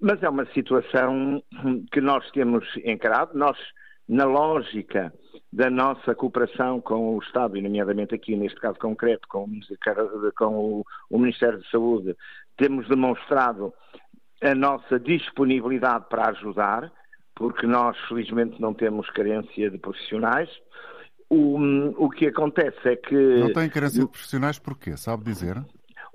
Mas 0.00 0.22
é 0.22 0.28
uma 0.28 0.44
situação 0.52 1.42
que 1.90 2.00
nós 2.00 2.30
temos 2.32 2.64
encarado. 2.84 3.36
Nós, 3.36 3.56
na 4.06 4.24
lógica 4.24 5.12
da 5.52 5.70
nossa 5.70 6.14
cooperação 6.14 6.80
com 6.80 7.16
o 7.16 7.18
Estado, 7.20 7.56
e 7.56 7.62
nomeadamente 7.62 8.14
aqui 8.14 8.36
neste 8.36 8.60
caso 8.60 8.78
concreto 8.78 9.26
com 9.28 9.44
o, 9.44 10.30
com 10.36 10.84
o 11.10 11.18
Ministério 11.18 11.58
da 11.58 11.64
Saúde, 11.70 12.16
temos 12.56 12.86
demonstrado 12.88 13.72
a 14.42 14.54
nossa 14.54 15.00
disponibilidade 15.00 16.06
para 16.08 16.28
ajudar, 16.28 16.92
porque 17.34 17.66
nós 17.66 17.96
felizmente 18.08 18.60
não 18.60 18.74
temos 18.74 19.08
carência 19.10 19.70
de 19.70 19.78
profissionais 19.78 20.50
o, 21.30 22.04
o 22.04 22.10
que 22.10 22.26
acontece 22.26 22.78
é 22.88 22.96
que. 22.96 23.14
Não 23.14 23.52
tem 23.52 23.68
carência 23.68 24.00
de 24.00 24.08
profissionais 24.08 24.58
porquê? 24.58 24.96
Sabe 24.96 25.24
dizer? 25.24 25.62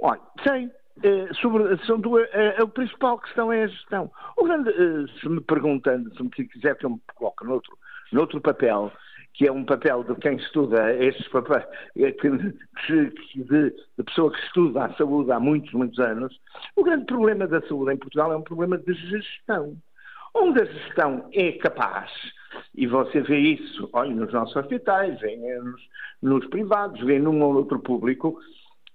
Olha, 0.02 0.22
sei, 0.44 0.70
Uh, 0.98 1.34
sobre, 1.42 1.76
são 1.88 2.00
duas, 2.00 2.30
a 2.62 2.68
principal 2.68 3.18
questão 3.18 3.52
é 3.52 3.64
a 3.64 3.68
gestão. 3.68 4.12
O 4.38 4.44
grande, 4.44 4.70
uh, 4.70 5.08
se 5.20 5.28
me 5.28 5.42
perguntando, 5.42 6.16
se 6.16 6.22
me 6.22 6.30
quiser 6.30 6.78
que 6.78 6.86
eu 6.86 6.92
me 6.92 7.02
coloque 7.16 7.44
noutro, 7.44 7.76
noutro 8.12 8.40
papel, 8.40 8.92
que 9.34 9.48
é 9.48 9.52
um 9.52 9.66
papel 9.66 10.04
de 10.04 10.16
quem 10.16 10.36
estuda 10.36 10.94
estes 10.94 11.28
papéis, 11.30 11.66
de, 11.96 12.12
de, 13.36 14.04
pessoa 14.04 14.32
que 14.32 14.40
estuda 14.46 14.86
a 14.86 14.94
saúde 14.94 15.32
há 15.32 15.40
muitos, 15.40 15.74
muitos 15.74 16.00
anos, 16.00 16.40
o 16.76 16.84
grande 16.84 17.06
problema 17.06 17.48
da 17.48 17.62
saúde 17.62 17.94
em 17.94 17.98
Portugal 17.98 18.32
é 18.32 18.38
um 18.38 18.44
problema 18.44 18.78
de 18.78 18.94
gestão. 18.94 19.76
Onde 20.36 20.62
a 20.62 20.66
gestão 20.66 21.30
é 21.34 21.52
capaz, 21.54 22.12
e 22.76 22.88
você 22.88 23.22
vê 23.22 23.38
isso, 23.38 23.90
olha, 23.94 24.14
nos 24.14 24.32
nossos 24.32 24.56
hospitais, 24.56 25.20
vê 25.20 25.36
nos, 25.36 25.82
nos 26.22 26.46
privados, 26.48 27.00
vê 27.02 27.20
num 27.20 27.42
ou 27.42 27.56
outro 27.56 27.80
público, 27.80 28.40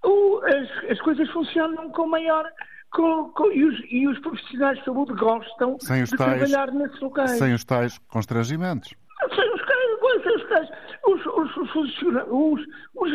o, 0.04 0.40
as, 0.44 0.90
as, 0.90 1.00
coisas 1.00 1.28
funcionam 1.30 1.90
com 1.90 2.06
maior. 2.06 2.44
Com, 2.90 3.30
com, 3.32 3.52
e, 3.52 3.64
os, 3.64 3.78
e, 3.90 4.08
os, 4.08 4.18
profissionais 4.20 4.78
de 4.78 4.84
saúde 4.84 5.12
gostam 5.12 5.76
de 5.76 5.86
tais, 5.86 6.10
trabalhar 6.10 6.72
nesses 6.72 6.98
locais. 7.00 7.32
Sem 7.32 7.52
os 7.52 7.64
tais 7.64 7.98
constrangimentos. 8.08 8.94
Sem 9.34 9.54
os 9.54 9.62
sem 10.22 10.36
os. 10.36 11.26
Os, 11.26 11.74
os, 11.74 12.66
os. 12.94 13.12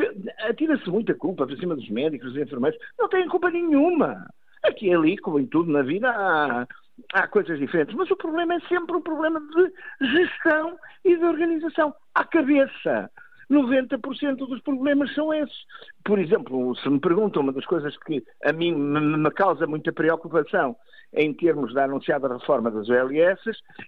Atira-se 0.50 0.90
muita 0.90 1.14
culpa 1.14 1.46
por 1.46 1.58
cima 1.58 1.76
dos 1.76 1.90
médicos, 1.90 2.34
dos 2.34 2.42
enfermeiros. 2.42 2.80
Não 2.98 3.10
têm 3.10 3.28
culpa 3.28 3.50
nenhuma. 3.50 4.28
Aqui 4.64 4.88
e 4.88 4.94
ali, 4.94 5.18
como 5.18 5.40
em 5.40 5.46
tudo 5.46 5.72
na 5.72 5.82
vida, 5.82 6.10
há, 6.10 6.68
há 7.14 7.28
coisas 7.28 7.60
diferentes. 7.60 7.96
Mas 7.96 8.10
o 8.10 8.16
problema 8.16 8.56
é 8.56 8.60
sempre 8.62 8.96
um 8.96 9.02
problema 9.02 9.40
de 9.40 10.08
gestão 10.08 10.78
e 11.04 11.16
de 11.16 11.24
organização. 11.24 11.94
À 12.16 12.24
cabeça. 12.24 13.10
90% 13.52 14.38
dos 14.38 14.62
problemas 14.62 15.14
são 15.14 15.34
esses. 15.34 15.56
Por 16.04 16.18
exemplo, 16.18 16.76
se 16.78 16.90
me 16.90 17.00
perguntam, 17.00 17.44
uma 17.44 17.52
das 17.52 17.66
coisas 17.66 17.96
que 17.98 18.24
a 18.44 18.54
mim 18.54 18.74
me 18.74 19.32
causa 19.32 19.68
muita 19.68 19.92
preocupação 19.92 20.76
em 21.14 21.34
termos 21.34 21.74
da 21.74 21.86
anunciada 21.86 22.28
reforma 22.28 22.72
das 22.72 22.90
OLS 22.90 23.40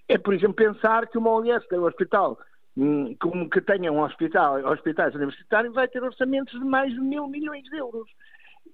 é, 0.08 0.18
por 0.18 0.34
exemplo, 0.34 0.56
pensar 0.56 1.08
que 1.08 1.18
uma 1.18 1.32
OLS 1.32 1.68
tem 1.68 1.80
um 1.80 1.86
hospital 1.86 2.38
como 3.20 3.50
que 3.50 3.62
tenha 3.62 3.92
um 3.92 4.02
hospital, 4.02 4.66
hospitais 4.66 5.16
universitários, 5.16 5.74
vai 5.74 5.88
ter 5.88 6.04
orçamentos 6.04 6.60
de 6.60 6.66
mais 6.66 6.94
de 6.94 7.00
mil 7.00 7.28
milhões 7.28 7.64
de 7.64 7.78
euros 7.78 8.10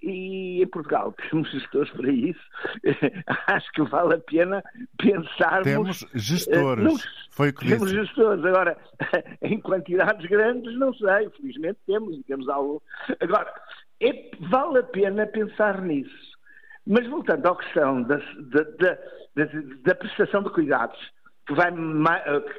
e 0.02 0.64
em 0.64 0.68
Portugal 0.68 1.14
temos 1.30 1.49
gestores 1.52 1.91
para 1.91 2.12
isso. 2.12 2.41
Acho 3.47 3.72
que 3.72 3.84
vale 3.84 4.16
a 4.16 4.20
pena 4.20 4.64
pensarmos. 4.97 5.64
Temos 5.64 6.06
gestores. 6.14 6.84
Nos, 6.84 7.28
Foi 7.32 7.49
o 7.49 7.54
que 7.54 7.68
Temos 7.68 7.91
disse. 7.91 8.06
gestores. 8.06 8.43
Agora, 8.43 8.78
em 9.41 9.60
quantidades 9.60 10.26
grandes, 10.30 10.78
não 10.78 10.93
sei. 10.93 11.30
Felizmente 11.38 11.80
temos 11.86 12.20
temos 12.26 12.49
algo. 12.49 12.82
Agora, 13.20 13.54
é, 14.02 14.32
vale 14.49 14.80
a 14.80 14.84
pena 14.84 15.28
pensar 15.28 15.82
nisso. 15.82 16.32
Mas 16.86 17.08
voltando 17.08 17.47
à 17.47 17.56
questão 17.56 18.02
da, 18.02 18.18
da, 18.18 18.64
da, 19.36 19.45
da 19.86 19.95
prestação 19.95 20.41
de 20.41 20.49
cuidados, 20.49 20.99
que 21.46 21.54
vai 21.54 21.72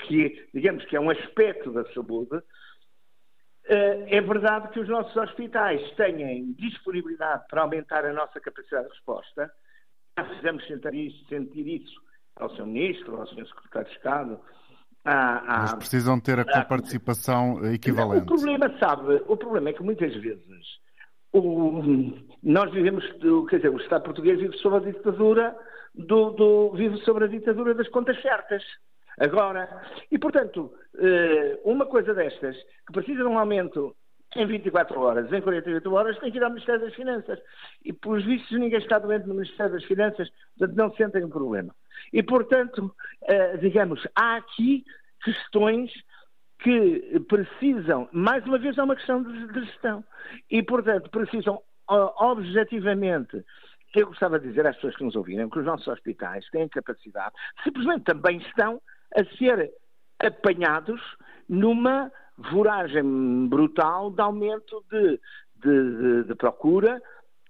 que 0.06 0.48
digamos 0.52 0.84
que 0.84 0.96
é 0.96 1.00
um 1.00 1.10
aspecto 1.10 1.72
da 1.72 1.84
saúde, 1.92 2.42
eh, 3.64 4.16
é 4.16 4.20
verdade 4.20 4.68
que 4.68 4.80
os 4.80 4.88
nossos 4.88 5.16
hospitais 5.16 5.80
têm 5.92 6.52
disponibilidade 6.52 7.44
para 7.48 7.62
aumentar 7.62 8.04
a 8.04 8.12
nossa 8.12 8.40
capacidade 8.40 8.88
de 8.88 8.94
resposta. 8.94 9.52
Já 10.18 10.24
fizemos 10.24 10.66
sentir 10.66 10.94
isso, 10.94 11.28
sentir 11.28 11.66
isso 11.66 12.02
ao 12.36 12.50
Sr. 12.50 12.66
Ministro, 12.66 13.16
ao 13.16 13.26
Sr. 13.26 13.46
Secretário 13.46 13.88
de 13.88 13.96
Estado. 13.96 14.40
À, 15.04 15.38
à, 15.38 15.58
Mas 15.62 15.74
precisam 15.74 16.20
ter 16.20 16.38
a 16.38 16.44
coparticipação 16.44 17.64
equivalente. 17.72 18.24
O 18.24 18.26
problema, 18.26 18.78
sabe, 18.78 19.22
o 19.26 19.36
problema 19.36 19.70
é 19.70 19.72
que 19.72 19.82
muitas 19.82 20.14
vezes 20.14 20.46
o, 21.32 22.12
nós 22.42 22.70
vivemos, 22.72 23.04
quer 23.48 23.56
dizer, 23.56 23.70
o 23.70 23.78
Estado 23.78 24.04
português 24.04 24.38
vive 24.38 24.56
sob 24.58 24.76
a 24.76 24.80
ditadura 24.80 25.56
do, 25.94 26.30
do, 26.30 26.72
vive 26.72 26.98
sobre 26.98 27.24
a 27.24 27.28
ditadura 27.28 27.74
das 27.74 27.88
contas 27.88 28.20
certas. 28.20 28.62
Agora, 29.18 29.82
e 30.10 30.18
portanto, 30.18 30.72
eh, 30.98 31.58
uma 31.64 31.86
coisa 31.86 32.14
destas, 32.14 32.56
que 32.86 32.92
precisa 32.92 33.22
de 33.22 33.28
um 33.28 33.38
aumento 33.38 33.94
em 34.34 34.46
24 34.46 34.98
horas, 34.98 35.30
em 35.32 35.40
48 35.42 35.92
horas, 35.92 36.18
tem 36.18 36.30
que 36.30 36.38
ir 36.38 36.44
ao 36.44 36.50
Ministério 36.50 36.80
das 36.80 36.94
Finanças. 36.94 37.38
E, 37.84 37.92
pelos 37.92 38.24
vistos, 38.24 38.58
ninguém 38.58 38.78
está 38.78 38.98
doente 38.98 39.26
no 39.26 39.34
Ministério 39.34 39.72
das 39.72 39.84
Finanças, 39.84 40.30
portanto, 40.58 40.76
não 40.76 40.94
sentem 40.94 41.24
um 41.24 41.28
problema. 41.28 41.74
E, 42.12 42.22
portanto, 42.22 42.94
eh, 43.24 43.58
digamos, 43.58 44.00
há 44.16 44.36
aqui 44.36 44.84
questões 45.22 45.92
que 46.62 47.20
precisam, 47.28 48.08
mais 48.12 48.44
uma 48.44 48.58
vez, 48.58 48.78
é 48.78 48.82
uma 48.82 48.96
questão 48.96 49.22
de 49.22 49.60
gestão. 49.60 50.04
E, 50.50 50.62
portanto, 50.62 51.10
precisam 51.10 51.60
objetivamente 51.88 53.44
eu 53.94 54.06
gostava 54.06 54.38
de 54.38 54.48
dizer 54.48 54.66
às 54.66 54.76
pessoas 54.76 54.96
que 54.96 55.04
nos 55.04 55.16
ouviram 55.16 55.50
que 55.50 55.58
os 55.58 55.66
nossos 55.66 55.86
hospitais 55.86 56.48
têm 56.50 56.68
capacidade, 56.68 57.34
simplesmente 57.62 58.04
também 58.04 58.38
estão 58.38 58.80
a 59.14 59.24
ser 59.36 59.70
apanhados 60.18 61.00
numa 61.48 62.10
voragem 62.38 63.48
brutal 63.48 64.10
de 64.10 64.22
aumento 64.22 64.82
de, 64.90 65.20
de, 65.56 65.96
de, 65.98 66.24
de 66.24 66.34
procura 66.34 67.02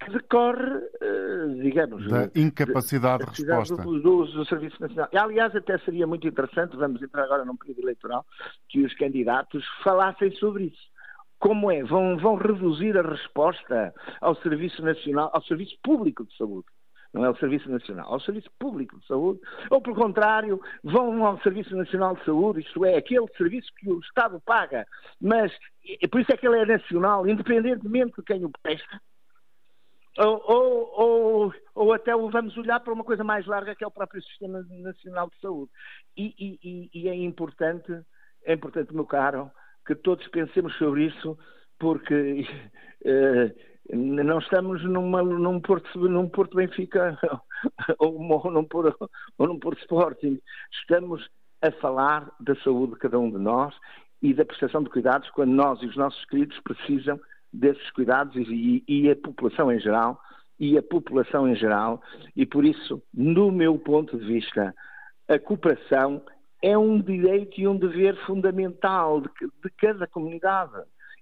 que 0.05 0.13
decorre, 0.13 0.81
eh, 1.01 1.47
digamos, 1.63 2.09
da 2.09 2.31
incapacidade 2.35 3.25
de, 3.25 3.31
resposta 3.31 3.77
do, 3.77 4.01
do, 4.01 4.25
do, 4.27 4.45
Serviço 4.47 4.81
Nacional. 4.81 5.09
E, 5.13 5.17
aliás, 5.17 5.55
até 5.55 5.79
seria 5.79 6.07
muito 6.07 6.27
interessante, 6.27 6.77
vamos 6.77 7.03
entrar 7.03 7.25
agora 7.25 7.45
num 7.45 7.57
período 7.57 7.83
eleitoral, 7.83 8.25
que 8.69 8.85
os 8.85 8.95
candidatos 8.95 9.65
falassem 9.83 10.31
sobre 10.37 10.65
isso. 10.65 10.93
Como 11.39 11.71
é? 11.71 11.83
Vão, 11.83 12.17
vão 12.19 12.37
reduzir 12.37 12.97
a 12.97 13.03
resposta 13.03 13.93
ao 14.21 14.35
Serviço 14.37 14.83
Nacional, 14.83 15.31
ao 15.33 15.43
Serviço 15.43 15.77
Público 15.83 16.25
de 16.25 16.37
Saúde 16.37 16.67
não 17.13 17.25
é 17.25 17.31
o 17.31 17.37
Serviço 17.37 17.71
Nacional, 17.71 18.11
ao 18.11 18.21
Serviço 18.21 18.49
Público 18.59 18.99
de 18.99 19.07
Saúde, 19.07 19.39
ou, 19.71 19.83
pelo 19.83 19.97
contrário, 19.97 20.61
vão 20.83 21.25
ao 21.27 21.39
Serviço 21.43 21.77
Nacional 21.77 22.17
de 22.17 22.25
Saúde, 22.25 22.61
isto 22.61 22.85
é, 22.85 22.97
aquele 22.97 23.27
serviço 23.37 23.71
que 23.77 23.91
o 23.91 24.01
Estado 24.01 24.41
paga, 24.45 24.87
mas 25.21 25.53
por 26.11 26.21
isso 26.21 26.33
é 26.33 26.37
que 26.37 26.47
ele 26.47 26.61
é 26.61 26.65
nacional, 26.65 27.27
independentemente 27.29 28.15
de 28.17 28.23
quem 28.23 28.45
o 28.45 28.51
presta, 28.63 29.01
ou, 30.19 30.43
ou, 30.47 30.93
ou, 30.95 31.55
ou, 31.75 31.93
até 31.93 32.15
vamos 32.15 32.57
olhar 32.57 32.81
para 32.81 32.93
uma 32.93 33.05
coisa 33.05 33.25
mais 33.25 33.47
larga 33.47 33.75
que 33.75 33.83
é 33.83 33.87
o 33.87 33.91
próprio 33.91 34.23
Sistema 34.23 34.65
Nacional 34.69 35.31
de 35.31 35.41
Saúde. 35.41 35.71
E, 36.17 36.59
e, 36.63 36.91
e 36.93 37.09
é 37.09 37.15
importante, 37.15 37.93
é 38.45 38.53
importante, 38.53 38.95
meu 38.95 39.07
caro, 39.07 39.51
que 39.87 39.95
todos 39.95 40.27
pensemos 40.29 40.77
sobre 40.77 41.07
isso, 41.07 41.39
porque 41.79 42.47
uh, 43.05 43.73
não 43.97 44.39
estamos 44.39 44.83
numa, 44.85 45.23
num, 45.23 45.61
Porto, 45.61 45.99
num 45.99 46.29
Porto 46.29 46.57
Benfica 46.57 47.19
ou, 47.99 48.51
num 48.51 48.65
Porto, 48.65 49.11
ou 49.39 49.47
num 49.47 49.59
Porto 49.59 49.81
Sporting. 49.81 50.41
Estamos 50.81 51.27
a 51.63 51.71
falar 51.73 52.31
da 52.41 52.55
saúde 52.57 52.95
de 52.95 52.99
cada 52.99 53.19
um 53.19 53.31
de 53.31 53.39
nós 53.39 53.75
e 54.21 54.35
da 54.35 54.45
prestação 54.45 54.83
de 54.83 54.91
cuidados 54.91 55.29
quando 55.31 55.53
nós 55.53 55.81
e 55.83 55.87
os 55.87 55.97
nossos 55.97 56.25
queridos 56.27 56.59
precisam 56.61 57.19
desses 57.53 57.91
cuidados 57.91 58.35
e, 58.37 58.83
e, 58.87 59.11
a 59.11 59.17
população 59.17 59.71
em 59.71 59.79
geral 59.79 60.21
e 60.59 60.79
a 60.79 60.83
população 60.83 61.49
em 61.49 61.55
geral 61.55 62.03
e 62.35 62.47
por 62.47 62.65
isso, 62.65 63.03
no 63.13 63.51
meu 63.51 63.79
ponto 63.79 64.17
de 64.19 64.25
vista, 64.25 64.75
a 65.29 65.39
cooperação 65.39 66.23
é 66.63 66.79
um 66.79 67.01
direito 67.01 67.61
e 67.61 67.67
um 67.67 67.77
dever 67.77 68.17
fundamental 68.25 69.21
de, 69.21 69.29
de 69.63 69.71
cada 69.79 70.07
comunidade. 70.07 70.73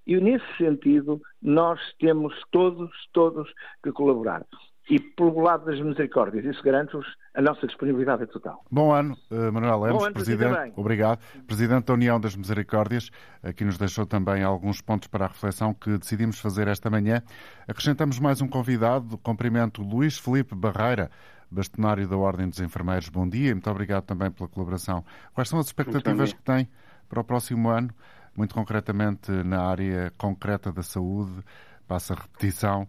E 0.07 0.17
nesse 0.21 0.47
sentido, 0.57 1.21
nós 1.41 1.81
temos 1.99 2.35
todos, 2.51 2.91
todos 3.13 3.51
que 3.83 3.93
colaborar. 3.93 4.45
E 4.89 4.99
pelo 4.99 5.41
lado 5.41 5.67
das 5.67 5.81
misericórdias, 5.81 6.45
isso 6.45 6.63
garante-vos 6.65 7.07
a 7.35 7.43
nossa 7.43 7.67
disponibilidade 7.67 8.27
total. 8.27 8.65
Bom 8.71 8.93
ano, 8.93 9.17
uh, 9.31 9.53
Manuel 9.53 9.81
Lemos, 9.81 10.05
ano 10.05 10.15
Presidente. 10.15 10.73
Obrigado. 10.75 11.21
Presidente 11.47 11.85
da 11.85 11.95
União 11.95 12.19
das 12.19 12.35
Misericórdias, 12.35 13.11
aqui 13.43 13.65
nos 13.65 13.79
deixou 13.79 14.05
também 14.05 14.43
alguns 14.43 14.81
pontos 14.81 15.07
para 15.07 15.27
a 15.27 15.29
reflexão 15.29 15.73
que 15.73 15.97
decidimos 15.97 16.41
fazer 16.41 16.67
esta 16.67 16.91
manhã. 16.91 17.23
Acrescentamos 17.69 18.19
mais 18.19 18.41
um 18.41 18.49
convidado, 18.49 19.17
cumprimento 19.19 19.83
Luís 19.83 20.19
Felipe 20.19 20.57
Barreira, 20.57 21.11
bastonário 21.51 22.09
da 22.09 22.17
Ordem 22.17 22.49
dos 22.49 22.61
Enfermeiros. 22.61 23.09
Bom 23.09 23.29
dia 23.29 23.51
e 23.51 23.55
muito 23.55 23.71
obrigado 23.71 24.05
também 24.05 24.31
pela 24.31 24.49
colaboração. 24.49 25.05
Quais 25.33 25.49
são 25.49 25.59
as 25.59 25.67
expectativas 25.67 26.33
que 26.33 26.43
tem 26.43 26.69
para 27.09 27.21
o 27.21 27.25
próximo 27.25 27.69
ano? 27.69 27.91
muito 28.37 28.55
concretamente 28.55 29.31
na 29.31 29.63
área 29.63 30.13
concreta 30.17 30.73
da 30.73 30.83
saúde, 30.83 31.43
passa 31.87 32.15
a 32.15 32.17
repetição, 32.17 32.87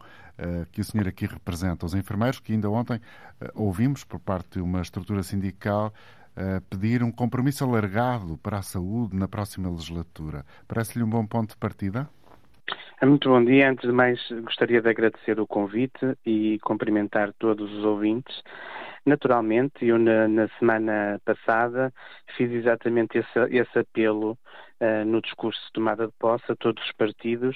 que 0.72 0.82
o 0.82 0.84
senhor 0.84 1.08
aqui 1.08 1.26
representa. 1.26 1.86
Os 1.86 1.94
enfermeiros, 1.94 2.40
que 2.40 2.54
ainda 2.54 2.70
ontem 2.70 2.98
uh, 2.98 3.02
ouvimos 3.54 4.04
por 4.04 4.20
parte 4.20 4.54
de 4.54 4.62
uma 4.62 4.82
estrutura 4.82 5.24
sindical 5.24 5.94
uh, 6.36 6.62
pedir 6.70 7.04
um 7.04 7.12
compromisso 7.12 7.64
alargado 7.64 8.38
para 8.38 8.58
a 8.58 8.62
saúde 8.62 9.16
na 9.16 9.28
próxima 9.28 9.70
legislatura. 9.70 10.46
Parece-lhe 10.68 11.04
um 11.04 11.10
bom 11.10 11.26
ponto 11.26 11.52
de 11.52 11.58
partida? 11.58 12.10
Muito 13.04 13.30
bom 13.30 13.44
dia. 13.44 13.70
Antes 13.70 13.90
de 13.90 13.92
mais, 13.92 14.20
gostaria 14.44 14.80
de 14.80 14.88
agradecer 14.88 15.40
o 15.40 15.48
convite 15.48 16.16
e 16.24 16.60
cumprimentar 16.60 17.34
todos 17.40 17.72
os 17.72 17.84
ouvintes. 17.84 18.44
Naturalmente, 19.04 19.84
eu 19.84 19.98
na, 19.98 20.28
na 20.28 20.48
semana 20.60 21.20
passada 21.26 21.92
fiz 22.38 22.52
exatamente 22.52 23.18
esse, 23.18 23.40
esse 23.50 23.80
apelo 23.80 24.38
no 25.06 25.22
discurso 25.22 25.60
de 25.66 25.74
tomada 25.74 26.08
de 26.08 26.14
posse 26.18 26.52
a 26.52 26.56
todos 26.56 26.84
os 26.84 26.92
partidos 26.94 27.56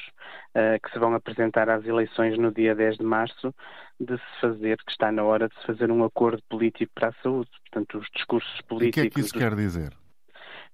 uh, 0.55 0.79
que 0.81 0.91
se 0.91 0.99
vão 0.99 1.13
apresentar 1.15 1.69
às 1.69 1.83
eleições 1.85 2.37
no 2.37 2.51
dia 2.51 2.75
10 2.75 2.97
de 2.97 3.03
março, 3.03 3.53
de 3.99 4.15
se 4.15 4.41
fazer, 4.41 4.77
que 4.77 4.91
está 4.91 5.11
na 5.11 5.23
hora 5.23 5.49
de 5.49 5.55
se 5.55 5.65
fazer 5.65 5.91
um 5.91 6.03
acordo 6.03 6.41
político 6.49 6.91
para 6.93 7.09
a 7.09 7.13
saúde. 7.23 7.49
Portanto, 7.63 7.97
os 7.97 8.07
discursos 8.15 8.61
políticos. 8.61 9.01
O 9.01 9.01
que 9.01 9.07
é 9.07 9.09
que 9.09 9.19
isso 9.19 9.33
quer 9.33 9.55
dizer? 9.55 9.91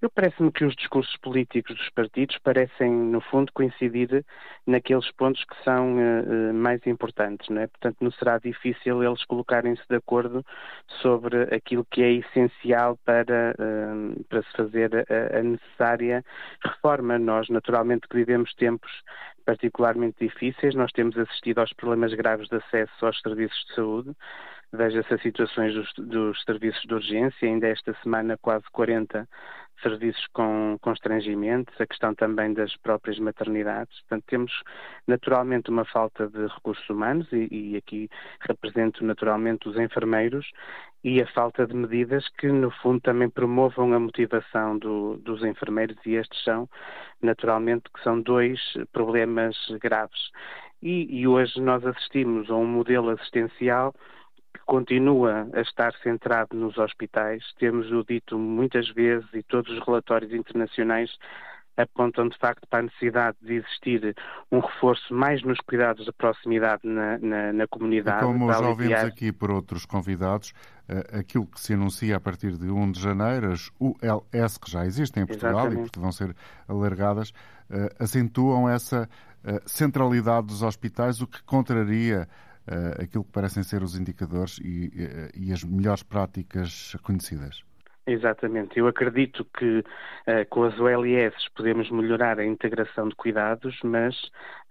Eu 0.02 0.10
parece-me 0.10 0.52
que 0.52 0.66
os 0.66 0.76
discursos 0.76 1.16
políticos 1.18 1.76
dos 1.76 1.90
partidos 1.92 2.36
parecem, 2.40 2.92
no 2.92 3.22
fundo, 3.22 3.52
coincidir 3.54 4.26
naqueles 4.66 5.12
pontos 5.12 5.44
que 5.46 5.64
são 5.64 5.96
uh, 5.96 6.54
mais 6.56 6.86
importantes, 6.88 7.48
não 7.50 7.62
é? 7.62 7.68
Portanto, 7.68 7.98
não 8.02 8.12
será 8.12 8.40
difícil 8.40 9.04
eles 9.04 9.24
colocarem-se 9.26 9.84
de 9.88 9.96
acordo 9.96 10.44
sobre 11.04 11.44
aquilo 11.56 11.86
que 11.86 12.02
é 12.02 12.14
essencial 12.14 12.98
para, 13.06 13.54
uh, 13.60 14.24
para 14.24 14.42
se 14.42 14.52
fazer 14.54 15.06
a, 15.08 15.38
a 15.38 15.44
necessária 15.44 16.26
reforma. 16.64 17.20
Nós, 17.20 17.48
naturalmente, 17.50 18.08
que 18.08 18.18
vivemos 18.18 18.52
tempos 18.56 18.92
particularmente 19.46 20.18
difíceis, 20.20 20.74
nós 20.74 20.92
temos 20.92 21.16
assistido 21.18 21.60
aos 21.60 21.74
problemas 21.74 22.14
graves 22.14 22.48
de 22.48 22.56
acesso 22.56 23.06
aos 23.06 23.20
serviços 23.22 23.66
de 23.68 23.76
saúde, 23.76 24.16
Veja-se 24.74 25.14
as 25.14 25.22
situações 25.22 25.74
dos, 25.74 25.94
dos, 25.98 26.44
serviços 26.44 26.82
de 26.84 26.94
urgência, 26.94 27.48
ainda 27.48 27.68
esta 27.68 27.94
semana 28.02 28.38
quase 28.42 28.64
40 28.72 29.28
serviços 29.82 30.26
com 30.28 30.78
constrangimentos, 30.80 31.74
a 31.82 31.86
questão 31.86 32.16
também 32.16 32.54
das 32.54 32.76
próprias 32.78 33.20
maternidades. 33.20 34.00
Portanto, 34.02 34.24
temos 34.28 34.52
naturalmente 35.08 35.70
uma 35.70 35.84
falta 35.84 36.28
de 36.28 36.48
recursos 36.48 36.88
humanos 36.90 37.28
e, 37.34 37.48
e 37.52 37.78
aqui 37.78 38.10
represento 38.48 39.04
naturalmente 39.04 39.68
os 39.68 39.76
enfermeiros 39.78 40.50
e 41.04 41.22
a 41.22 41.28
falta 41.28 41.66
de 41.66 41.76
medidas 41.76 42.28
que, 42.38 42.48
no 42.48 42.72
fundo, 42.72 43.02
também 43.02 43.30
promovam 43.30 43.94
a 43.94 44.00
motivação 44.00 44.78
do, 44.78 45.18
dos 45.18 45.44
enfermeiros 45.44 45.98
e 46.06 46.14
estes 46.14 46.44
são, 46.44 46.70
naturalmente, 47.22 47.90
que 47.94 48.02
são 48.04 48.22
dois 48.22 48.60
problemas 48.94 49.58
graves. 49.82 50.32
E, 50.82 51.22
e 51.22 51.28
hoje 51.28 51.60
nós 51.60 51.86
assistimos 51.86 52.50
a 52.50 52.56
um 52.56 52.66
modelo 52.66 53.10
assistencial 53.10 53.94
continua 54.66 55.48
a 55.54 55.62
estar 55.62 55.94
centrado 56.02 56.56
nos 56.56 56.78
hospitais. 56.78 57.44
Temos 57.60 57.92
o 57.92 58.04
dito 58.04 58.38
muitas 58.38 58.90
vezes 58.90 59.28
e 59.34 59.44
todos 59.44 59.72
os 59.72 59.86
relatórios 59.86 60.34
internacionais 60.34 61.12
apontam 61.78 62.28
de 62.28 62.38
facto 62.38 62.68
para 62.68 62.80
a 62.80 62.84
necessidade 62.84 63.38
de 63.42 63.56
existir 63.56 64.16
um 64.52 64.60
reforço 64.60 65.14
mais 65.14 65.42
nos 65.44 65.60
cuidados 65.60 66.06
de 66.06 66.12
proximidade 66.12 66.82
na, 66.84 67.18
na, 67.20 67.54
na 67.54 67.68
comunidade. 67.68 68.24
Como 68.24 68.52
já 68.52 68.60
ouvimos 68.60 69.00
aqui 69.00 69.32
por 69.32 69.52
outros 69.52 69.86
convidados, 69.86 70.52
uh, 70.90 71.20
aquilo 71.20 71.48
que 71.48 71.60
se 71.60 71.74
anuncia 71.74 72.18
a 72.18 72.20
partir 72.20 72.58
de 72.58 72.70
1 72.70 72.92
de 72.92 73.00
janeiro, 73.00 73.52
as 73.52 73.72
ULS 73.80 74.58
que 74.58 74.70
já 74.70 74.86
existem 74.86 75.24
em 75.24 75.26
Portugal 75.26 75.68
Exatamente. 75.68 75.88
e 75.88 75.92
que 75.92 76.00
vão 76.00 76.12
ser 76.12 76.36
alargadas, 76.68 77.30
uh, 77.30 78.04
acentuam 78.04 78.70
essa 78.70 79.10
uh, 79.44 79.62
centralidade 79.66 80.48
dos 80.48 80.62
hospitais, 80.62 81.22
o 81.22 81.28
que 81.28 81.42
contraria 81.44 82.28
uh, 82.68 83.02
aquilo 83.02 83.24
que 83.24 83.32
parecem 83.32 83.64
ser 83.64 83.84
os 83.84 83.98
indicadores 83.98 84.60
e, 84.64 84.88
uh, 84.88 85.40
e 85.40 85.52
as 85.52 85.64
melhores 85.64 86.04
práticas 86.04 86.96
conhecidas. 87.04 87.64
Exatamente. 88.06 88.80
Eu 88.80 88.88
acredito 88.88 89.46
que 89.58 89.80
uh, 89.80 89.84
com 90.50 90.64
as 90.64 90.78
OLS 90.80 91.36
podemos 91.56 91.90
melhorar 91.92 92.40
a 92.40 92.46
integração 92.46 93.08
de 93.08 93.16
cuidados, 93.16 93.80
mas 93.84 94.16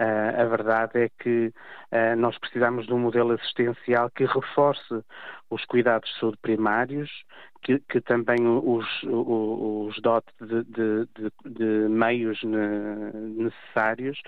uh, 0.00 0.40
a 0.40 0.44
verdade 0.46 1.04
é 1.04 1.08
que 1.08 1.52
uh, 1.92 2.16
nós 2.16 2.36
precisamos 2.38 2.86
de 2.86 2.92
um 2.92 2.98
modelo 2.98 3.32
assistencial 3.32 4.10
que 4.10 4.24
reforce 4.24 5.04
os 5.48 5.64
cuidados 5.64 6.10
de 6.10 6.18
saúde 6.18 6.38
primários, 6.42 7.24
que, 7.62 7.78
que 7.78 8.00
também 8.00 8.46
os, 8.46 8.86
os, 9.04 10.00
dote 10.02 10.32
de, 10.40 10.64
de, 10.64 11.08
de, 11.14 11.32
de 11.44 11.88
meios 11.88 12.40
necessários 12.42 14.20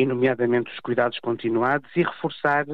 e 0.00 0.06
nomeadamente 0.06 0.70
os 0.70 0.78
cuidados 0.78 1.18
continuados, 1.18 1.90
e 1.96 2.02
reforçar 2.02 2.64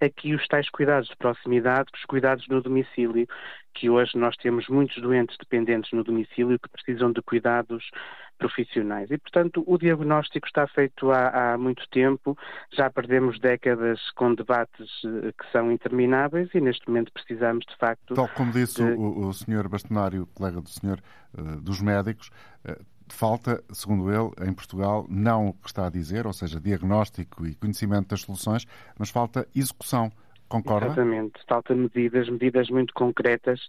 aqui 0.00 0.34
os 0.34 0.46
tais 0.48 0.68
cuidados 0.68 1.08
de 1.08 1.16
proximidade, 1.16 1.90
os 1.94 2.04
cuidados 2.04 2.46
no 2.48 2.60
domicílio, 2.60 3.26
que 3.74 3.88
hoje 3.88 4.18
nós 4.18 4.36
temos 4.36 4.66
muitos 4.68 5.00
doentes 5.00 5.36
dependentes 5.38 5.92
no 5.92 6.02
domicílio 6.02 6.58
que 6.58 6.68
precisam 6.68 7.12
de 7.12 7.22
cuidados 7.22 7.88
profissionais. 8.36 9.10
E, 9.10 9.18
portanto, 9.18 9.62
o 9.64 9.78
diagnóstico 9.78 10.46
está 10.46 10.66
feito 10.66 11.12
há, 11.12 11.52
há, 11.52 11.58
muito 11.58 11.88
tempo, 11.88 12.36
já 12.72 12.90
perdemos 12.90 13.38
décadas 13.38 14.00
com 14.16 14.34
debates 14.34 14.90
eh, 15.04 15.32
que 15.38 15.50
são 15.52 15.70
intermináveis 15.70 16.50
e, 16.52 16.60
neste 16.60 16.88
momento, 16.88 17.12
precisamos, 17.12 17.64
de 17.64 17.76
facto. 17.76 18.14
Tal 18.14 18.28
como 18.28 18.50
disse 18.50 18.82
de... 18.82 18.92
o, 18.92 19.28
o 19.28 19.32
senhor 19.32 19.68
bastonário, 19.68 20.26
colega 20.34 20.60
do 20.60 20.68
senhor 20.68 20.98
uh, 21.38 21.60
dos 21.60 21.80
médicos, 21.80 22.30
uh, 22.68 22.91
falta, 23.12 23.62
segundo 23.72 24.10
ele, 24.10 24.48
em 24.48 24.52
Portugal, 24.52 25.06
não 25.08 25.48
o 25.48 25.52
que 25.52 25.68
está 25.68 25.86
a 25.86 25.90
dizer, 25.90 26.26
ou 26.26 26.32
seja, 26.32 26.60
diagnóstico 26.60 27.46
e 27.46 27.54
conhecimento 27.54 28.08
das 28.08 28.22
soluções, 28.22 28.66
mas 28.98 29.10
falta 29.10 29.46
execução. 29.54 30.10
Concorda? 30.48 30.86
Exatamente, 30.86 31.40
falta 31.48 31.74
medidas, 31.74 32.28
medidas 32.28 32.68
muito 32.68 32.92
concretas, 32.92 33.60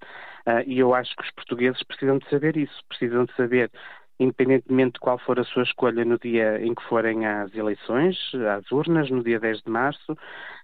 uh, 0.45 0.63
e 0.65 0.79
eu 0.79 0.93
acho 0.93 1.15
que 1.15 1.23
os 1.23 1.31
portugueses 1.31 1.81
precisam 1.83 2.17
de 2.17 2.29
saber 2.29 2.57
isso, 2.57 2.77
precisam 2.89 3.23
de 3.23 3.33
saber 3.35 3.71
independentemente 4.19 4.93
de 4.93 4.99
qual 4.99 5.17
for 5.17 5.39
a 5.39 5.43
sua 5.43 5.63
escolha 5.63 6.05
no 6.05 6.17
dia 6.19 6.61
em 6.61 6.73
que 6.73 6.83
forem 6.83 7.25
às 7.25 7.53
eleições, 7.55 8.17
às 8.57 8.71
urnas, 8.71 9.09
no 9.09 9.23
dia 9.23 9.39
10 9.39 9.61
de 9.63 9.69
março, 9.69 10.17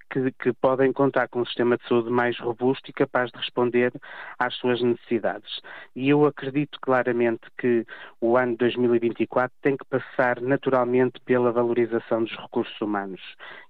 que, 0.09 0.31
que, 0.31 0.53
podem 0.53 0.91
contar 0.91 1.27
com 1.27 1.41
um 1.41 1.45
sistema 1.45 1.77
de 1.77 1.87
saúde 1.87 2.09
mais 2.09 2.37
robusto 2.39 2.89
e 2.89 2.93
capaz 2.93 3.31
de 3.31 3.37
responder 3.37 3.91
às 4.37 4.55
suas 4.55 4.81
necessidades. 4.81 5.61
E 5.95 6.09
eu 6.09 6.25
acredito 6.25 6.79
claramente 6.81 7.41
que 7.57 7.85
o 8.19 8.37
ano 8.37 8.57
2024 8.57 9.55
tem 9.61 9.77
que 9.77 9.85
passar 9.85 10.41
naturalmente 10.41 11.19
pela 11.21 11.51
valorização 11.51 12.23
dos 12.23 12.35
recursos 12.35 12.79
humanos, 12.81 13.21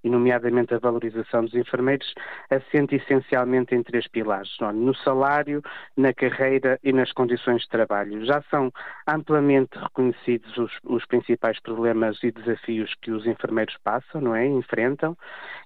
e 0.03 0.09
nomeadamente 0.09 0.73
a 0.73 0.79
valorização 0.79 1.43
dos 1.43 1.53
enfermeiros, 1.53 2.13
assente 2.49 2.95
essencialmente 2.95 3.75
em 3.75 3.83
três 3.83 4.07
pilares: 4.07 4.49
no 4.73 4.95
salário, 4.95 5.61
na 5.95 6.13
carreira 6.13 6.79
e 6.83 6.93
nas 6.93 7.11
condições 7.11 7.63
de 7.63 7.69
trabalho. 7.69 8.25
Já 8.25 8.41
são 8.49 8.71
amplamente 9.07 9.77
reconhecidos 9.77 10.57
os, 10.57 10.71
os 10.83 11.05
principais 11.05 11.59
problemas 11.59 12.17
e 12.23 12.31
desafios 12.31 12.93
que 13.01 13.11
os 13.11 13.25
enfermeiros 13.25 13.75
passam, 13.83 14.21
não 14.21 14.35
é? 14.35 14.45
Enfrentam, 14.45 15.17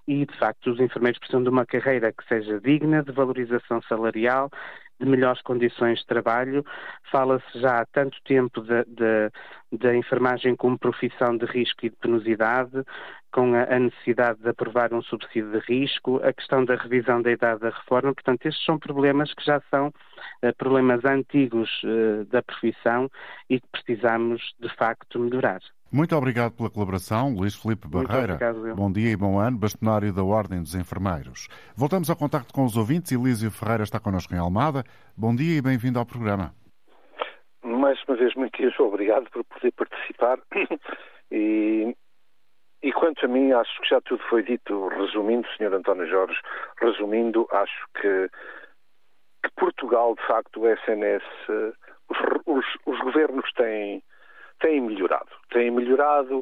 e 0.07 0.25
de 0.25 0.37
facto 0.37 0.62
os 0.69 0.79
enfermeiros 0.79 1.19
precisam 1.19 1.43
de 1.43 1.49
uma 1.49 1.65
carreira 1.65 2.11
que 2.11 2.27
seja 2.27 2.59
digna, 2.59 3.03
de 3.03 3.11
valorização 3.11 3.81
salarial, 3.83 4.49
de 4.99 5.07
melhores 5.07 5.41
condições 5.41 5.99
de 5.99 6.05
trabalho. 6.05 6.63
Fala-se 7.11 7.59
já 7.59 7.81
há 7.81 7.85
tanto 7.85 8.17
tempo 8.23 8.61
da 9.71 9.95
enfermagem 9.95 10.55
como 10.55 10.77
profissão 10.77 11.35
de 11.35 11.45
risco 11.45 11.85
e 11.85 11.89
de 11.89 11.95
penosidade, 11.95 12.83
com 13.31 13.53
a, 13.55 13.63
a, 13.63 13.79
necessidade 13.79 14.39
de 14.39 14.49
aprovar 14.49 14.93
um 14.93 15.01
subsídio 15.01 15.51
de 15.51 15.59
risco, 15.59 16.21
a 16.23 16.31
questão 16.31 16.63
da 16.63 16.75
revisão 16.75 17.21
da 17.21 17.31
idade 17.31 17.61
da 17.61 17.69
reforma. 17.69 18.13
Portanto, 18.13 18.45
estes 18.45 18.63
são 18.63 18.77
problemas 18.77 19.33
que 19.33 19.43
já 19.43 19.61
são 19.71 19.87
uh, 19.87 20.55
problemas 20.57 21.03
antigos 21.03 21.69
uh, 21.83 22.25
da 22.25 22.43
profissão 22.43 23.09
e 23.49 23.59
que 23.59 23.67
precisamos, 23.71 24.53
de 24.59 24.69
facto, 24.75 25.19
melhorar. 25.19 25.59
Muito 25.93 26.15
obrigado 26.15 26.53
pela 26.53 26.71
colaboração, 26.71 27.35
Luís 27.35 27.53
Felipe 27.53 27.87
Barreira. 27.87 28.33
Obrigado, 28.33 28.75
Bom 28.75 28.91
dia 28.91 29.11
e 29.11 29.15
bom 29.15 29.37
ano, 29.37 29.59
bastonário 29.59 30.11
da 30.11 30.23
Ordem 30.23 30.59
dos 30.59 30.73
Enfermeiros. 30.73 31.47
Voltamos 31.77 32.09
ao 32.09 32.15
contacto 32.15 32.51
com 32.51 32.65
os 32.65 32.75
ouvintes. 32.75 33.11
Elísio 33.11 33.51
Ferreira 33.51 33.83
está 33.83 33.99
connosco 33.99 34.33
em 34.33 34.39
Almada. 34.39 34.83
Bom 35.15 35.35
dia 35.35 35.59
e 35.59 35.61
bem-vindo 35.61 35.99
ao 35.99 36.05
programa. 36.05 36.51
Mais 37.63 38.01
uma 38.07 38.17
vez, 38.17 38.33
muito 38.33 38.57
obrigado 38.81 39.29
por 39.29 39.43
poder 39.43 39.71
participar. 39.73 40.39
E, 41.31 41.95
e 42.83 42.91
quanto 42.91 43.25
a 43.25 43.27
mim, 43.27 43.51
acho 43.53 43.81
que 43.81 43.89
já 43.89 43.99
tudo 44.01 44.21
foi 44.29 44.43
dito. 44.43 44.87
Resumindo, 44.89 45.47
Sr. 45.57 45.73
António 45.73 46.07
Jorge, 46.07 46.39
resumindo, 46.79 47.47
acho 47.51 47.87
que, 47.99 48.29
que 49.43 49.49
Portugal, 49.55 50.13
de 50.13 50.27
facto, 50.27 50.59
o 50.61 50.67
SNS, 50.67 51.23
os, 52.07 52.17
os, 52.45 52.65
os 52.85 52.99
governos 52.99 53.51
têm 53.53 54.03
têm 54.63 54.81
melhorado. 54.81 55.29
Têm 55.51 55.69
melhorado. 55.69 56.41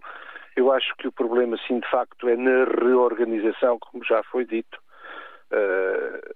Eu 0.56 0.72
acho 0.72 0.96
que 0.98 1.08
o 1.08 1.12
problema, 1.12 1.58
sim, 1.68 1.80
de 1.80 1.90
facto, 1.90 2.30
é 2.30 2.38
na 2.38 2.66
reorganização, 2.66 3.80
como 3.80 4.06
já 4.06 4.24
foi 4.24 4.46
dito. 4.46 4.80
Uh, 5.52 6.36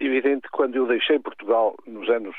evidente, 0.00 0.48
quando 0.52 0.76
eu 0.76 0.86
deixei 0.86 1.18
Portugal 1.18 1.74
nos 1.86 2.08
anos 2.08 2.36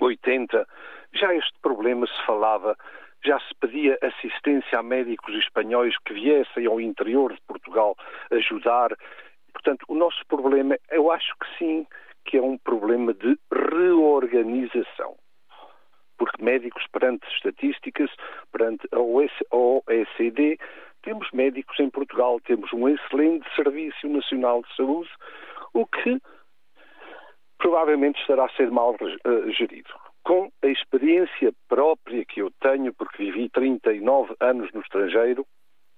80, 0.00 0.66
já 1.12 1.34
este 1.34 1.52
problema 1.60 2.06
se 2.06 2.26
falava, 2.26 2.76
já 3.24 3.38
se 3.40 3.54
pedia 3.60 3.98
assistência 4.02 4.78
a 4.78 4.82
médicos 4.82 5.34
espanhóis 5.34 5.94
que 6.04 6.14
viessem 6.14 6.66
ao 6.66 6.80
interior 6.80 7.32
de 7.32 7.40
Portugal 7.46 7.94
ajudar. 8.30 8.96
Portanto, 9.52 9.84
o 9.88 9.94
nosso 9.94 10.24
problema, 10.26 10.76
eu 10.90 11.10
acho 11.10 11.34
que 11.38 11.58
sim, 11.58 11.86
que 12.24 12.38
é 12.38 12.42
um 12.42 12.56
problema 12.56 13.12
de 13.12 13.36
reorganização 13.52 15.16
porque 16.22 16.40
médicos, 16.40 16.84
perante 16.92 17.26
estatísticas, 17.34 18.08
perante 18.52 18.86
a 18.92 18.98
OECD, 19.00 20.56
temos 21.02 21.28
médicos 21.32 21.80
em 21.80 21.90
Portugal, 21.90 22.38
temos 22.44 22.72
um 22.72 22.88
excelente 22.88 23.44
Serviço 23.56 24.06
Nacional 24.06 24.62
de 24.62 24.72
Saúde, 24.76 25.10
o 25.74 25.84
que 25.84 26.20
provavelmente 27.58 28.20
estará 28.20 28.44
a 28.44 28.50
ser 28.50 28.70
mal 28.70 28.94
uh, 28.94 29.50
gerido. 29.50 29.90
Com 30.22 30.48
a 30.62 30.68
experiência 30.68 31.52
própria 31.68 32.24
que 32.24 32.40
eu 32.40 32.52
tenho, 32.60 32.94
porque 32.94 33.24
vivi 33.24 33.48
39 33.48 34.36
anos 34.38 34.70
no 34.72 34.80
estrangeiro, 34.80 35.44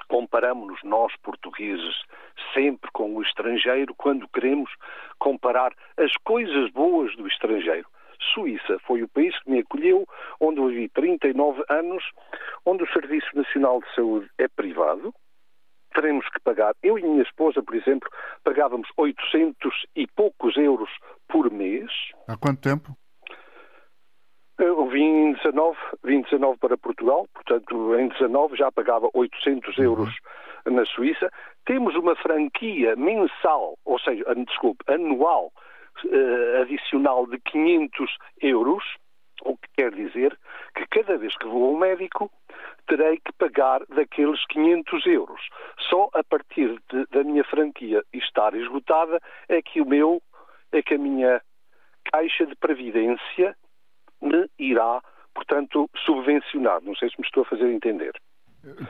comparamos-nos 0.09 0.83
nós, 0.85 1.13
portugueses, 1.23 2.03
sempre 2.55 2.91
com 2.95 3.15
o 3.15 3.21
estrangeiro 3.21 3.95
quando 3.95 4.27
queremos 4.29 4.71
comparar 5.19 5.75
as 5.99 6.13
coisas 6.25 6.71
boas 6.71 7.15
do 7.15 7.29
estrangeiro. 7.29 7.87
Suíça 8.33 8.79
foi 8.87 9.03
o 9.03 9.09
país 9.09 9.39
que 9.41 9.51
me 9.51 9.61
acolheu, 9.61 10.07
onde 10.41 10.61
eu 10.61 10.69
vivi 10.69 10.89
39 10.89 11.63
anos, 11.69 12.05
onde 12.65 12.83
o 12.83 12.93
Serviço 12.93 13.29
Nacional 13.35 13.81
de 13.81 13.95
Saúde 13.95 14.29
é 14.39 14.49
privado, 14.49 15.13
teremos 15.95 16.29
que 16.29 16.41
pagar. 16.41 16.75
Eu 16.83 16.99
e 16.99 17.03
minha 17.03 17.23
esposa, 17.23 17.63
por 17.63 17.75
exemplo, 17.75 18.11
pagávamos 18.43 18.89
800 18.97 19.87
e 19.97 20.07
poucos 20.09 20.57
euros 20.57 20.91
por 21.29 21.51
mês. 21.51 21.91
Há 22.29 22.37
quanto 22.37 22.61
tempo? 22.61 22.97
Eu 24.59 24.87
vim 24.87 25.03
em 25.03 25.33
19, 25.33 25.77
vim 26.05 26.23
19 26.23 26.59
para 26.59 26.79
Portugal, 26.79 27.27
portanto, 27.35 27.97
em 27.97 28.09
19 28.09 28.57
já 28.57 28.71
pagava 28.71 29.09
800 29.13 29.77
uhum. 29.77 29.85
euros 29.85 30.15
uhum. 30.67 30.75
na 30.75 30.85
Suíça. 30.87 31.29
Temos 31.67 31.97
uma 31.97 32.15
franquia 32.15 32.95
mensal, 32.95 33.77
ou 33.85 33.99
seja, 33.99 34.25
desculpe, 34.47 34.85
anual, 34.87 35.51
uh, 36.05 36.63
adicional 36.63 37.27
de 37.27 37.39
500 37.41 38.17
euros, 38.41 38.85
o 39.43 39.57
que 39.57 39.69
quer 39.77 39.93
dizer 39.93 40.39
que 40.75 40.87
cada 40.89 41.17
vez 41.19 41.37
que 41.37 41.47
vou 41.47 41.71
ao 41.71 41.77
médico 41.79 42.31
terei 42.87 43.19
que 43.19 43.33
pagar 43.33 43.85
daqueles 43.87 44.45
500 44.47 45.07
euros. 45.07 45.41
Só 45.89 46.09
a 46.15 46.23
partir 46.23 46.81
de, 46.91 47.07
da 47.07 47.25
minha 47.25 47.45
franquia 47.45 48.03
estar 48.13 48.55
esgotada 48.55 49.21
é 49.49 49.61
que 49.63 49.81
o 49.81 49.87
meu, 49.87 50.23
é 50.73 50.83
que 50.83 50.95
a 50.95 50.99
minha 50.99 51.43
caixa 52.13 52.47
de 52.47 52.55
previdência 52.57 53.57
me 54.21 54.49
irá, 54.59 55.03
portanto, 55.35 55.89
subvencionar. 56.05 56.81
Não 56.83 56.95
sei 56.95 57.11
se 57.11 57.19
me 57.19 57.27
estou 57.27 57.43
a 57.43 57.47
fazer 57.47 57.71
entender. 57.71 58.13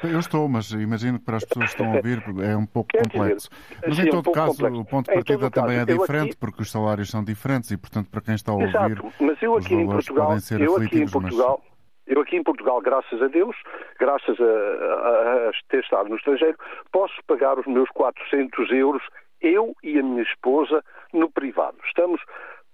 Eu 0.02 0.18
estou, 0.18 0.48
mas 0.48 0.70
imagino 0.70 1.18
que 1.18 1.24
para 1.24 1.36
as 1.36 1.44
pessoas 1.44 1.66
que 1.66 1.70
estão 1.72 1.92
a 1.92 1.96
ouvir 1.96 2.22
é 2.42 2.56
um 2.56 2.66
pouco 2.66 2.90
complexo. 2.96 3.48
Mas 3.86 3.98
em 3.98 4.08
todo 4.08 4.30
um 4.30 4.32
caso, 4.32 4.62
caso, 4.62 4.80
o 4.80 4.84
ponto 4.84 5.08
de 5.08 5.14
partida 5.14 5.50
também 5.50 5.78
é 5.78 5.84
diferente, 5.84 6.30
aqui... 6.30 6.36
porque 6.36 6.62
os 6.62 6.70
salários 6.70 7.10
são 7.10 7.24
diferentes 7.24 7.70
e, 7.70 7.76
portanto, 7.76 8.10
para 8.10 8.20
quem 8.20 8.34
está 8.34 8.52
a 8.52 8.54
ouvir, 8.54 8.68
Exato. 8.68 9.12
mas 9.20 9.42
eu 9.42 9.56
aqui 9.56 9.74
em 9.74 9.86
Portugal, 9.86 10.36
eu 10.58 10.76
aqui 10.76 10.98
em 11.00 11.08
Portugal, 11.08 11.60
mas... 11.62 11.74
Eu 12.06 12.20
aqui 12.20 12.36
em 12.36 12.42
Portugal, 12.42 12.82
graças 12.82 13.22
a 13.22 13.28
Deus, 13.28 13.56
graças 13.98 14.38
a, 14.38 14.44
a, 14.44 15.48
a, 15.48 15.52
ter 15.70 15.80
estado 15.80 16.10
no 16.10 16.16
estrangeiro, 16.16 16.58
posso 16.92 17.14
pagar 17.26 17.58
os 17.58 17.66
meus 17.66 17.88
400 17.90 18.70
euros, 18.72 19.02
eu 19.40 19.74
e 19.82 19.98
a 19.98 20.02
minha 20.02 20.22
esposa, 20.22 20.84
no 21.14 21.30
privado. 21.30 21.78
Estamos 21.86 22.20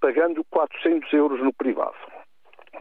pagando 0.01 0.45
400 0.51 1.13
euros 1.13 1.41
no 1.41 1.53
privado. 1.53 1.95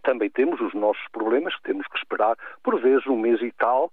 Também 0.03 0.29
temos 0.29 0.59
os 0.61 0.73
nossos 0.73 1.03
problemas, 1.11 1.55
que 1.55 1.63
temos 1.63 1.85
que 1.87 1.97
esperar, 1.97 2.35
por 2.63 2.79
vezes, 2.79 3.05
um 3.07 3.17
mês 3.17 3.41
e 3.41 3.51
tal, 3.53 3.91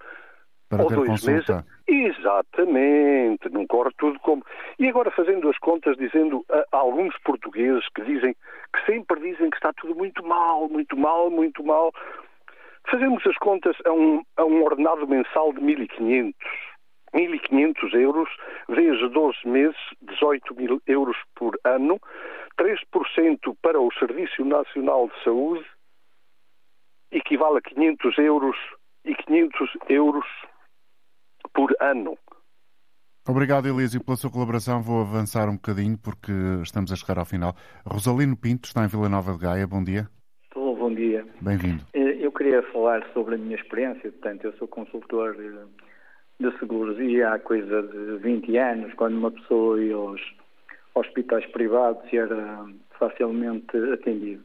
Para 0.68 0.82
ou 0.82 0.90
dois 0.90 1.09
consulta. 1.09 1.64
meses. 1.86 2.18
Exatamente, 2.18 3.49
não 3.51 3.66
corre 3.66 3.90
tudo 3.99 4.18
como. 4.20 4.44
E 4.78 4.88
agora, 4.88 5.11
fazendo 5.11 5.49
as 5.49 5.59
contas, 5.59 5.97
dizendo 5.97 6.44
a, 6.51 6.64
a 6.72 6.78
alguns 6.78 7.16
portugueses 7.24 7.84
que 7.94 8.03
dizem, 8.03 8.34
que 8.72 8.84
sempre 8.84 9.20
dizem 9.20 9.51
que 9.51 9.57
está 9.57 9.72
tudo 9.72 9.94
muito 9.94 10.24
mal, 10.24 10.68
muito 10.68 10.97
mal, 10.97 11.30
muito 11.30 11.64
mal. 11.64 11.92
Fazemos 12.90 13.26
as 13.26 13.36
contas 13.38 13.76
a 13.84 13.92
um, 13.92 14.22
a 14.36 14.44
um 14.44 14.62
ordenado 14.62 15.07
mensal 15.07 15.53
de 15.53 15.61
1.500. 15.61 16.34
1.500 17.14 17.94
euros, 17.94 18.28
vezes 18.68 19.11
12 19.11 19.38
meses, 19.47 19.76
18 20.03 20.55
mil 20.55 20.82
euros 20.86 21.16
por 21.34 21.59
ano, 21.64 21.99
3% 22.59 23.57
para 23.62 23.80
o 23.80 23.92
Serviço 23.94 24.44
Nacional 24.44 25.09
de 25.09 25.24
Saúde, 25.24 25.64
equivale 27.16 27.58
a 27.58 27.62
500 27.62 28.18
euros 28.18 28.56
e 29.04 29.14
500 29.14 29.70
euros 29.88 30.26
por 31.54 31.74
ano. 31.80 32.16
Obrigado, 33.28 33.66
Elísio, 33.66 34.04
pela 34.04 34.16
sua 34.16 34.30
colaboração. 34.30 34.82
Vou 34.82 35.00
avançar 35.00 35.48
um 35.48 35.56
bocadinho 35.56 35.98
porque 35.98 36.32
estamos 36.62 36.92
a 36.92 36.96
chegar 36.96 37.18
ao 37.18 37.24
final. 37.24 37.54
Rosalino 37.84 38.36
Pinto 38.36 38.68
está 38.68 38.84
em 38.84 38.88
Vila 38.88 39.08
Nova 39.08 39.32
de 39.32 39.38
Gaia. 39.38 39.66
Bom 39.66 39.82
dia. 39.82 40.08
Estou, 40.44 40.76
bom 40.76 40.94
dia. 40.94 41.26
Bem-vindo. 41.40 41.82
Eh, 41.92 42.18
eu 42.20 42.30
queria 42.30 42.62
falar 42.72 43.04
sobre 43.12 43.34
a 43.34 43.38
minha 43.38 43.56
experiência. 43.56 44.12
Portanto, 44.12 44.44
eu 44.44 44.52
sou 44.58 44.68
consultor 44.68 45.34
de 46.38 46.58
seguros 46.58 46.98
e 47.00 47.20
há 47.22 47.38
coisa 47.38 47.82
de 47.82 48.18
20 48.18 48.56
anos, 48.58 48.94
quando 48.94 49.16
uma 49.16 49.30
pessoa 49.32 49.82
ia 49.82 49.96
aos 49.96 50.20
hospitais 50.94 51.44
privados 51.46 52.04
era 52.12 52.64
facilmente 52.98 53.76
atendido. 53.92 54.42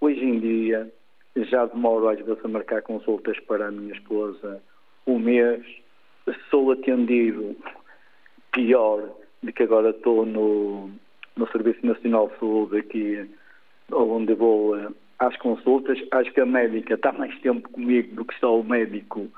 Hoje 0.00 0.20
em 0.20 0.38
dia, 0.38 0.92
já 1.36 1.66
demoro 1.66 2.08
às 2.08 2.18
vezes 2.20 2.44
a 2.44 2.48
marcar 2.48 2.82
consultas 2.82 3.38
para 3.40 3.68
a 3.68 3.70
minha 3.70 3.92
esposa. 3.92 4.62
Um 5.06 5.18
mês, 5.18 5.64
sou 6.50 6.72
atendido 6.72 7.56
pior 8.52 9.10
de 9.42 9.52
que 9.52 9.64
agora 9.64 9.90
estou 9.90 10.24
no, 10.24 10.90
no 11.36 11.48
Serviço 11.48 11.84
Nacional 11.84 12.28
de 12.28 12.38
Saúde 12.38 12.78
aqui, 12.78 13.30
onde 13.92 14.34
vou 14.34 14.76
uh, 14.76 14.94
às 15.18 15.36
consultas. 15.38 15.98
Acho 16.12 16.32
que 16.32 16.40
a 16.40 16.46
médica 16.46 16.94
está 16.94 17.12
mais 17.12 17.36
tempo 17.40 17.68
comigo 17.68 18.14
do 18.14 18.24
que 18.24 18.38
só 18.38 18.58
o 18.58 18.64
médico 18.64 19.28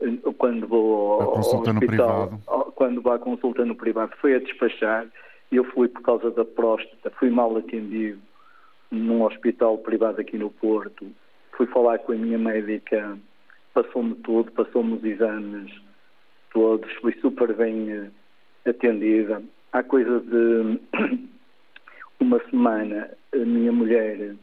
uh, 0.00 0.32
quando 0.34 0.66
vou 0.66 1.20
ao, 1.22 1.32
consulta 1.32 1.70
ao 1.70 1.76
hospital, 1.76 2.72
quando 2.74 3.00
vou 3.00 3.12
à 3.12 3.18
consulta 3.18 3.64
no 3.64 3.76
privado. 3.76 4.12
Foi 4.20 4.34
a 4.34 4.40
despachar, 4.40 5.06
eu 5.52 5.64
fui 5.64 5.88
por 5.88 6.02
causa 6.02 6.30
da 6.32 6.44
próstata, 6.44 7.10
fui 7.18 7.30
mal 7.30 7.56
atendido 7.56 8.20
num 8.90 9.22
hospital 9.22 9.78
privado 9.78 10.20
aqui 10.20 10.36
no 10.36 10.50
Porto 10.50 11.06
fui 11.56 11.66
falar 11.66 11.98
com 12.00 12.12
a 12.12 12.16
minha 12.16 12.38
médica, 12.38 13.18
passou-me 13.72 14.14
tudo, 14.16 14.50
passou-me 14.52 14.94
os 14.94 15.04
exames 15.04 15.72
todos, 16.52 16.90
fui 16.94 17.12
super 17.20 17.52
bem 17.54 17.90
eh, 17.90 18.70
atendida. 18.70 19.42
Há 19.72 19.82
coisa 19.82 20.20
de 20.20 20.80
uma 22.20 22.40
semana, 22.50 23.10
a 23.32 23.38
minha 23.38 23.72
mulher 23.72 24.36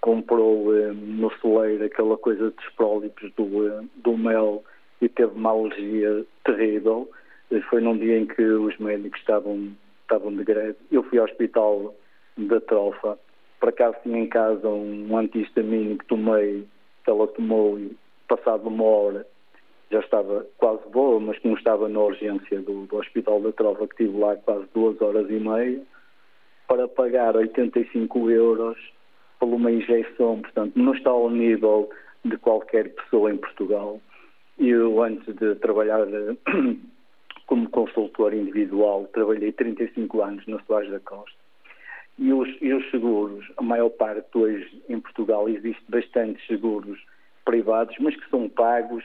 comprou 0.00 0.76
eh, 0.76 0.92
no 0.92 1.30
celeiro 1.38 1.84
aquela 1.84 2.16
coisa 2.16 2.50
dos 2.50 2.68
prólipos 2.76 3.32
do, 3.36 3.68
eh, 3.68 3.84
do 3.96 4.16
mel 4.16 4.64
e 5.00 5.08
teve 5.08 5.32
uma 5.34 5.50
alergia 5.50 6.24
terrível. 6.44 7.08
Foi 7.68 7.80
num 7.80 7.98
dia 7.98 8.18
em 8.18 8.26
que 8.26 8.42
os 8.42 8.76
médicos 8.78 9.20
estavam, 9.20 9.72
estavam 10.02 10.34
de 10.34 10.42
greve. 10.42 10.76
Eu 10.90 11.02
fui 11.04 11.18
ao 11.18 11.26
hospital 11.26 11.94
da 12.36 12.60
Trofa 12.60 13.18
por 13.62 13.68
acaso 13.68 13.96
tinha 14.02 14.18
em 14.18 14.26
casa 14.26 14.68
um 14.68 15.16
antihistamínico 15.16 16.00
que 16.00 16.08
tomei, 16.08 16.66
que 17.04 17.08
ela 17.08 17.28
tomou 17.28 17.78
e 17.78 17.96
passado 18.26 18.66
uma 18.66 18.82
hora 18.82 19.24
já 19.88 20.00
estava 20.00 20.44
quase 20.58 20.82
boa, 20.90 21.20
mas 21.20 21.38
como 21.38 21.56
estava 21.56 21.88
na 21.88 22.00
urgência 22.00 22.60
do, 22.60 22.86
do 22.86 22.96
Hospital 22.96 23.40
da 23.40 23.52
Trova, 23.52 23.86
que 23.86 24.02
estive 24.02 24.18
lá 24.18 24.34
quase 24.34 24.66
duas 24.74 25.00
horas 25.00 25.30
e 25.30 25.34
meia, 25.34 25.80
para 26.66 26.88
pagar 26.88 27.36
85 27.36 28.30
euros 28.30 28.76
por 29.38 29.48
uma 29.48 29.70
injeção, 29.70 30.40
portanto, 30.40 30.72
não 30.74 30.92
está 30.94 31.10
ao 31.10 31.30
nível 31.30 31.88
de 32.24 32.36
qualquer 32.38 32.92
pessoa 32.92 33.30
em 33.30 33.36
Portugal. 33.36 34.00
Eu, 34.58 35.00
antes 35.04 35.32
de 35.36 35.54
trabalhar 35.56 36.04
como 37.46 37.70
consultor 37.70 38.34
individual, 38.34 39.08
trabalhei 39.12 39.52
35 39.52 40.20
anos 40.20 40.44
na 40.48 40.58
Soares 40.64 40.90
da 40.90 40.98
Costa 40.98 41.41
e 42.18 42.32
os, 42.32 42.48
e 42.60 42.72
os 42.72 42.90
seguros, 42.90 43.44
a 43.56 43.62
maior 43.62 43.90
parte 43.90 44.26
hoje 44.36 44.82
em 44.88 45.00
Portugal 45.00 45.48
existe 45.48 45.82
bastantes 45.88 46.46
seguros 46.46 47.00
privados, 47.44 47.96
mas 47.98 48.14
que 48.14 48.28
são 48.30 48.48
pagos 48.48 49.04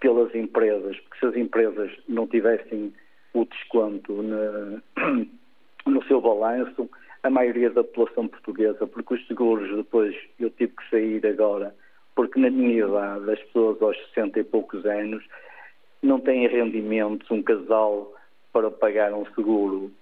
pelas 0.00 0.34
empresas, 0.34 0.98
porque 1.00 1.18
se 1.18 1.26
as 1.26 1.36
empresas 1.36 1.90
não 2.08 2.26
tivessem 2.26 2.92
o 3.34 3.44
desconto 3.44 4.22
na, 4.22 4.82
no 5.86 6.02
seu 6.04 6.20
balanço, 6.20 6.88
a 7.22 7.30
maioria 7.30 7.70
da 7.70 7.82
população 7.82 8.28
portuguesa, 8.28 8.86
porque 8.86 9.14
os 9.14 9.26
seguros 9.26 9.74
depois 9.76 10.14
eu 10.38 10.50
tive 10.50 10.72
que 10.72 10.90
sair 10.90 11.26
agora, 11.26 11.74
porque 12.14 12.40
na 12.40 12.50
minha 12.50 12.84
idade, 12.84 13.30
as 13.30 13.40
pessoas 13.44 13.80
aos 13.82 13.96
60 14.08 14.40
e 14.40 14.44
poucos 14.44 14.84
anos 14.86 15.24
não 16.02 16.20
têm 16.20 16.46
rendimentos, 16.46 17.30
um 17.30 17.42
casal 17.42 18.14
para 18.52 18.70
pagar 18.70 19.12
um 19.12 19.26
seguro 19.34 19.92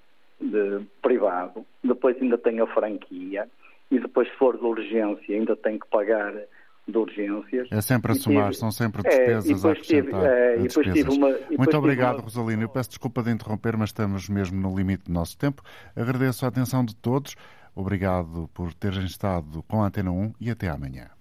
de 0.40 0.84
privado, 1.02 1.64
depois 1.82 2.20
ainda 2.20 2.38
tem 2.38 2.60
a 2.60 2.66
franquia 2.66 3.48
e 3.90 3.98
depois 3.98 4.28
se 4.28 4.36
for 4.36 4.58
de 4.58 4.64
urgência 4.64 5.36
ainda 5.36 5.56
tem 5.56 5.78
que 5.78 5.86
pagar 5.88 6.32
de 6.86 6.98
urgências. 6.98 7.68
É 7.70 7.80
sempre 7.80 8.12
a 8.12 8.14
somar, 8.14 8.50
tive, 8.50 8.58
são 8.58 8.70
sempre 8.70 9.02
despesas 9.02 9.64
é, 9.64 9.68
a 9.68 9.72
acrescentar. 9.72 10.24
É, 10.24 10.56
despesas. 10.58 11.16
Uma, 11.16 11.30
Muito 11.56 11.76
obrigado, 11.76 12.16
uma... 12.16 12.24
Rosalino. 12.24 12.62
Eu 12.62 12.68
peço 12.68 12.90
desculpa 12.90 13.22
de 13.22 13.30
interromper, 13.30 13.76
mas 13.76 13.88
estamos 13.88 14.28
mesmo 14.28 14.60
no 14.60 14.76
limite 14.76 15.04
do 15.04 15.12
nosso 15.12 15.38
tempo. 15.38 15.62
Agradeço 15.96 16.44
a 16.44 16.48
atenção 16.48 16.84
de 16.84 16.94
todos. 16.94 17.36
Obrigado 17.74 18.48
por 18.52 18.72
terem 18.74 19.04
estado 19.04 19.62
com 19.64 19.82
a 19.82 19.86
Antena 19.86 20.12
1 20.12 20.34
e 20.40 20.50
até 20.50 20.68
amanhã. 20.68 21.13